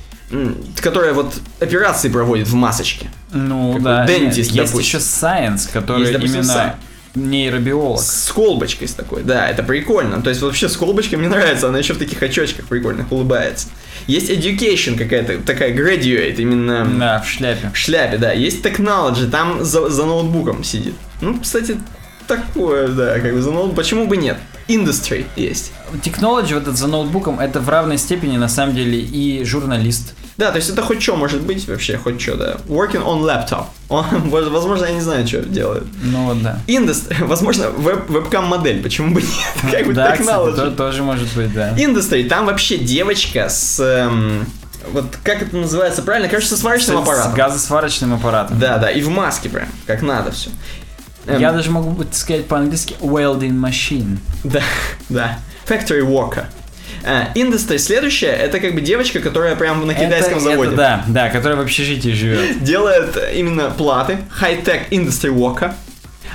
[0.80, 3.10] которая вот операции проводит в масочке.
[3.32, 4.06] Ну как да.
[4.06, 4.80] Дентист, есть допустим.
[4.80, 6.74] еще Science, который есть, допустим, именно science.
[7.14, 8.00] нейробиолог.
[8.00, 10.20] С колбочкой с такой, да, это прикольно.
[10.22, 13.68] То есть вообще с колбочкой мне нравится, она еще в таких очочках прикольных улыбается.
[14.06, 16.86] Есть education какая-то, такая graduate, именно...
[16.98, 17.70] Да, в шляпе.
[17.72, 18.32] В шляпе, да.
[18.32, 20.94] Есть technology, там за, за ноутбуком сидит.
[21.20, 21.76] Ну, кстати,
[22.26, 23.76] такое, да, как бы за ноутбук.
[23.76, 24.36] Почему бы нет?
[24.68, 25.72] Industry есть.
[26.02, 30.14] Technology, вот этот за ноутбуком, это в равной степени, на самом деле, и журналист.
[30.36, 32.56] Да, то есть это хоть что может быть вообще, хоть что, да.
[32.66, 33.66] Working on laptop.
[33.88, 35.84] Он, возможно, я не знаю, что делает.
[36.02, 36.58] Ну вот, да.
[36.66, 39.30] Industry, возможно, веб, вебкам-модель, почему бы нет?
[39.70, 41.74] Как бы да, кстати, тоже может быть, да.
[41.76, 43.80] Industry, там вообще девочка с...
[43.80, 44.46] Эм,
[44.92, 46.28] вот как это называется правильно?
[46.28, 47.32] Короче, со сварочным аппаратом.
[47.32, 48.58] С газосварочным аппаратом.
[48.58, 50.50] Да, да, и в маске прям, как надо все.
[51.26, 51.40] Эм...
[51.40, 54.18] Я даже могу сказать по-английски welding machine.
[54.44, 54.62] Да,
[55.08, 55.38] да.
[55.66, 56.46] Factory worker.
[57.02, 60.68] Uh, industry следующая, это как бы девочка, которая прям на китайском это, заводе.
[60.70, 62.64] Это, да, да, которая в общежитии живет.
[62.64, 65.72] Делает именно платы, high-tech industry worker.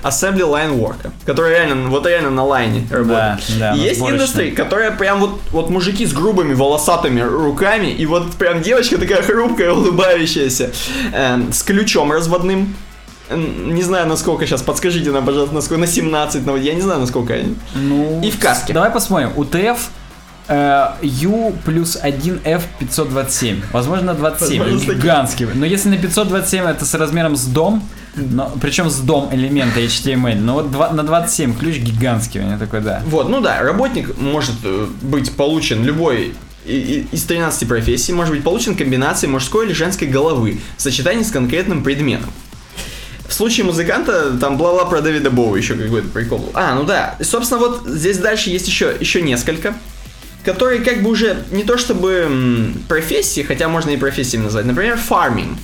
[0.04, 3.40] Assembly Line Worker, которая реально, вот реально на лайне работает.
[3.60, 8.32] Да, да, есть индустрия, которая прям вот, вот мужики с грубыми волосатыми руками, и вот
[8.34, 10.72] прям девочка такая хрупкая, улыбающаяся,
[11.14, 12.76] э, с ключом разводным,
[13.36, 17.34] не знаю, насколько сейчас, подскажите нам, пожалуйста, насколько, на 17, но я не знаю, насколько
[17.34, 17.56] они.
[17.76, 18.74] Ну, и в каске.
[18.74, 19.32] Давай посмотрим.
[19.36, 19.90] УТФ
[20.48, 23.62] э, U плюс 1F 527.
[23.72, 24.60] Возможно, 27.
[24.64, 25.48] Возможно, гигантский.
[25.54, 27.84] Но если на 527 это с размером с дом,
[28.16, 30.36] но, причем с дом элемента HTML.
[30.36, 33.02] Но вот 2, на 27 ключ гигантский у меня такой, да.
[33.06, 36.34] Вот, ну да, работник может э, быть получен любой
[36.66, 41.84] из 13 профессий может быть получен комбинацией мужской или женской головы в сочетании с конкретным
[41.84, 42.30] предметом.
[43.32, 46.52] В случае музыканта, там бла-бла про Дэвида Боу еще какой-то прикол был.
[46.54, 47.16] А, ну да.
[47.18, 49.74] И, собственно, вот здесь дальше есть еще, еще несколько,
[50.44, 54.66] которые как бы уже не то чтобы профессии, хотя можно и профессиями назвать.
[54.66, 55.58] Например, фарминг.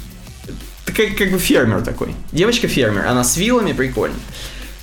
[0.85, 2.15] Как, как бы фермер такой.
[2.31, 4.15] Девочка-фермер, она с вилами, прикольно.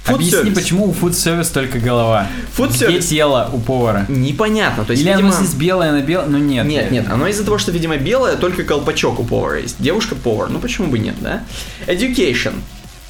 [0.07, 0.55] Food Объясни, service.
[0.55, 2.27] почему у food service только голова?
[2.59, 3.09] Food Где service.
[3.09, 4.05] тело у повара?
[4.09, 4.85] Непонятно.
[4.85, 5.29] То есть, Или видимо...
[5.31, 6.27] оно здесь белое на белое?
[6.27, 6.67] Ну нет.
[6.67, 7.07] Нет, нет.
[7.11, 9.77] Оно из-за того, что, видимо, белое, только колпачок у повара есть.
[9.79, 10.51] Девушка-повар.
[10.51, 11.43] Ну почему бы нет, да?
[11.87, 12.53] Education.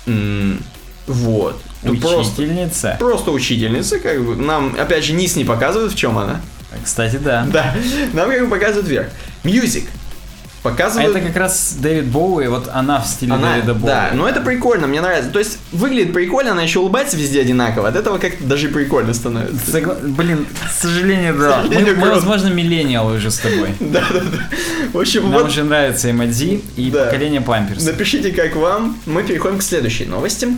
[0.07, 0.63] М-м-
[1.09, 1.61] вот.
[1.83, 2.97] Учительница.
[2.99, 4.37] Просто, просто учительница, как бы.
[4.37, 6.41] Нам, опять же, низ не показывают, в чем она.
[6.83, 7.47] Кстати, да.
[7.53, 7.75] Да.
[8.13, 9.09] Нам как бы показывают вверх.
[9.43, 9.85] Music
[10.65, 11.15] показывают...
[11.15, 13.87] А это как раз Дэвид Боуи, вот она в стиле она, Дэвида Боуи.
[13.87, 15.31] Да, но это прикольно, мне нравится.
[15.31, 19.71] То есть выглядит прикольно, она еще улыбается везде одинаково, от этого как-то даже прикольно становится.
[19.71, 19.95] Согла...
[20.03, 21.61] Блин, к сожалению, да.
[21.61, 23.75] К сожалению, мы, мы, возможно, миллениалы уже с тобой.
[23.95, 24.49] Да, да, да.
[24.93, 25.49] В общем, Нам вот...
[25.49, 27.05] уже нравится эмодзи и да.
[27.05, 27.85] поколение Памперс.
[27.85, 28.99] Напишите, как вам.
[29.07, 30.49] Мы переходим к следующей новости.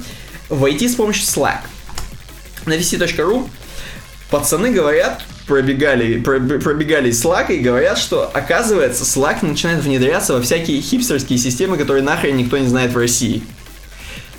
[0.49, 1.59] Войти с помощью Slack.
[2.65, 3.49] На vc.ru
[4.31, 10.81] пацаны говорят, пробегали, пробегали из Slack и говорят, что, оказывается, Slack начинает внедряться во всякие
[10.81, 13.43] хипстерские системы, которые нахрен никто не знает в России.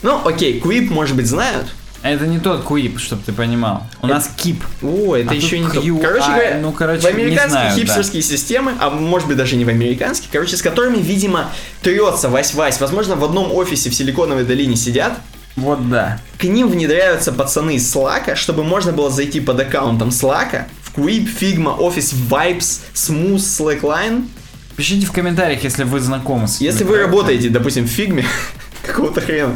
[0.02, 1.68] Ну, окей, Quip, может быть, знают,
[2.04, 3.84] это не тот квип, чтобы ты понимал.
[4.02, 4.16] У это...
[4.16, 4.64] нас кип.
[4.82, 5.98] О, это а еще не Q...
[5.98, 6.02] то.
[6.02, 8.28] Короче а, говоря, ну, короче, в американские знаю, хипстерские да.
[8.28, 11.50] системы, а может быть даже не в американские, короче, с которыми, видимо,
[11.82, 12.78] трется Вась-Вась.
[12.80, 15.14] Возможно, в одном офисе в Силиконовой долине сидят.
[15.56, 16.20] Вот да.
[16.38, 20.66] К ним внедряются пацаны из Slack, чтобы можно было зайти под аккаунтом Slack
[20.98, 24.28] Quip, Figma, Office Vibes, Smooth, Slackline.
[24.76, 28.26] Пишите в комментариях, если вы знакомы с Если вы работаете, допустим, в Figma,
[28.86, 29.56] какого-то хрена,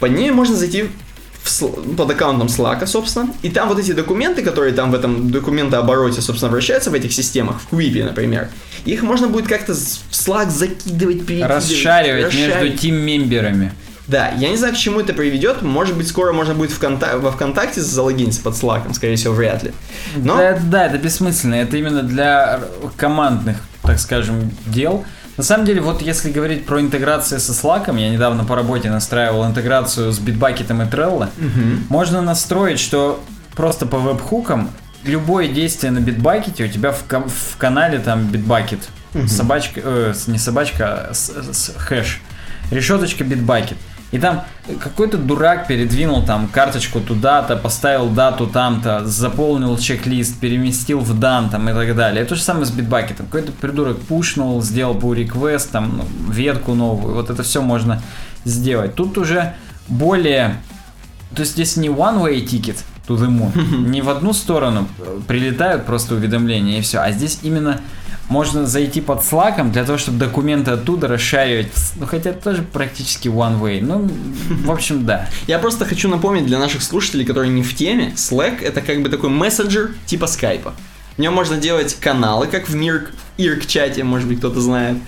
[0.00, 0.86] под ней можно зайти
[1.44, 6.20] в, под аккаунтом Slack, собственно, и там вот эти документы, которые там в этом документообороте,
[6.20, 8.48] собственно, вращаются в этих системах, в Quipе, например,
[8.84, 11.50] их можно будет как-то в Slack закидывать, перекидывать.
[11.50, 12.62] Расшаривать, расшаривать.
[12.62, 13.72] между тим-мемберами.
[14.06, 15.62] Да, я не знаю, к чему это приведет.
[15.62, 19.72] Может быть, скоро можно будет вконта- во ВКонтакте залогиниться под Slack, скорее всего, вряд ли.
[20.16, 20.36] Но...
[20.36, 21.54] Да, да, это бессмысленно.
[21.54, 22.60] Это именно для
[22.96, 25.04] командных, так скажем, дел.
[25.36, 29.46] На самом деле, вот если говорить про интеграцию со Slack, я недавно по работе настраивал
[29.46, 31.84] интеграцию с Bitbucket и Trello, угу.
[31.88, 33.22] можно настроить, что
[33.56, 34.70] просто по веб-хукам
[35.04, 38.80] любое действие на Bitbucket у тебя в, в канале там Bitbucket,
[39.14, 39.26] угу.
[39.26, 42.20] собачка, э, не собачка, а с, с, хэш,
[42.70, 43.76] решеточка Bitbucket.
[44.14, 44.44] И там
[44.80, 51.68] какой-то дурак передвинул там карточку туда-то, поставил дату там-то, заполнил чек-лист, переместил в дан там
[51.68, 52.22] и так далее.
[52.22, 53.26] Это то же самое с битбакетом.
[53.26, 57.14] Какой-то придурок пушнул, сделал pull request, там, ну, ветку новую.
[57.14, 58.00] Вот это все можно
[58.44, 58.94] сделать.
[58.94, 59.56] Тут уже
[59.88, 60.58] более...
[61.34, 64.86] То есть здесь не one-way ticket to the moon, не в одну сторону
[65.26, 67.80] прилетают просто уведомления и все, а здесь именно
[68.28, 71.68] можно зайти под Slack для того, чтобы документы оттуда расшаривать.
[71.96, 73.80] Ну, хотя это тоже практически one way.
[73.82, 74.10] Ну,
[74.64, 75.28] в общем, да.
[75.46, 79.08] Я просто хочу напомнить для наших слушателей, которые не в теме, Slack это как бы
[79.08, 80.74] такой мессенджер типа скайпа.
[81.16, 84.98] В нем можно делать каналы, как в Мирк, Ирк чате, может быть, кто-то знает.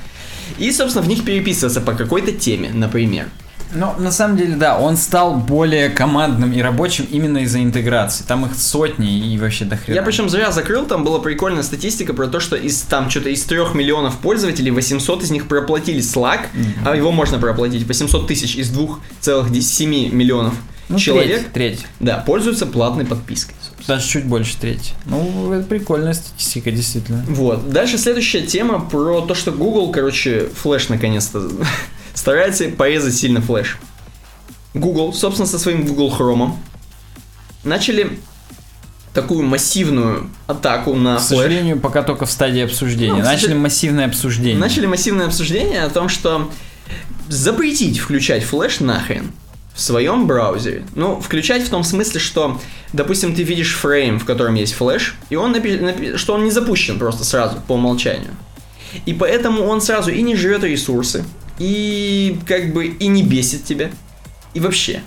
[0.59, 3.29] И, собственно, в них переписываться по какой-то теме, например.
[3.75, 8.25] Ну, на самом деле, да, он стал более командным и рабочим именно из-за интеграции.
[8.25, 9.97] Там их сотни и вообще до хрена.
[9.97, 13.43] Я причем зря закрыл, там была прикольная статистика про то, что из там что-то из
[13.45, 16.67] трех миллионов пользователей 800 из них проплатили Slack, mm-hmm.
[16.85, 20.55] а его можно проплатить 800 тысяч из 2,7 миллионов
[20.89, 21.51] ну, человек.
[21.53, 21.87] Треть, треть.
[22.01, 23.55] Да, пользуются платной подпиской.
[23.87, 24.95] Даже чуть больше треть.
[25.07, 27.25] Ну, это прикольная статистика, действительно.
[27.29, 27.71] Вот.
[27.71, 31.49] Дальше следующая тема про то, что Google, короче, флеш наконец-то
[32.17, 33.79] старается порезать сильно флеш.
[34.75, 36.53] Google, собственно, со своим Google Chrome
[37.63, 38.19] начали
[39.15, 43.15] такую массивную атаку на К сожалению, пока только в стадии обсуждения.
[43.15, 44.59] Ну, начали массивное обсуждение.
[44.59, 46.51] Начали массивное обсуждение о том, что
[47.29, 49.33] запретить включать флеш нахрен
[49.75, 50.85] в своем браузере.
[50.95, 52.61] Ну, включать в том смысле, что,
[52.93, 56.51] допустим, ты видишь фрейм, в котором есть флеш, и он напи- напи- что он не
[56.51, 58.35] запущен просто сразу по умолчанию.
[59.07, 61.25] И поэтому он сразу и не жрет ресурсы,
[61.59, 63.91] и как бы и не бесит тебя.
[64.55, 65.03] И вообще.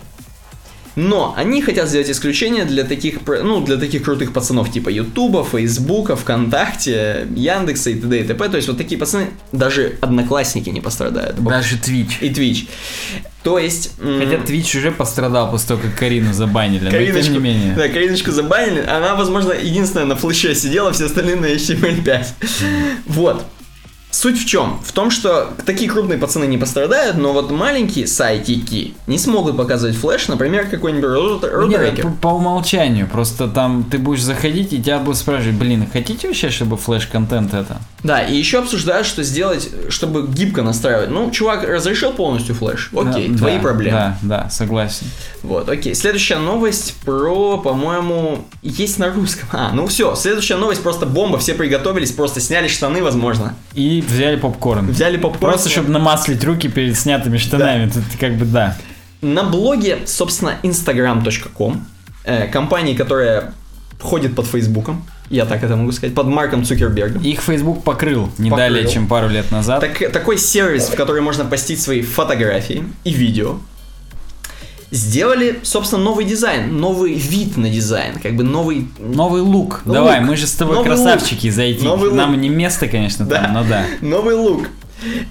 [0.96, 6.16] Но они хотят сделать исключение для таких, ну, для таких крутых пацанов типа Ютуба, Фейсбука,
[6.18, 8.20] ВКонтакте, Яндекса и т.д.
[8.20, 8.50] и т.п.
[8.50, 11.42] То есть вот такие пацаны, даже одноклассники не пострадают.
[11.42, 12.16] Даже Twitch.
[12.20, 12.68] И Twitch.
[13.44, 13.92] То есть...
[13.98, 17.76] Хотя Twitch уже пострадал после того, как Карину забанили, Кариночку, но тем не менее.
[17.76, 18.82] Да, Кариночку забанили.
[18.82, 22.26] Она, возможно, единственная на флеше сидела, все остальные на HTML5.
[23.06, 23.46] Вот.
[24.20, 24.82] Суть в чем?
[24.84, 29.96] В том, что такие крупные пацаны не пострадают, но вот маленькие сайтики не смогут показывать
[29.96, 32.04] флеш, например, какой-нибудь рудерекер.
[32.04, 36.50] По, по умолчанию, просто там ты будешь заходить и тебя будут спрашивать, блин, хотите вообще,
[36.50, 37.78] чтобы флеш-контент это?
[38.04, 41.10] Да, и еще обсуждают, что сделать, чтобы гибко настраивать.
[41.10, 43.98] Ну, чувак разрешил полностью флеш, окей, да, твои да, проблемы.
[43.98, 45.08] Да, да, согласен.
[45.44, 45.96] Вот, окей.
[45.96, 49.50] Следующая новость про, по-моему, есть на русском.
[49.52, 53.56] А, ну все, следующая новость просто бомба, все приготовились, просто сняли штаны, возможно.
[53.74, 54.88] И взяли попкорн.
[54.88, 55.52] Взяли попкорн.
[55.52, 57.86] Просто, чтобы намаслить руки перед снятыми штанами.
[57.86, 57.94] Да.
[57.94, 58.78] Тут как бы да.
[59.22, 61.86] На блоге, собственно, instagram.com,
[62.24, 63.54] э, компании, которая
[64.00, 67.22] ходит под Фейсбуком, я так это могу сказать, под Марком Цукербергом.
[67.22, 68.58] Их Facebook покрыл не покрыл.
[68.58, 69.82] далее, чем пару лет назад.
[69.82, 73.60] Так, такой сервис, в который можно постить свои фотографии и видео
[74.92, 78.88] сделали, собственно, новый дизайн, новый вид на дизайн, как бы новый...
[78.98, 79.82] Новый лук.
[79.86, 79.94] лук.
[79.94, 81.56] Давай, мы же с тобой новый красавчики лук.
[81.56, 81.86] зайти.
[81.86, 82.40] Новый Нам лук.
[82.40, 83.44] не место, конечно, да.
[83.44, 83.86] там, но да.
[84.02, 84.68] Новый лук.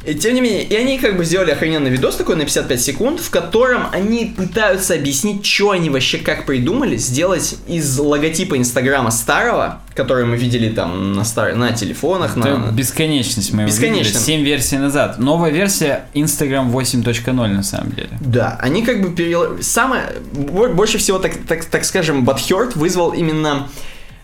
[0.05, 3.21] И, тем не менее, и они как бы сделали охрененный видос такой на 55 секунд,
[3.21, 9.83] в котором они пытаются объяснить, что они вообще как придумали, сделать из логотипа Инстаграма старого,
[9.95, 11.55] который мы видели там на, стар...
[11.55, 12.37] на телефонах.
[12.37, 12.73] Это на...
[12.73, 14.19] бесконечность мы Бесконечно.
[14.19, 14.23] видели.
[14.23, 15.19] 7 версий назад.
[15.19, 18.11] Новая версия Instagram 8.0 на самом деле.
[18.21, 19.63] Да, они как бы перел...
[19.63, 20.05] Самое...
[20.33, 23.69] Больше всего, так, так, так скажем, Butthurt вызвал именно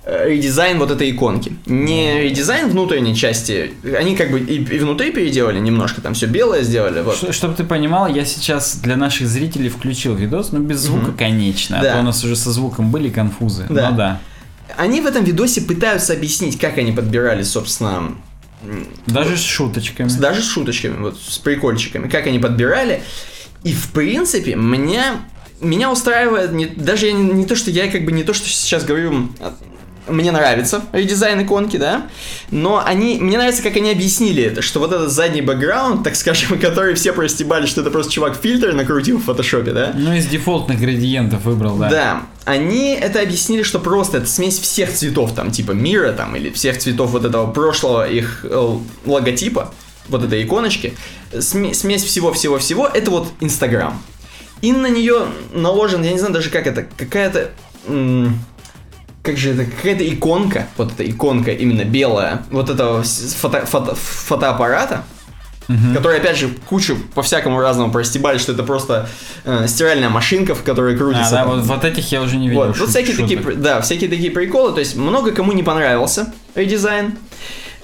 [0.06, 1.56] редизайн вот этой иконки.
[1.66, 6.62] Не редизайн внутренней части, они как бы и, и внутри переделали немножко, там все белое
[6.62, 7.00] сделали.
[7.00, 7.34] Вот.
[7.34, 11.18] Чтобы ты понимал, я сейчас для наших зрителей включил видос, ну без звука, mm-hmm.
[11.18, 11.92] конечно, да.
[11.92, 13.66] а то у нас уже со звуком были конфузы.
[13.68, 13.90] Да.
[13.90, 14.20] Ну да.
[14.76, 18.14] Они в этом видосе пытаются объяснить, как они подбирали, собственно,
[19.06, 20.08] даже с шуточками.
[20.18, 23.02] Даже с шуточками, вот с прикольчиками, как они подбирали.
[23.62, 25.22] И в принципе, меня
[25.60, 28.48] меня устраивает не, даже я не, не то, что я как бы не то, что
[28.48, 29.30] сейчас говорю
[30.08, 32.08] мне нравится редизайн иконки, да,
[32.50, 36.58] но они, мне нравится, как они объяснили это, что вот этот задний бэкграунд, так скажем,
[36.60, 39.92] который все простебали, что это просто чувак фильтр накрутил в фотошопе, да?
[39.94, 41.88] Ну, из дефолтных градиентов выбрал, да.
[41.88, 46.50] Да, они это объяснили, что просто это смесь всех цветов, там, типа мира, там, или
[46.50, 49.72] всех цветов вот этого прошлого их э, логотипа,
[50.08, 50.94] вот этой иконочки,
[51.38, 54.00] смесь всего-всего-всего, это вот Инстаграм.
[54.60, 57.50] И на нее наложен, я не знаю даже как это, какая-то
[59.24, 65.04] как же это, какая-то иконка, вот эта иконка именно белая, вот этого фото, фото, фотоаппарата,
[65.66, 65.94] Uh-huh.
[65.94, 69.08] Который, опять же, кучу по всякому разному простебали, что это просто
[69.46, 71.40] э, стиральная машинка, в которой крутится.
[71.40, 72.66] А, да, вот, вот этих я уже не видел.
[72.66, 74.74] Вот, вот всякие такие, да, всякие такие приколы.
[74.74, 77.16] То есть много кому не понравился редизайн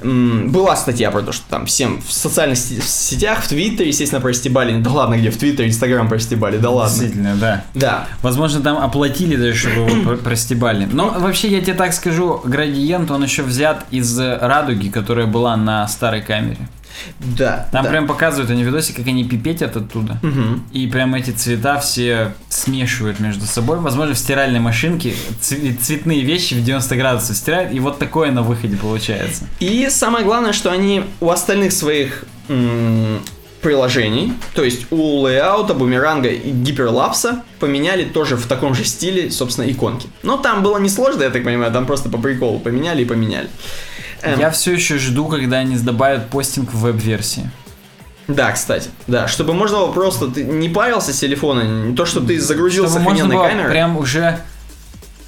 [0.02, 4.80] была статья про то, что там всем в социальных сетях, в Твиттере, естественно, простебали.
[4.80, 6.90] Да ладно, где в Твиттере, Инстаграм простебали, да ладно.
[6.90, 7.64] Действительно, да.
[7.74, 8.08] Да.
[8.22, 10.88] Возможно, там оплатили даже, чтобы его простебали.
[10.90, 15.86] Но вообще, я тебе так скажу, градиент, он еще взят из радуги, которая была на
[15.88, 16.68] старой камере.
[17.18, 17.68] Да.
[17.72, 17.90] Там да.
[17.90, 20.18] прям показывают они видосе, как они пипетят оттуда.
[20.22, 20.60] Угу.
[20.72, 23.78] И прям эти цвета все смешивают между собой.
[23.78, 28.76] Возможно, в стиральной машинке цветные вещи в 90 градусов стирают, и вот такое на выходе
[28.76, 29.44] получается.
[29.60, 32.24] И самое главное, что они у остальных своих
[33.60, 39.70] приложений, то есть у лейаута, бумеранга и гиперлапса поменяли тоже в таком же стиле, собственно,
[39.70, 40.08] иконки.
[40.22, 43.50] Но там было несложно, я так понимаю, там просто по приколу поменяли и поменяли.
[44.22, 44.38] Эм.
[44.38, 47.50] Я все еще жду, когда они добавят постинг в веб-версии.
[48.28, 52.20] Да, кстати, да, чтобы можно было просто ты не парился с телефона, не то, что
[52.20, 54.38] ты загрузил чтобы с охрененной можно было прям уже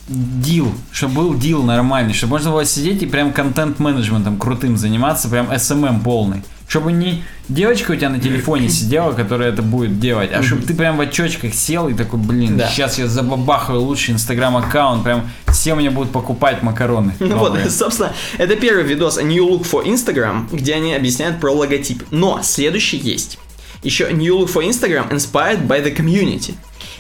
[0.09, 5.51] дил, чтобы был дил нормальный, чтобы можно было сидеть и прям контент-менеджментом крутым заниматься, прям
[5.51, 6.43] SMM полный.
[6.73, 10.73] Чтобы не девочка у тебя на телефоне сидела, которая это будет делать, а чтобы ты
[10.73, 12.67] прям в очочках сел и такой, блин, да.
[12.67, 17.13] сейчас я забабахаю лучший инстаграм аккаунт, прям все мне будут покупать макароны.
[17.21, 22.05] Ну вот, собственно, это первый видос New Look for Instagram, где они объясняют про логотип.
[22.11, 23.39] Но следующий есть.
[23.83, 26.55] Еще New Look for Instagram inspired by the community.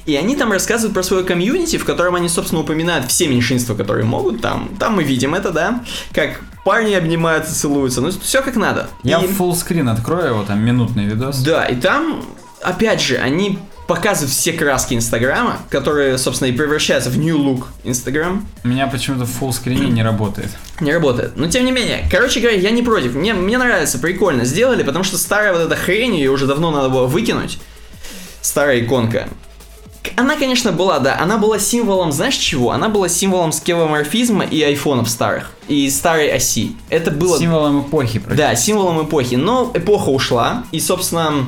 [0.04, 4.04] И они там рассказывают про свое комьюнити, в котором они, собственно, упоминают все меньшинства, которые
[4.04, 4.42] могут.
[4.42, 5.82] Там, там мы видим это, да,
[6.12, 8.00] как парни обнимаются, целуются.
[8.00, 8.88] Ну, все как надо.
[9.02, 9.26] Я и...
[9.26, 11.38] full скрин открою его, там минутный видос.
[11.38, 12.24] Да, и там,
[12.62, 18.46] опять же, они показывают все краски Инстаграма, которые, собственно, и превращаются в new look Инстаграм.
[18.64, 20.50] У меня почему-то в full скрине не работает.
[20.80, 21.36] Не работает.
[21.36, 23.14] Но тем не менее, короче говоря, я не против.
[23.14, 26.88] Мне, мне нравится, прикольно сделали, потому что старая вот эта хрень, ее уже давно надо
[26.88, 27.58] было выкинуть.
[28.40, 29.28] Старая иконка.
[30.16, 32.72] Она, конечно, была, да, она была символом, знаешь чего?
[32.72, 36.76] Она была символом скевоморфизма и айфонов старых, и старой оси.
[36.90, 37.38] Это было...
[37.38, 41.46] Символом эпохи, Да, символом эпохи, но эпоха ушла, и, собственно,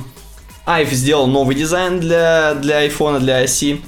[0.67, 3.83] Айв сделал новый дизайн для, для айфона, для оси.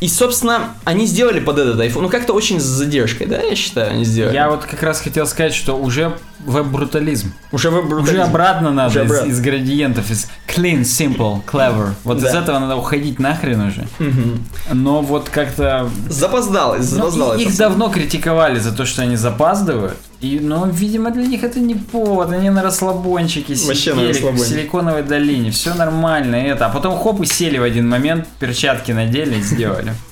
[0.00, 3.90] И, собственно, они сделали под этот iPhone, ну как-то очень с задержкой, да, я считаю,
[3.90, 4.34] они сделали.
[4.34, 7.32] Я вот как раз хотел сказать, что уже веб-брутализм.
[7.52, 8.14] Уже веб-брутализм.
[8.14, 9.30] Уже обратно надо уже из, обратно.
[9.30, 11.90] из градиентов, из clean, simple, clever.
[12.04, 12.30] Вот да.
[12.30, 13.86] из этого надо уходить нахрен уже.
[14.00, 14.74] Угу.
[14.74, 15.88] Но вот как-то...
[16.08, 17.42] Запоздалось, запоздалось.
[17.42, 19.96] Ну, их давно критиковали за то, что они запаздывают.
[20.20, 24.42] И, ну, видимо, для них это не повод, они на расслабончике Вообще сидели, на расслабоне.
[24.42, 26.66] в Силиконовой долине, все нормально, это.
[26.66, 29.94] А потом хоп и сели в один момент, перчатки надели и сделали.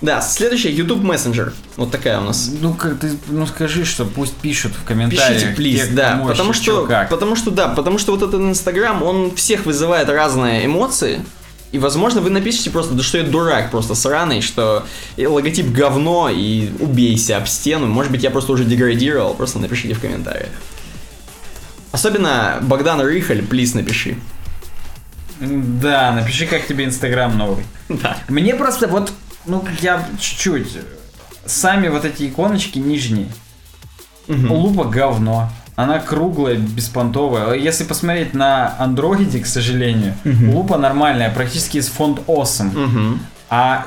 [0.00, 1.52] Да, следующая YouTube Messenger.
[1.76, 2.50] Вот такая у нас.
[2.60, 5.40] Ну как ты, ну скажи, что пусть пишут в комментариях.
[5.40, 7.08] Пишите, плиз, да, потому что, как.
[7.08, 11.24] потому что да, потому что вот этот Инстаграм, он всех вызывает разные эмоции.
[11.70, 14.86] И, возможно, вы напишите просто, да что я дурак просто сраный, что
[15.18, 17.86] логотип говно и убейся об стену.
[17.86, 20.48] Может быть, я просто уже деградировал, просто напишите в комментариях.
[21.92, 24.16] Особенно Богдан Рыхаль, плиз напиши.
[25.40, 27.64] Да, напиши, как тебе Инстаграм новый.
[27.88, 28.18] Да.
[28.28, 29.12] Мне просто вот,
[29.48, 30.78] ну, я чуть-чуть.
[31.46, 33.28] Сами вот эти иконочки нижние.
[34.28, 34.54] Угу.
[34.54, 35.50] Лупа говно.
[35.74, 37.54] Она круглая, беспонтовая.
[37.54, 40.58] Если посмотреть на андроиде, к сожалению, угу.
[40.58, 42.70] лупа нормальная, практически из фонд Awesome.
[42.70, 43.18] Угу.
[43.50, 43.86] А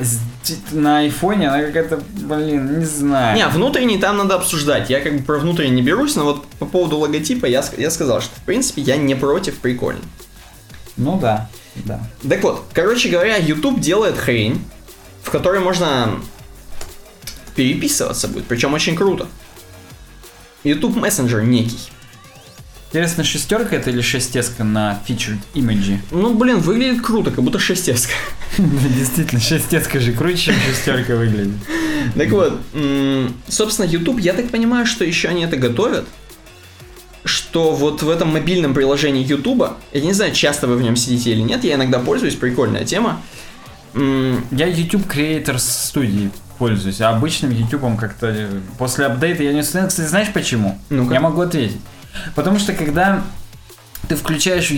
[0.71, 3.35] на айфоне она какая-то, блин, не знаю.
[3.35, 4.89] Не, внутренний там надо обсуждать.
[4.89, 8.21] Я как бы про внутренний не берусь, но вот по поводу логотипа я, я сказал,
[8.21, 10.01] что в принципе я не против, прикольно.
[10.97, 11.99] Ну да, да.
[12.27, 14.65] Так вот, короче говоря, YouTube делает хрень,
[15.23, 16.19] в которой можно
[17.55, 19.27] переписываться будет, причем очень круто.
[20.63, 21.79] YouTube Messenger некий.
[22.89, 25.99] Интересно, шестерка это или шестеска на featured image?
[26.11, 28.11] Ну, блин, выглядит круто, как будто шестеска.
[28.57, 31.53] Действительно, шестеска же круче, чем шестерка выглядит.
[32.15, 32.59] Так вот,
[33.47, 36.05] собственно, YouTube, я так понимаю, что еще они это готовят,
[37.23, 41.31] что вот в этом мобильном приложении YouTube, я не знаю, часто вы в нем сидите
[41.31, 43.21] или нет, я иногда пользуюсь, прикольная тема.
[43.93, 49.89] Я YouTube Creators Studio пользуюсь, а обычным YouTube как-то э, после апдейта я не установил.
[49.89, 50.79] Кстати, знаешь почему?
[50.89, 51.13] ну -ка.
[51.13, 51.81] Я могу ответить.
[52.35, 53.23] Потому что когда
[54.07, 54.69] ты включаешь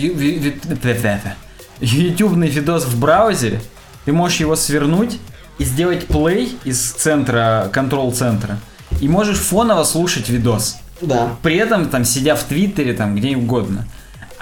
[1.82, 3.62] ютубный видос в браузере,
[4.06, 5.20] ты можешь его свернуть
[5.58, 8.58] и сделать плей из центра, контрол-центра,
[9.02, 10.78] и можешь фоново слушать видос.
[11.02, 11.36] Да.
[11.42, 13.88] При этом, там, сидя в Твиттере, там, где угодно.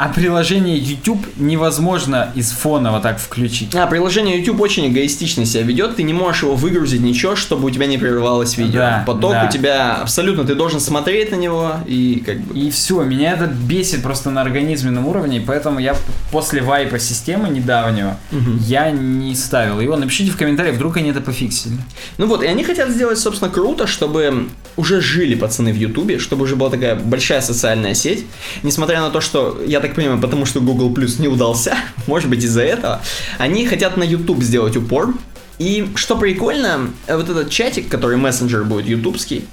[0.01, 3.75] А приложение YouTube невозможно из фона вот так включить.
[3.75, 5.97] А, приложение YouTube очень эгоистично себя ведет.
[5.97, 8.79] Ты не можешь его выгрузить ничего, чтобы у тебя не прерывалось видео.
[8.79, 9.45] Да, Поток да.
[9.47, 12.57] у тебя абсолютно, ты должен смотреть на него и как бы...
[12.57, 15.95] И все, меня это бесит просто на организменном уровне, поэтому я
[16.31, 18.57] после вайпа системы недавнего угу.
[18.61, 19.95] я не ставил его.
[19.97, 21.77] Напишите в комментариях, вдруг они это пофиксили.
[22.17, 24.47] Ну вот, и они хотят сделать, собственно, круто, чтобы
[24.77, 28.25] уже жили пацаны в Ютубе, чтобы уже была такая большая социальная сеть.
[28.63, 31.75] Несмотря на то, что я так так понимаю, потому что Google Plus не удался,
[32.07, 33.01] может быть из-за этого,
[33.37, 35.13] они хотят на YouTube сделать упор.
[35.59, 39.45] И что прикольно, вот этот чатик, который мессенджер будет ютубский,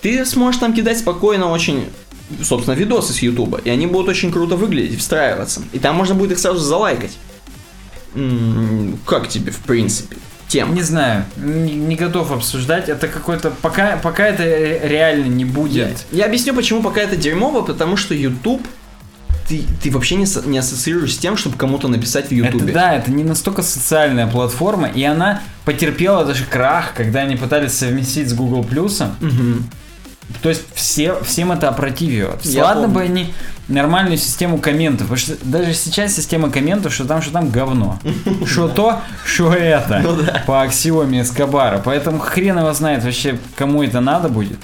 [0.00, 1.86] ты сможешь там кидать спокойно очень
[2.42, 5.62] собственно, видосы с Ютуба, и они будут очень круто выглядеть, встраиваться.
[5.72, 7.18] И там можно будет их сразу залайкать.
[8.14, 10.16] М-м, как тебе, в принципе?
[10.46, 10.72] Тем.
[10.74, 12.88] Не знаю, не, не готов обсуждать.
[12.88, 14.44] Это какой-то пока пока это
[14.86, 16.06] реально не будет.
[16.12, 18.62] Я, я объясню, почему пока это дерьмово, потому что YouTube
[19.50, 22.72] ты, ты вообще не, не ассоциируешь с тем, чтобы кому-то написать в Ютубе.
[22.72, 28.28] Да, это не настолько социальная платформа, и она потерпела даже крах, когда они пытались совместить
[28.28, 29.16] с Google Плюсом.
[29.20, 29.64] Угу.
[30.42, 32.38] То есть все, всем это опротивило.
[32.54, 32.94] Ладно помню.
[32.94, 33.34] бы они
[33.66, 37.98] нормальную систему комментов, потому что даже сейчас система комментов, что там, что там говно.
[38.46, 39.98] Что то, что это.
[39.98, 40.16] Ну
[40.46, 41.82] по аксиоме Эскобара.
[41.84, 44.60] Поэтому хрен его знает вообще, кому это надо будет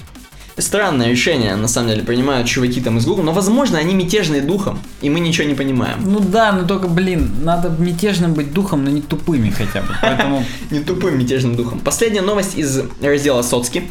[0.59, 4.79] странное решение, на самом деле, принимают чуваки там из Google, но, возможно, они мятежные духом,
[5.01, 5.99] и мы ничего не понимаем.
[6.03, 10.43] Ну да, но только, блин, надо мятежным быть духом, но не тупыми хотя бы, поэтому...
[10.71, 11.79] Не тупым мятежным духом.
[11.79, 13.89] Последняя новость из раздела Соцки.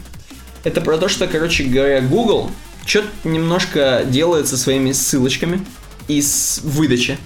[0.64, 2.50] Это про то, что, короче говоря, Google
[2.84, 5.64] что-то немножко делает со своими ссылочками
[6.08, 7.18] из выдачи.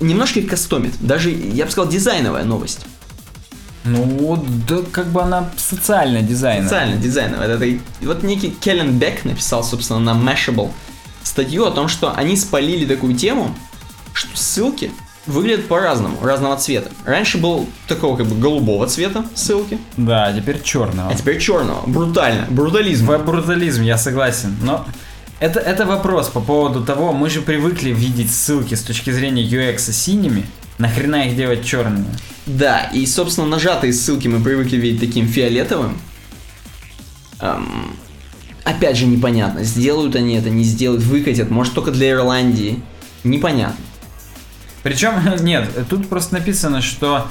[0.00, 0.92] Немножко их кастомит.
[1.00, 2.80] Даже, я бы сказал, дизайновая новость.
[3.84, 6.68] Ну, да, как бы она социально дизайновая.
[6.68, 7.48] Социально дизайновая.
[7.48, 10.70] Это, это, вот некий Келлен Бек написал, собственно, на Mashable
[11.22, 13.54] статью о том, что они спалили такую тему,
[14.12, 14.90] что ссылки
[15.26, 16.90] выглядят по-разному, разного цвета.
[17.04, 19.78] Раньше был такого как бы голубого цвета ссылки.
[19.96, 21.10] Да, а теперь черного.
[21.10, 21.88] А теперь черного.
[21.88, 22.46] Брутально.
[22.50, 23.06] Брутализм.
[23.06, 24.56] Веб-брутализм, я согласен.
[24.62, 24.84] Но
[25.38, 29.92] это, это вопрос по поводу того, мы же привыкли видеть ссылки с точки зрения UX
[29.92, 30.46] синими,
[30.78, 32.06] Нахрена их делать черными?
[32.46, 35.98] Да, и, собственно, нажатые ссылки мы привыкли видеть таким фиолетовым.
[37.40, 37.96] Эм,
[38.64, 42.82] опять же, непонятно, сделают они это, не сделают, выкатят, может, только для Ирландии.
[43.24, 43.76] Непонятно.
[44.82, 47.28] Причем, нет, тут просто написано, что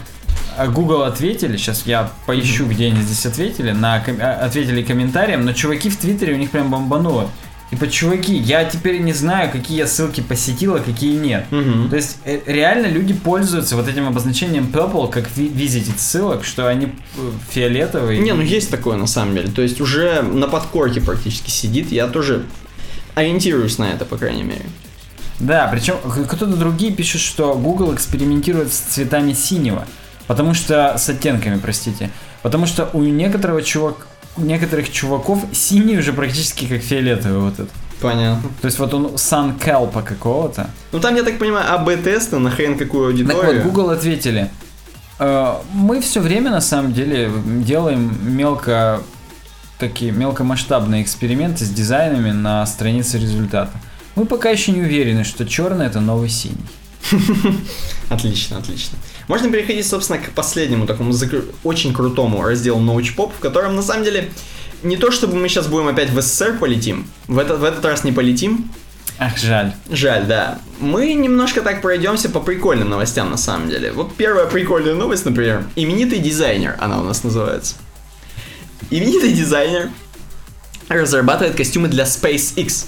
[0.57, 5.53] э, Google ответили, сейчас я поищу, где они здесь ответили, на, а, ответили комментариям, но
[5.53, 7.29] чуваки в Твиттере у них прям бомбануло.
[7.71, 11.45] Типа, чуваки, я теперь не знаю, какие я ссылки посетил, а какие нет.
[11.51, 11.87] Угу.
[11.89, 16.87] То есть, э, реально люди пользуются вот этим обозначением purple как визитить ссылок, что они
[16.87, 18.19] э, фиолетовые.
[18.19, 19.47] Не, ну есть такое на самом деле.
[19.47, 21.93] То есть, уже на подкорке практически сидит.
[21.93, 22.45] Я тоже
[23.15, 24.65] ориентируюсь на это, по крайней мере.
[25.39, 25.95] Да, причем
[26.27, 29.87] кто-то другие пишут, что Google экспериментирует с цветами синего.
[30.27, 32.09] Потому что с оттенками, простите.
[32.41, 33.63] Потому что у некоторого
[34.35, 37.69] чувака некоторых чуваков синий уже практически как фиолетовый вот этот.
[38.01, 38.49] Понятно.
[38.61, 40.69] То есть вот он сан келпа какого-то.
[40.91, 43.41] Ну там, я так понимаю, АБ-тесты на хрен какую аудиторию.
[43.41, 44.49] Так вот, Google ответили.
[45.19, 49.01] «Э, мы все время на самом деле делаем мелко
[49.77, 53.71] такие мелкомасштабные эксперименты с дизайнами на странице результата.
[54.15, 56.65] Мы пока еще не уверены, что черный это новый синий.
[58.09, 58.97] Отлично, отлично.
[59.31, 61.45] Можно переходить, собственно, к последнему такому закр...
[61.63, 64.29] очень крутому разделу научпоп, в котором, на самом деле,
[64.83, 68.03] не то чтобы мы сейчас будем опять в СССР полетим, в этот, в этот раз
[68.03, 68.69] не полетим.
[69.19, 69.71] Ах, жаль.
[69.89, 70.59] Жаль, да.
[70.81, 73.93] Мы немножко так пройдемся по прикольным новостям, на самом деле.
[73.93, 75.63] Вот первая прикольная новость, например.
[75.77, 77.75] Именитый дизайнер, она у нас называется.
[78.89, 79.91] Именитый дизайнер
[80.89, 82.87] разрабатывает костюмы для SpaceX.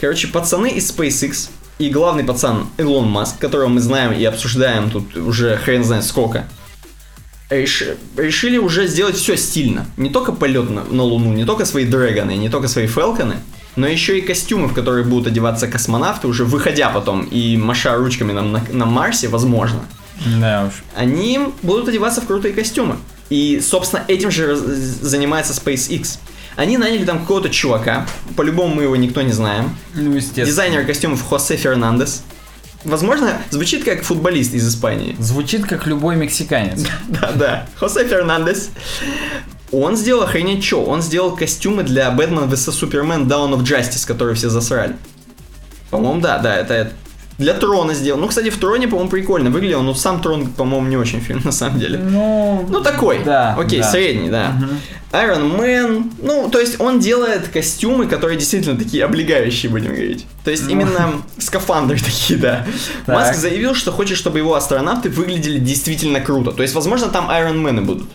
[0.00, 5.16] Короче, пацаны из SpaceX и главный пацан Илон Маск, которого мы знаем и обсуждаем тут
[5.16, 6.48] уже хрен знает сколько,
[7.50, 9.86] реши- решили уже сделать все стильно.
[9.96, 13.36] Не только полет на, на Луну, не только свои дрэгоны, не только свои фелконы,
[13.76, 18.32] но еще и костюмы, в которые будут одеваться космонавты, уже выходя потом и маша ручками
[18.32, 19.80] на, на, на Марсе, возможно.
[20.40, 20.82] Да уж.
[20.96, 22.96] Они будут одеваться в крутые костюмы.
[23.30, 26.18] И, собственно, этим же занимается SpaceX.
[26.58, 28.04] Они наняли там какого-то чувака,
[28.36, 29.76] по-любому мы его никто не знаем.
[29.94, 30.44] Ну, естественно.
[30.44, 32.24] Дизайнер костюмов Хосе Фернандес.
[32.82, 35.14] Возможно, звучит как футболист из Испании.
[35.20, 36.84] Звучит как любой мексиканец.
[37.08, 38.70] Да-да, Хосе Фернандес.
[39.70, 40.84] Он сделал охренеть что?
[40.84, 44.96] Он сделал костюмы для Бэтмен vs Супермен Dawn of Justice, которые все засрали.
[45.90, 46.92] По-моему, да, да, это
[47.38, 48.20] для Трона сделал.
[48.20, 51.52] Ну, кстати, в Троне, по-моему, прикольно выглядел, но сам Трон, по-моему, не очень фильм, на
[51.52, 51.98] самом деле.
[51.98, 53.22] Ну, Ну, такой.
[53.24, 53.90] Да, Окей, да.
[53.90, 54.54] средний, да.
[55.12, 56.10] Iron Man.
[56.20, 60.26] Ну, то есть он делает костюмы, которые действительно такие облегающие, будем говорить.
[60.44, 60.70] То есть Ну.
[60.70, 62.66] именно скафандры такие, да.
[63.06, 63.14] Так.
[63.14, 66.50] Маск заявил, что хочет, чтобы его астронавты выглядели действительно круто.
[66.52, 68.08] То есть, возможно, там Iron Man будут.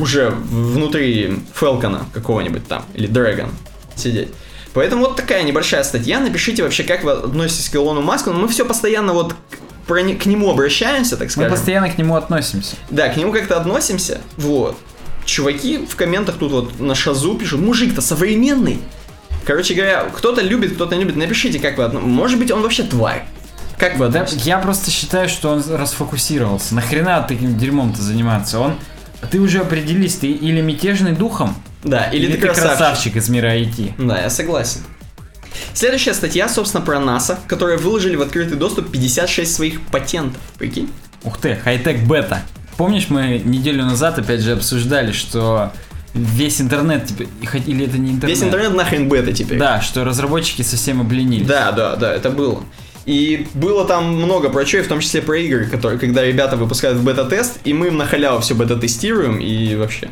[0.00, 2.84] Уже в- внутри Фелкона какого-нибудь там.
[2.94, 3.50] Или Дрэгон
[3.94, 4.28] сидеть.
[4.76, 6.20] Поэтому вот такая небольшая статья.
[6.20, 8.30] Напишите вообще, как вы относитесь к Илону Маску.
[8.30, 11.50] Но мы все постоянно вот к, про не- к нему обращаемся, так Мы скажем.
[11.52, 12.76] постоянно к нему относимся.
[12.90, 14.20] Да, к нему как-то относимся.
[14.36, 14.76] Вот.
[15.24, 18.78] Чуваки в комментах тут вот на шазу пишут, мужик-то современный.
[19.46, 21.16] Короче говоря, кто-то любит, кто-то не любит.
[21.16, 23.24] Напишите, как вы отно- Может быть, он вообще тварь.
[23.78, 24.46] Как вы Да, относитесь?
[24.46, 26.74] я просто считаю, что он расфокусировался.
[26.74, 28.58] Нахрена таким дерьмом-то заниматься?
[28.60, 28.74] Он...
[29.30, 31.54] Ты уже определись, ты или мятежный духом,
[31.84, 32.68] Да, или, или, ты ты красавчик.
[32.78, 33.94] красавчик из мира IT.
[33.98, 34.80] Да, я согласен.
[35.72, 40.40] Следующая статья, собственно, про НАСА, которые выложили в открытый доступ 56 своих патентов.
[40.58, 40.90] Прикинь?
[41.24, 42.42] Ух ты, хай-тек бета.
[42.76, 45.72] Помнишь, мы неделю назад опять же обсуждали, что
[46.12, 47.28] весь интернет теперь,
[47.66, 48.36] или это не интернет?
[48.36, 49.58] Весь интернет нахрен бета теперь.
[49.58, 51.46] Да, что разработчики совсем обленились.
[51.46, 52.62] Да, да, да, это было.
[53.06, 56.56] И было там много про чё, и в том числе про игры, которые, когда ребята
[56.56, 60.10] выпускают в бета-тест, и мы им на халяву все бета-тестируем, и вообще.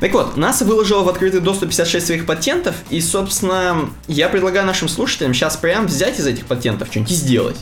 [0.00, 4.88] Так вот, НАСА выложила в открытый доступ 56 своих патентов, и, собственно, я предлагаю нашим
[4.88, 7.56] слушателям сейчас прям взять из этих патентов что-нибудь и сделать.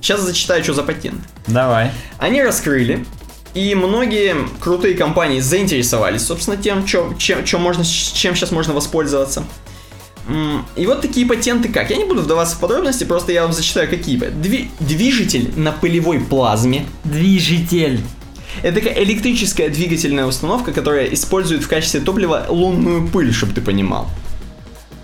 [0.00, 1.20] Сейчас зачитаю, что за патент.
[1.46, 1.90] Давай.
[2.18, 3.04] Они раскрыли,
[3.54, 9.44] и многие крутые компании заинтересовались, собственно, тем, чё- чем, чем, можно, чем сейчас можно воспользоваться.
[10.76, 11.90] И вот такие патенты как.
[11.90, 14.18] Я не буду вдаваться в подробности, просто я вам зачитаю какие.
[14.18, 16.86] Дви- движитель на пылевой плазме.
[17.04, 18.00] Движитель.
[18.62, 24.08] Это такая электрическая двигательная установка, которая использует в качестве топлива лунную пыль, чтобы ты понимал.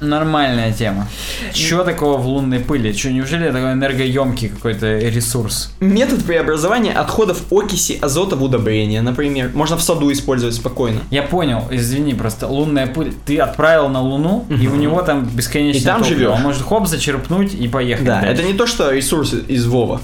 [0.01, 1.07] Нормальная тема.
[1.53, 2.93] Чё такого в лунной пыли?
[2.93, 5.73] Чё, неужели это такой энергоемкий какой-то ресурс?
[5.81, 9.51] Метод преобразования отходов окиси азота в удобрения, например.
[9.55, 11.01] Можно в саду использовать спокойно.
[11.11, 13.13] Я понял, извини, просто лунная пыль.
[13.27, 16.19] Ты отправил на Луну, и у него там бесконечное И там топливо.
[16.19, 16.37] живёшь.
[16.37, 18.33] Он может хоп, зачерпнуть и поехать Да, дальше.
[18.35, 20.01] это не то, что ресурсы из Вова.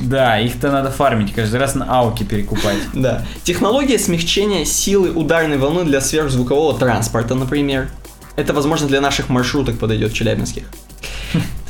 [0.00, 2.76] Да, их-то надо фармить, каждый раз на ауки перекупать.
[2.94, 3.22] Да.
[3.42, 7.88] Технология смягчения силы ударной волны для сверхзвукового транспорта, например.
[8.36, 10.64] Это, возможно, для наших маршруток подойдет челябинских.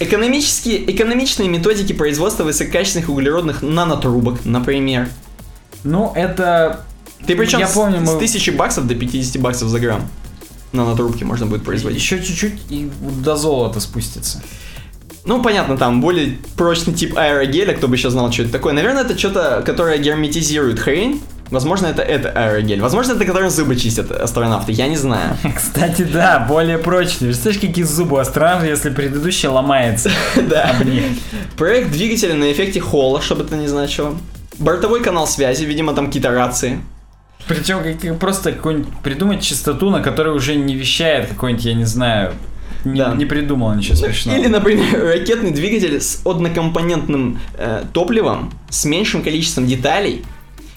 [0.00, 5.08] Экономические, экономичные методики производства высококачественных углеродных нанотрубок, например.
[5.84, 6.84] Ну, это...
[7.26, 10.08] Ты причем Я с, помню, с мы- 1000 баксов до 50 баксов за грамм
[10.72, 12.00] нанотрубки можно будет производить.
[12.00, 14.42] Еще чуть-чуть и до золота спустится.
[15.24, 18.74] Ну, понятно, там более прочный тип аэрогеля, кто бы еще знал, что это такое.
[18.74, 21.22] Наверное, это что-то, которое герметизирует хрень.
[21.50, 22.80] Возможно, это это аэрогель.
[22.80, 24.72] Возможно, это которым зубы чистят астронавты.
[24.72, 25.36] Я не знаю.
[25.56, 27.28] Кстати, да, более прочный.
[27.28, 30.10] Представляешь, какие зубы у астронавта, если предыдущий ломается
[30.48, 30.74] Да.
[31.56, 34.16] Проект двигателя на эффекте Холла, чтобы это не значило.
[34.58, 36.80] Бортовой канал связи, видимо, там какие-то рации.
[37.46, 42.32] Причем как- просто какую-нибудь придумать частоту, на которой уже не вещает какой-нибудь, я не знаю,
[42.84, 43.14] не, Да.
[43.14, 44.36] не придумал ничего смешного.
[44.38, 50.24] Или, например, ракетный двигатель с однокомпонентным э, топливом, с меньшим количеством деталей,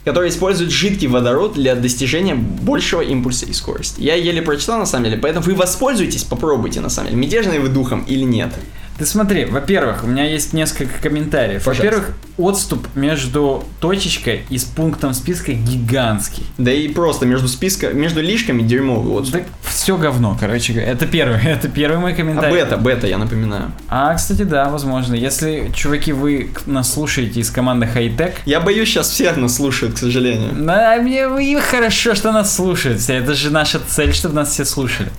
[0.07, 3.99] который использует жидкий водород для достижения большего импульса и скорости.
[3.99, 7.67] Я еле прочитал, на самом деле, поэтому вы воспользуйтесь, попробуйте, на самом деле, мятежные вы
[7.67, 8.53] духом или нет.
[8.97, 11.65] Ты смотри, во-первых, у меня есть несколько комментариев.
[11.65, 16.45] Во-первых, отступ между точечкой и с пунктом списка гигантский.
[16.57, 19.31] Да и просто между списка, между лишками дерьмовый вот.
[19.31, 20.73] Так все говно, короче.
[20.73, 22.55] Это первый, это первый мой А комментарий.
[22.55, 23.71] бета, бета, я напоминаю.
[23.87, 25.13] А, кстати, да, возможно.
[25.13, 29.97] Если, чуваки, вы нас слушаете из команды Хайтек, Я боюсь, сейчас всех нас слушают, к
[29.99, 30.53] сожалению.
[30.57, 32.99] Да, мне и хорошо, что нас слушают.
[33.09, 35.09] Это же наша цель, чтобы нас все слушали.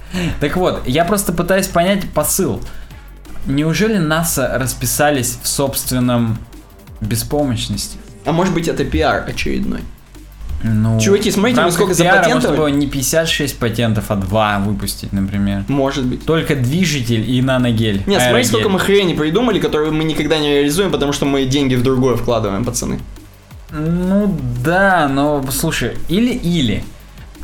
[0.41, 2.61] Так вот, я просто пытаюсь понять посыл.
[3.47, 6.39] Неужели НАСА расписались в собственном
[7.01, 7.99] беспомощности?
[8.25, 9.81] А может быть это пиар очередной.
[10.63, 12.57] Ну, Чуваки, смотрите, рамках сколько пиара запатентовали?
[12.57, 15.65] можно было не 56 патентов, а 2 выпустить, например.
[15.69, 16.25] Может быть.
[16.25, 18.03] Только движитель и наногель.
[18.07, 18.47] Нет, смотри, аэрогель.
[18.47, 22.17] сколько мы хрени придумали, которые мы никогда не реализуем, потому что мы деньги в другое
[22.17, 22.99] вкладываем, пацаны.
[23.71, 26.83] Ну да, но слушай, или-или.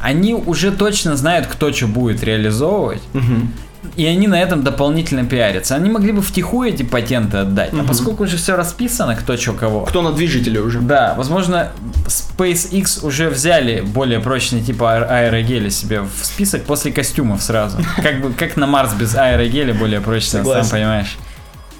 [0.00, 3.02] Они уже точно знают, кто что будет реализовывать.
[3.12, 3.52] Мгм.
[3.96, 5.74] И они на этом дополнительно пиарятся.
[5.74, 7.72] Они могли бы втихую эти патенты отдать.
[7.72, 7.86] А Мгм.
[7.86, 9.84] поскольку уже все расписано, кто что кого.
[9.84, 10.80] Кто на движителе уже?
[10.80, 11.70] Да, возможно,
[12.06, 17.78] SpaceX уже взяли более прочный типа аэ- аэрогеля себе в список после костюмов сразу.
[18.02, 21.16] Как бы как на Марс без аэрогеля более прочного, сам понимаешь.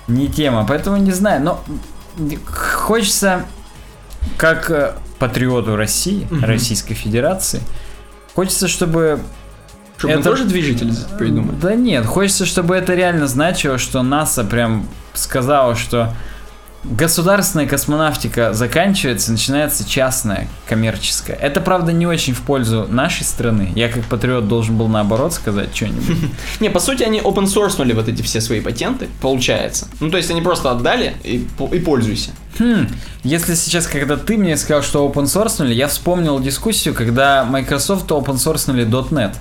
[0.07, 1.65] Не тема, поэтому не знаю, но
[2.47, 3.45] хочется
[4.37, 6.45] как э, патриоту России, Мгм.
[6.45, 7.61] Российской Федерации,
[8.35, 9.21] хочется, чтобы
[10.05, 11.57] Чтобы мы Это- тоже движитель придумали.
[11.61, 16.13] да нет, хочется, чтобы это реально значило, что НАСА прям сказала, что
[16.85, 21.37] государственная космонавтика заканчивается, начинается частная, коммерческая.
[21.37, 23.73] Это, правда, не очень в пользу нашей страны.
[23.75, 26.31] Я как патриот должен был наоборот сказать что-нибудь.
[26.61, 29.89] Не, по сути, они open sourceнули вот эти все свои патенты, получается.
[30.01, 32.33] Ну, то есть они просто отдали и, и пользуйся.
[32.59, 32.89] Хм,
[33.25, 38.35] если сейчас, когда ты мне сказал, что open source я вспомнил дискуссию, когда Microsoft open
[38.37, 38.69] source
[39.11, 39.35] .NET.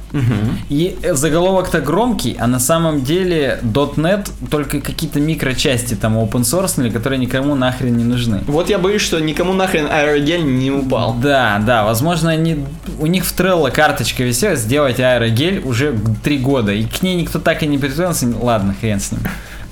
[0.69, 6.91] И э, заголовок-то громкий, а на самом деле .NET только какие-то микрочасти там open source
[6.91, 8.41] которые никому нахрен не нужны.
[8.48, 11.14] Вот я боюсь, что никому нахрен аэрогель не упал.
[11.14, 12.65] Да, да, возможно, они,
[12.99, 17.40] у них в Trello карточка висела сделать аэрогель уже три года, и к ней никто
[17.40, 18.27] так и не притронулся.
[18.41, 19.22] Ладно, хрен с ним.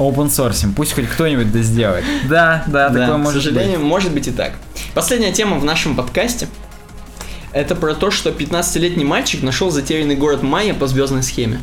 [0.02, 2.04] Open source, пусть хоть кто-нибудь да сделает.
[2.30, 3.88] Да, да, Да, такое к может сожалению, быть.
[3.88, 4.54] может быть и так.
[4.94, 6.48] Последняя тема в нашем подкасте.
[7.54, 11.62] Это про то, что 15-летний мальчик нашел затерянный город Майя по звездной схеме.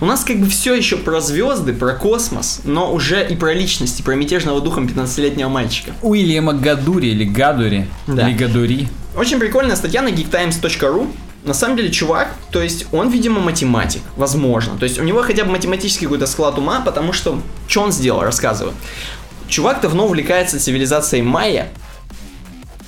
[0.00, 4.00] У нас как бы все еще про звезды, про космос, но уже и про личности,
[4.00, 5.92] про мятежного духом 15-летнего мальчика.
[6.02, 8.26] Уильяма Гадури или Гадури, Да.
[8.28, 8.88] или Гадури.
[9.16, 11.08] Очень прикольная статья на geektimes.ru.
[11.44, 14.78] На самом деле, чувак, то есть он, видимо, математик, возможно.
[14.78, 17.40] То есть у него хотя бы математический какой-то склад ума, потому что...
[17.68, 18.74] Что он сделал, рассказываю.
[19.48, 21.68] Чувак давно увлекается цивилизацией майя,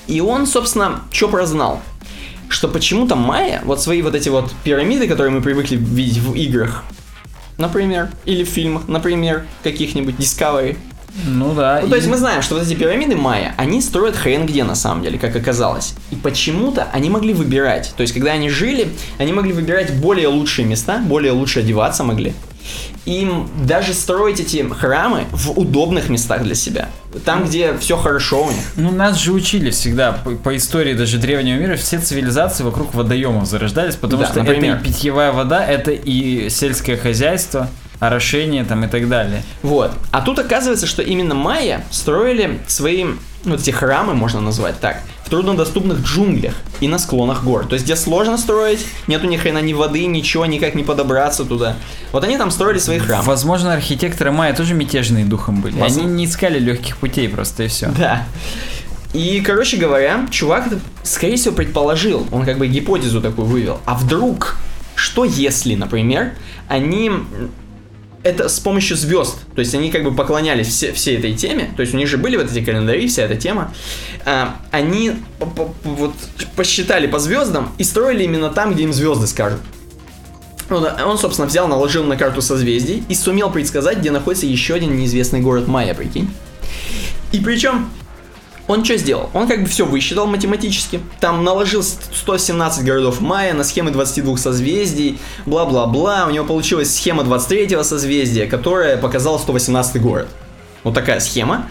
[0.06, 1.82] и он, собственно, что прознал?
[2.48, 6.84] Что почему-то майя, вот свои вот эти вот пирамиды, которые мы привыкли видеть в играх,
[7.58, 10.78] например, или в фильмах, например, каких-нибудь Discovery,
[11.24, 11.80] Ну да.
[11.82, 14.64] ну, то и- есть мы знаем, что вот эти пирамиды майя, они строят хрен где
[14.64, 15.94] на самом деле, как оказалось.
[16.10, 17.94] И почему-то они могли выбирать.
[17.96, 18.88] То есть, когда они жили,
[19.18, 22.34] они могли выбирать более лучшие места, более лучше одеваться могли.
[23.04, 26.88] Им даже строить эти храмы в удобных местах для себя.
[27.24, 28.60] Там, где все хорошо у них.
[28.74, 33.46] Ну, нас же учили всегда по, по истории даже древнего мира, все цивилизации вокруг водоемов
[33.46, 34.76] зарождались, потому Да, что например.
[34.76, 37.68] это и питьевая вода, это и сельское хозяйство,
[38.00, 39.42] орошение там и так далее.
[39.62, 39.92] Вот.
[40.10, 43.16] А тут оказывается, что именно майя строили свои, ну,
[43.52, 47.66] вот эти храмы, можно назвать так, в труднодоступных джунглях и на склонах гор.
[47.66, 51.76] То есть, где сложно строить, нету ни хрена ни воды, ничего, никак не подобраться туда.
[52.12, 53.24] Вот они там строили свои храмы.
[53.24, 55.78] Возможно, архитекторы майя тоже мятежные духом были.
[55.78, 56.02] Возможно.
[56.04, 57.90] Они не искали легких путей просто и все.
[57.98, 58.24] Да.
[59.14, 60.68] И, короче говоря, чувак,
[61.02, 63.80] скорее всего, предположил, он как бы гипотезу такую вывел.
[63.86, 64.56] А вдруг,
[64.94, 66.32] что если, например,
[66.68, 67.10] они
[68.26, 71.82] это с помощью звезд, то есть они как бы поклонялись все, всей этой теме, то
[71.82, 73.72] есть у них же были вот эти календари, вся эта тема,
[74.24, 76.12] а, они по- по- вот
[76.56, 79.60] посчитали по звездам и строили именно там, где им звезды скажут.
[80.68, 84.74] Ну да, Он, собственно, взял, наложил на карту созвездий и сумел предсказать, где находится еще
[84.74, 86.28] один неизвестный город Майя, прикинь.
[87.30, 87.88] И причем
[88.68, 89.30] он что сделал?
[89.32, 91.00] Он как бы все высчитал математически.
[91.20, 96.26] Там наложил 117 городов Майя на схемы 22 созвездий, бла-бла-бла.
[96.26, 100.28] У него получилась схема 23 созвездия, которая показала 118 город.
[100.82, 101.68] Вот такая схема.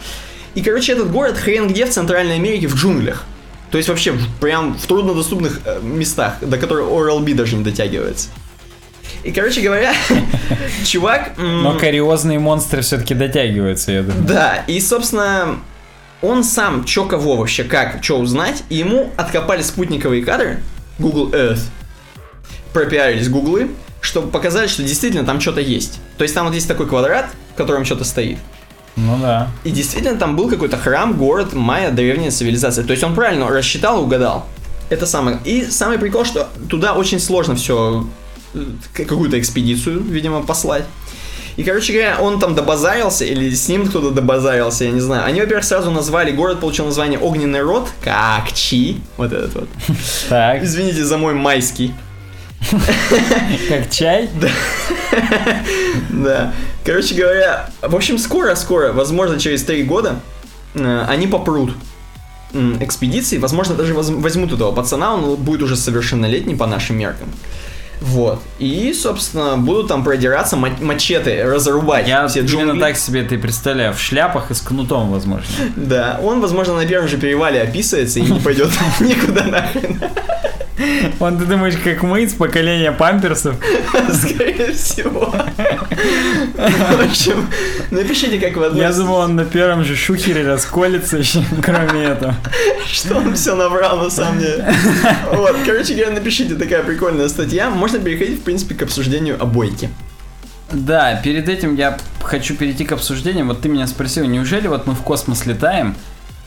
[0.55, 3.26] И, короче, этот город хрен где в Центральной Америке, в джунглях.
[3.72, 8.30] То есть вообще прям в труднодоступных э, местах, до которых Oral-B даже не дотягивается.
[9.26, 9.93] И, короче говоря,
[10.85, 11.34] чувак...
[11.38, 14.23] Но кариозные монстры все-таки дотягиваются, я думаю.
[14.23, 15.59] да, и, собственно,
[16.21, 20.61] он сам чё кого вообще, как, что узнать, и ему откопали спутниковые кадры,
[20.99, 21.61] Google Earth,
[22.73, 23.71] пропиарились гуглы,
[24.01, 25.99] чтобы показать, что действительно там что-то есть.
[26.17, 28.37] То есть там вот есть такой квадрат, в котором что-то стоит.
[28.95, 29.49] Ну да.
[29.63, 32.85] И действительно там был какой-то храм, город, майя, древняя цивилизация.
[32.85, 34.45] То есть он правильно рассчитал угадал.
[34.89, 35.39] Это самое.
[35.43, 38.07] И самый прикол, что туда очень сложно все
[38.93, 40.85] какую-то экспедицию, видимо, послать.
[41.57, 45.23] И, короче говоря, он там добазарился, или с ним кто-то добазарился, я не знаю.
[45.26, 49.69] Они, во-первых, сразу назвали, город получил название Огненный род, как Чи, вот этот вот.
[50.30, 51.94] Так, Извините за мой майский.
[53.69, 54.30] как чай?
[56.10, 56.53] Да.
[56.84, 60.19] Короче говоря, в общем, скоро-скоро, возможно, через три года,
[60.73, 61.73] э, они попрут
[62.80, 67.30] экспедиции, возможно, даже воз- возьмут этого пацана, он будет уже совершеннолетний по нашим меркам.
[68.01, 68.41] Вот.
[68.59, 72.69] И, собственно, будут там продираться мачете, разрубать Я все джунгли.
[72.69, 75.47] именно так себе ты представляю, в шляпах и с кнутом, возможно.
[75.76, 78.69] Да, он, возможно, на первом же перевале описывается и не пойдет
[78.99, 80.01] никуда нахрен.
[81.19, 83.56] Он, ты думаешь, как мы из поколения памперсов?
[84.11, 85.34] Скорее всего.
[86.56, 87.47] В общем,
[87.91, 88.95] напишите, как вы относитесь.
[88.95, 92.35] Я думал, он на первом же шухере расколется еще, кроме этого.
[92.85, 94.65] Что он все набрал, на самом деле.
[95.31, 97.69] Вот, короче говоря, напишите, такая прикольная статья.
[97.69, 99.89] Можно переходить, в принципе, к обсуждению обойки.
[100.72, 103.45] Да, перед этим я хочу перейти к обсуждению.
[103.45, 105.95] Вот ты меня спросил, неужели вот мы в космос летаем,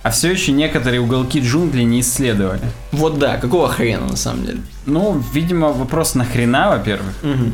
[0.02, 2.62] а все еще некоторые уголки джунглей не исследовали.
[2.92, 4.60] Вот да, какого хрена на самом деле?
[4.86, 7.14] Ну, видимо, вопрос нахрена, во-первых.
[7.22, 7.52] Угу.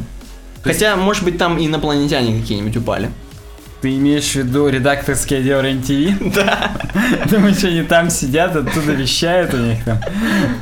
[0.62, 1.02] Хотя, есть...
[1.02, 3.10] может быть, там инопланетяне какие-нибудь упали.
[3.80, 6.34] Ты имеешь в виду редакторский отдел РЕН-ТВ?
[6.34, 6.72] Да.
[7.30, 10.00] Думаешь, они там сидят, оттуда вещают у них там?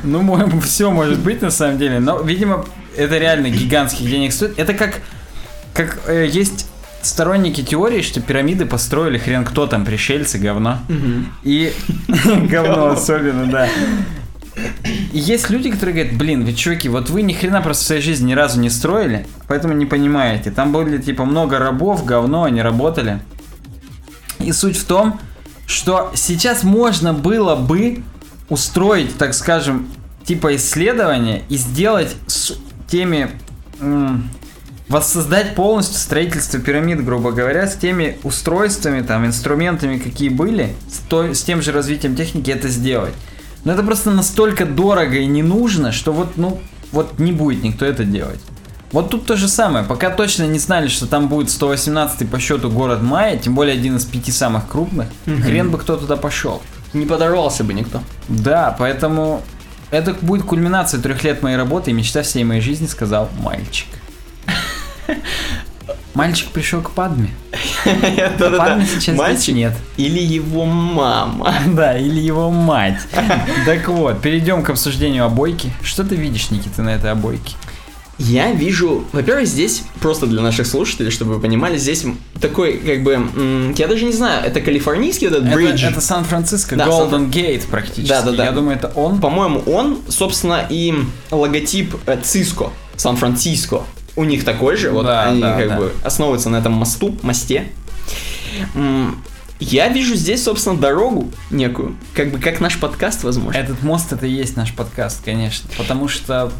[0.03, 2.65] Ну, все может быть на самом деле, но, видимо,
[2.97, 4.59] это реально гигантских денег стоит.
[4.59, 5.01] Это как,
[5.73, 6.67] как э, есть
[7.03, 10.79] сторонники теории, что пирамиды построили хрен кто там, пришельцы, говно.
[11.43, 11.73] И
[12.49, 13.67] говно особенно, да.
[15.11, 18.01] И есть люди, которые говорят, блин, вы чуваки, вот вы ни хрена просто в своей
[18.01, 20.51] жизни ни разу не строили, поэтому не понимаете.
[20.51, 23.19] Там были типа много рабов, говно, они работали.
[24.39, 25.19] И суть в том,
[25.65, 28.03] что сейчас можно было бы
[28.49, 29.87] устроить, так скажем,
[30.25, 32.53] типа исследования и сделать с
[32.87, 33.29] теми
[34.87, 41.35] воссоздать полностью строительство пирамид, грубо говоря, с теми устройствами, там, инструментами, какие были, с, той,
[41.35, 43.13] с тем же развитием техники это сделать.
[43.63, 46.59] Но это просто настолько дорого и не нужно, что вот, ну,
[46.91, 48.39] вот не будет никто это делать.
[48.91, 49.83] Вот тут то же самое.
[49.83, 53.97] Пока точно не знали, что там будет 118 по счету город Майя, тем более один
[53.97, 55.41] из пяти самых крупных, угу.
[55.41, 56.61] хрен бы кто туда пошел.
[56.93, 58.01] Не подорвался бы никто.
[58.27, 59.41] Да, поэтому
[59.89, 63.87] это будет кульминация трех лет моей работы и мечта всей моей жизни, сказал мальчик.
[66.13, 67.31] Мальчик пришел к Падме.
[68.39, 69.73] Падме сейчас Мальчик нет.
[69.97, 71.53] Или его мама.
[71.73, 72.99] Да, или его мать.
[73.65, 75.71] Так вот, перейдем к обсуждению обойки.
[75.81, 77.55] Что ты видишь, Никита, на этой обойке?
[78.19, 82.05] Я вижу, во-первых, здесь просто для наших слушателей, чтобы вы понимали, здесь
[82.39, 85.83] такой, как бы, я даже не знаю, это калифорнийский этот бридж.
[85.83, 88.09] Это, Сан-Франциско, да, Golden Gate практически.
[88.09, 88.45] Да, да, да.
[88.45, 89.19] Я думаю, это он.
[89.19, 90.93] По-моему, он, собственно, и
[91.31, 93.81] логотип Циско, Сан-Франциско
[94.15, 95.77] у них такой же, вот да, они да, как да.
[95.77, 97.67] бы основываются на этом мосту, мосте.
[99.59, 103.57] Я вижу здесь, собственно, дорогу некую, как бы как наш подкаст, возможно.
[103.57, 106.51] Этот мост это и есть наш подкаст, конечно, потому что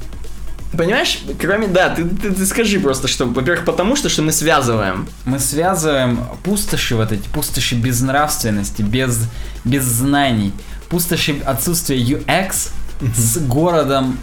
[0.76, 5.08] Понимаешь, кроме, да, ты, ты, ты скажи просто, что, во-первых, потому что, что мы связываем.
[5.24, 9.28] Мы связываем пустоши вот эти, пустоши безнравственности, без,
[9.64, 10.52] без знаний,
[10.90, 12.72] пустоши отсутствия UX
[13.16, 14.18] с городом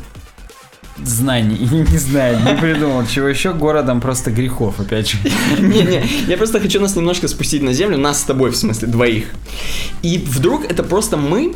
[1.05, 1.59] знаний.
[1.71, 5.19] Не знаю, не придумал, чего еще городом просто грехов, опять же.
[5.59, 9.27] Не-не, я просто хочу нас немножко спустить на землю, нас с тобой, в смысле, двоих.
[10.03, 11.55] И вдруг это просто мы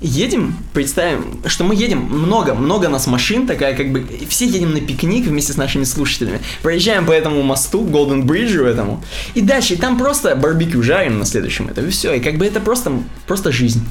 [0.00, 4.80] едем, представим, что мы едем, много, много нас машин, такая как бы, все едем на
[4.80, 9.02] пикник вместе с нашими слушателями, проезжаем по этому мосту, Golden Bridge этому,
[9.34, 12.60] и дальше, и там просто барбекю жарим на следующем этапе, все, и как бы это
[12.60, 12.92] просто,
[13.26, 13.82] просто жизнь.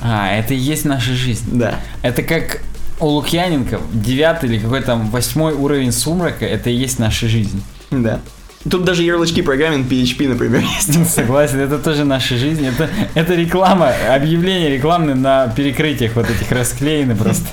[0.00, 1.44] А, это и есть наша жизнь.
[1.52, 1.80] Да.
[2.02, 2.60] Это как
[3.00, 7.62] у Лукьяненко девятый или какой там восьмой уровень сумрака, это и есть наша жизнь.
[7.90, 8.20] Да.
[8.68, 11.10] Тут даже ярлычки программин PHP, например, есть.
[11.10, 12.66] Согласен, это тоже наша жизнь.
[12.66, 17.46] Это, это реклама, объявления рекламные на перекрытиях вот этих расклеены просто.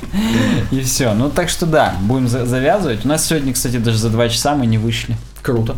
[0.72, 1.14] И все.
[1.14, 3.06] Ну так что да, будем завязывать.
[3.06, 5.16] У нас сегодня, кстати, даже за два часа мы не вышли.
[5.42, 5.76] Круто.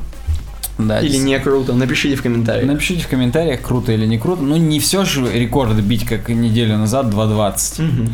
[0.77, 2.67] Да, или не круто, напишите в комментариях.
[2.67, 4.43] Напишите в комментариях, круто или не круто.
[4.43, 7.83] Ну, не все же рекорды бить, как неделю назад, 2.20.
[7.83, 8.09] Угу.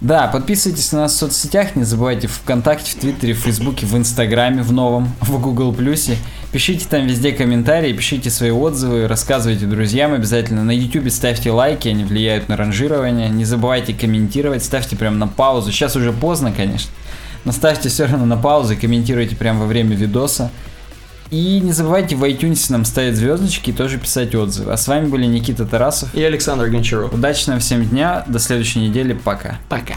[0.00, 3.94] Да, подписывайтесь на нас в соцсетях, не забывайте в ВКонтакте, в Твиттере, в Фейсбуке, в
[3.98, 6.16] Инстаграме, в новом, в Google Плюсе.
[6.52, 10.64] Пишите там везде комментарии, пишите свои отзывы, рассказывайте друзьям обязательно.
[10.64, 13.28] На YouTube ставьте лайки, они влияют на ранжирование.
[13.28, 15.70] Не забывайте комментировать, ставьте прям на паузу.
[15.70, 16.90] Сейчас уже поздно, конечно.
[17.44, 20.50] Но ставьте все равно на паузу и комментируйте прямо во время видоса.
[21.30, 24.72] И не забывайте в iTunes нам ставить звездочки и тоже писать отзывы.
[24.72, 27.14] А с вами были Никита Тарасов и Александр Гончаров.
[27.14, 29.58] Удачного всем дня, до следующей недели, пока.
[29.68, 29.94] Пока.